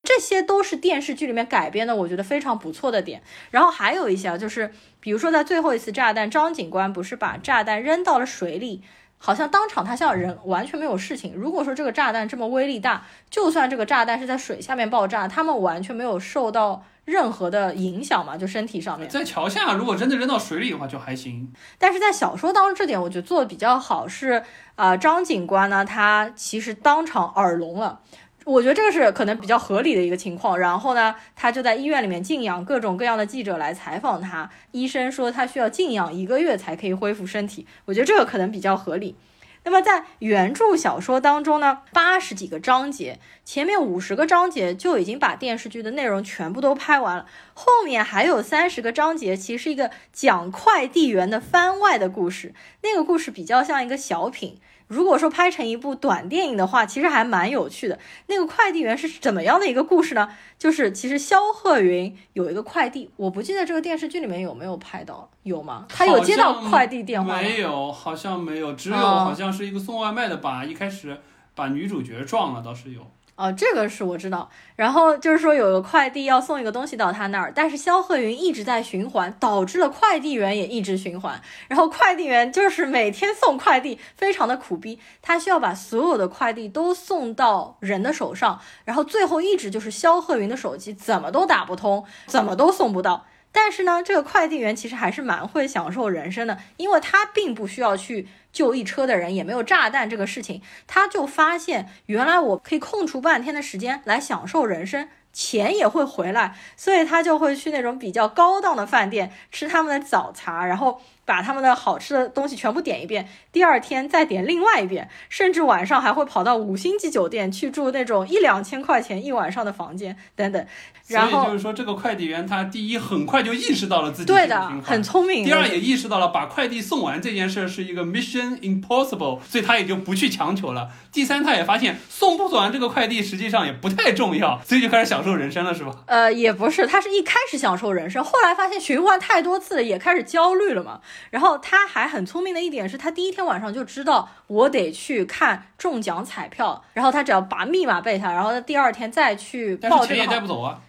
[0.09, 3.23] 这些都是电视剧里面改编的，我觉得非常不错的点。
[3.51, 8.83] 然后还有一些啊，就是比如说在最后一次炸弹，张警官不是把炸弹扔到了水里，
[9.19, 11.35] 好像当场他像人完全没有事情。
[11.35, 19.07] 如果说这个炸弹这么威力大，就算这个炸弹是在水下面爆炸，他们完全没有受到任何的影响嘛，就身体上面。
[19.11, 21.53] 在桥下，如果真的扔到水里的话，就还行。
[21.77, 24.43] 但是在小说当中，这点我觉得做的比较好，是
[24.75, 28.01] 啊，张警官呢，他其实当场耳聋了。
[28.49, 30.59] 我觉得这个是可能比较合理的一个情况。
[30.59, 34.49] 然后呢，他就在医院里面静养，各种各样的记者来采访他。
[34.73, 37.67] 医生说他需要静养一个月才可以恢复身体。
[37.85, 39.17] 我觉得这个可能比较合理。
[39.65, 54.59] 那么在原著小说当中呢，八十几个章节，前面五十个章节就已经把电视剧的内容全部都拍完了，后面还有三十个章节，其实是一个讲快递员的番外的故事，那个故事比较像一个小品。
[54.89, 57.99] 如果说拍成一部短电影的话，其实还蛮有趣的。
[58.27, 60.29] 那个快递员是怎么样的一个故事呢？
[60.59, 65.87] 就是其实肖鹤云有一个快递，我不记得这个电视剧里面有没有拍到，有吗？
[65.89, 71.21] 他有接到快递电话没有，好像没有，只有好像是一个送外卖的吧一开始
[71.55, 73.07] 把女主角撞了，倒是有。
[73.39, 74.51] 哦，这个是我知道。
[74.75, 81.41] 然后就是说有个快递要送一个东西到他那儿，但是肖鹤云一直在循环，导致了快递员也一直循环。
[81.69, 93.25] 然后快递员就是每天送快递，非常的苦逼，他需要把所有的快递都送到人的手上，然后最后一直就是肖鹤云的手机怎么都打不通，怎么都送不到。
[93.51, 98.29] 但是呢，这个快递员其实还是蛮会享受人生的，因为他并不需要去
[98.59, 111.01] 救一车的人，也没有炸弹这个事情，他就发现原来我可以空出半天的时间来享受人生，钱也会回来，所以他就会去那种比较高档的饭店吃他们的早茶，然后。
[111.29, 120.67] 把他们的好吃的东西全部点一遍，第二天再点另外一遍，甚至晚上还会跑到五星级酒店去住那种一两千块钱一晚上的房间等等。
[121.05, 130.89] 所以就是说，这个快递员他第一很快就意识到了自己对的很聪明，第二也意识到了把快递送完这件事是一个 mission impossible，所以他也就不去强求了。
[131.13, 135.93] 第三，他也发现送不送完这个快递实际上也不太重要，所以就开始享受人生了，是吧？
[136.07, 141.01] 呃，也不是，他是一开始享受人生，后来发现循环太多次，也开始焦虑了嘛。
[141.31, 150.81] 然后他还很聪明的一点是，他第一天晚上就知道我得去看中奖彩票，然后他只要把密码背下来，然后他第二天再去报这个但是钱也带不走啊。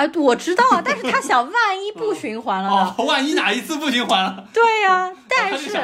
[0.00, 1.54] 啊，我知道啊，但是他想，万
[1.84, 2.94] 一不循环了呢？
[2.96, 4.48] 哦，万一哪一次不循环了？
[4.50, 5.76] 对呀，但是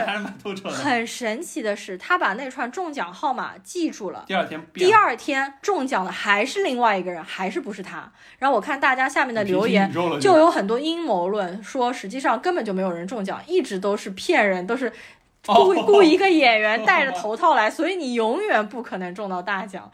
[0.70, 4.24] 很神奇的是，他把那串中奖号码记住了。
[4.26, 8.10] 第二天，第二天中奖的还是另外一个人，还是不是他？
[8.38, 14.90] 然后我看大家下面的留言，就有很多阴谋论，说实际上根本就没有人中奖，一直都是骗人，都是
[15.46, 19.92] 雇雇一个 演员戴着头套来，所以你永远不可能中到大奖。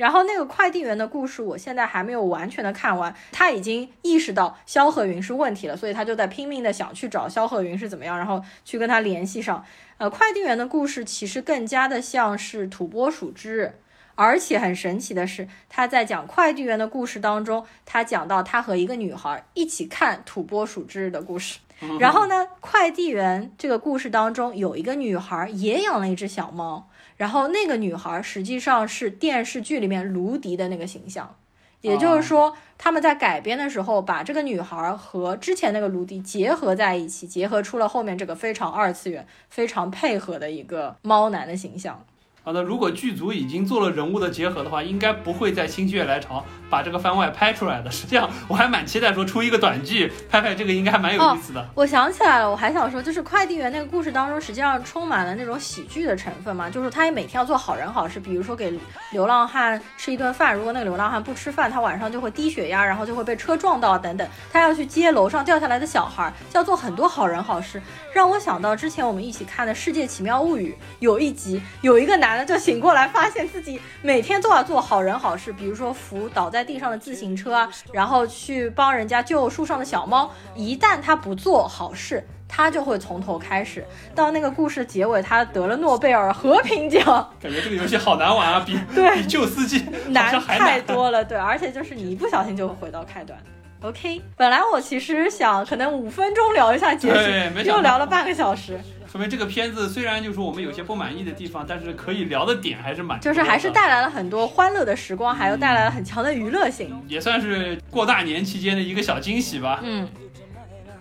[0.00, 3.14] 然后那个快递员的故事，我现在还没有完全的看完。
[3.32, 9.62] 他已经意识到肖鹤云是问题了，所以他就在拼命的想去找肖鹤云是怎么样，然后去跟他联系上。
[9.98, 13.74] 呃，快递员的故事其实更加的像是土拨鼠之日，
[14.14, 21.58] 而且很神奇的是，他在讲快递员的故事当中，他讲到他和一个女孩一起看土拨鼠之日的故事。
[21.98, 26.88] 然后呢，快递员这个故事当中有一个女孩也养了一只小猫。
[27.20, 31.36] 然后那个女孩实际上是电视剧里面卢迪的那个形象，
[31.82, 42.02] 也就是说他们在改编的时候把这个女孩和之前那个卢迪结合在一起，结合出了后面这个非常二次元、非常配合的一个猫男的形象。
[42.52, 46.38] 那，如果剧组已经做了人物的结合的话，应该不会在《心血来潮》
[46.70, 47.90] 把这个番外拍出来的。
[47.90, 51.68] 实际上，我还蛮期待说出一个短剧拍拍这个，应该还蛮有意思的。
[51.74, 56.70] 我想起来了，我还想说，就是快递员那个故事当中，实际上充满了那种喜剧的成分嘛。
[56.70, 58.72] 就是他也每天要做好人好事，比如说给
[59.12, 64.26] 流浪汉吃一顿饭，如果那个流浪汉不吃饭，他晚上就会低血压，然后就会被车撞到等等。
[64.50, 67.80] 他要去接楼上掉下来的小孩，就要做很多好人好事，
[68.14, 72.39] 让我想到之前我们一起看的《世界奇妙物语》，有一集有一个男。
[72.46, 80.30] 就醒过来，发现自己每天都要做好人好事，比如说扶倒在地上的自行车啊，然后去帮人家救树上的小猫。
[80.54, 83.84] 一旦他不做好事，他就会从头开始。
[84.14, 87.02] 到那个故事结尾，他得了诺贝尔和平奖。
[87.40, 91.24] 感觉这个游戏好难玩啊，比 对比救司机难太多了。
[91.24, 93.38] 对，而且就是你一不小心就会回到开端。
[93.82, 98.78] OK，本来我其实想可能五分钟聊一下结局，又聊了半个小时。
[99.10, 109.80] 说明这个片子虽然就是我们有些不满意的地方，但是可以聊的点还是蛮，就是还是带来了很多欢乐的时光，还有带来了很强的娱乐性，也算是过大年期间的一个小惊喜吧。
[109.82, 110.08] 嗯，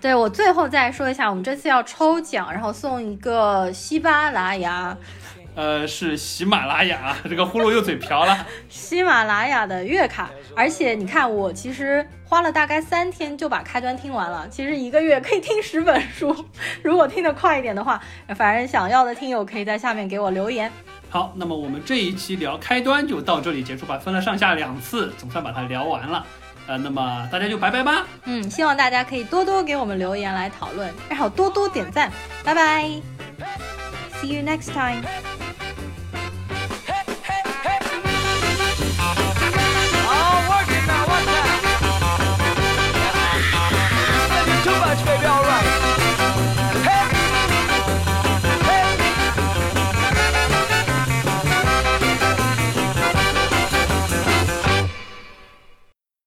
[0.01, 4.97] 对我最后再说一下，我们这次要抽奖，然后送一个喜马拉雅。
[5.59, 8.47] 呃，是喜马拉雅， 这个呼噜又嘴瓢了。
[8.69, 14.47] 喜马拉雅的月卡，而且你看，我其实花了大概三天就把开端听完了。
[14.47, 16.33] 其实一个月可以听十本书，
[16.81, 18.01] 如果听得快一点的话，
[18.37, 20.71] 反正想要的听友可以在下面给我留言。
[21.09, 26.25] 好，那么我们这一期聊开端就到这里结束吧，分了上下两次，总算把它聊完了。
[26.67, 28.07] 呃，那么大家就拜拜吧。
[28.23, 32.09] 嗯，希望大家可以多多给我们留言来讨论，然后多多点赞。
[32.45, 32.85] 拜拜
[34.21, 35.03] ，See you next time。
[45.03, 45.78] 却要软。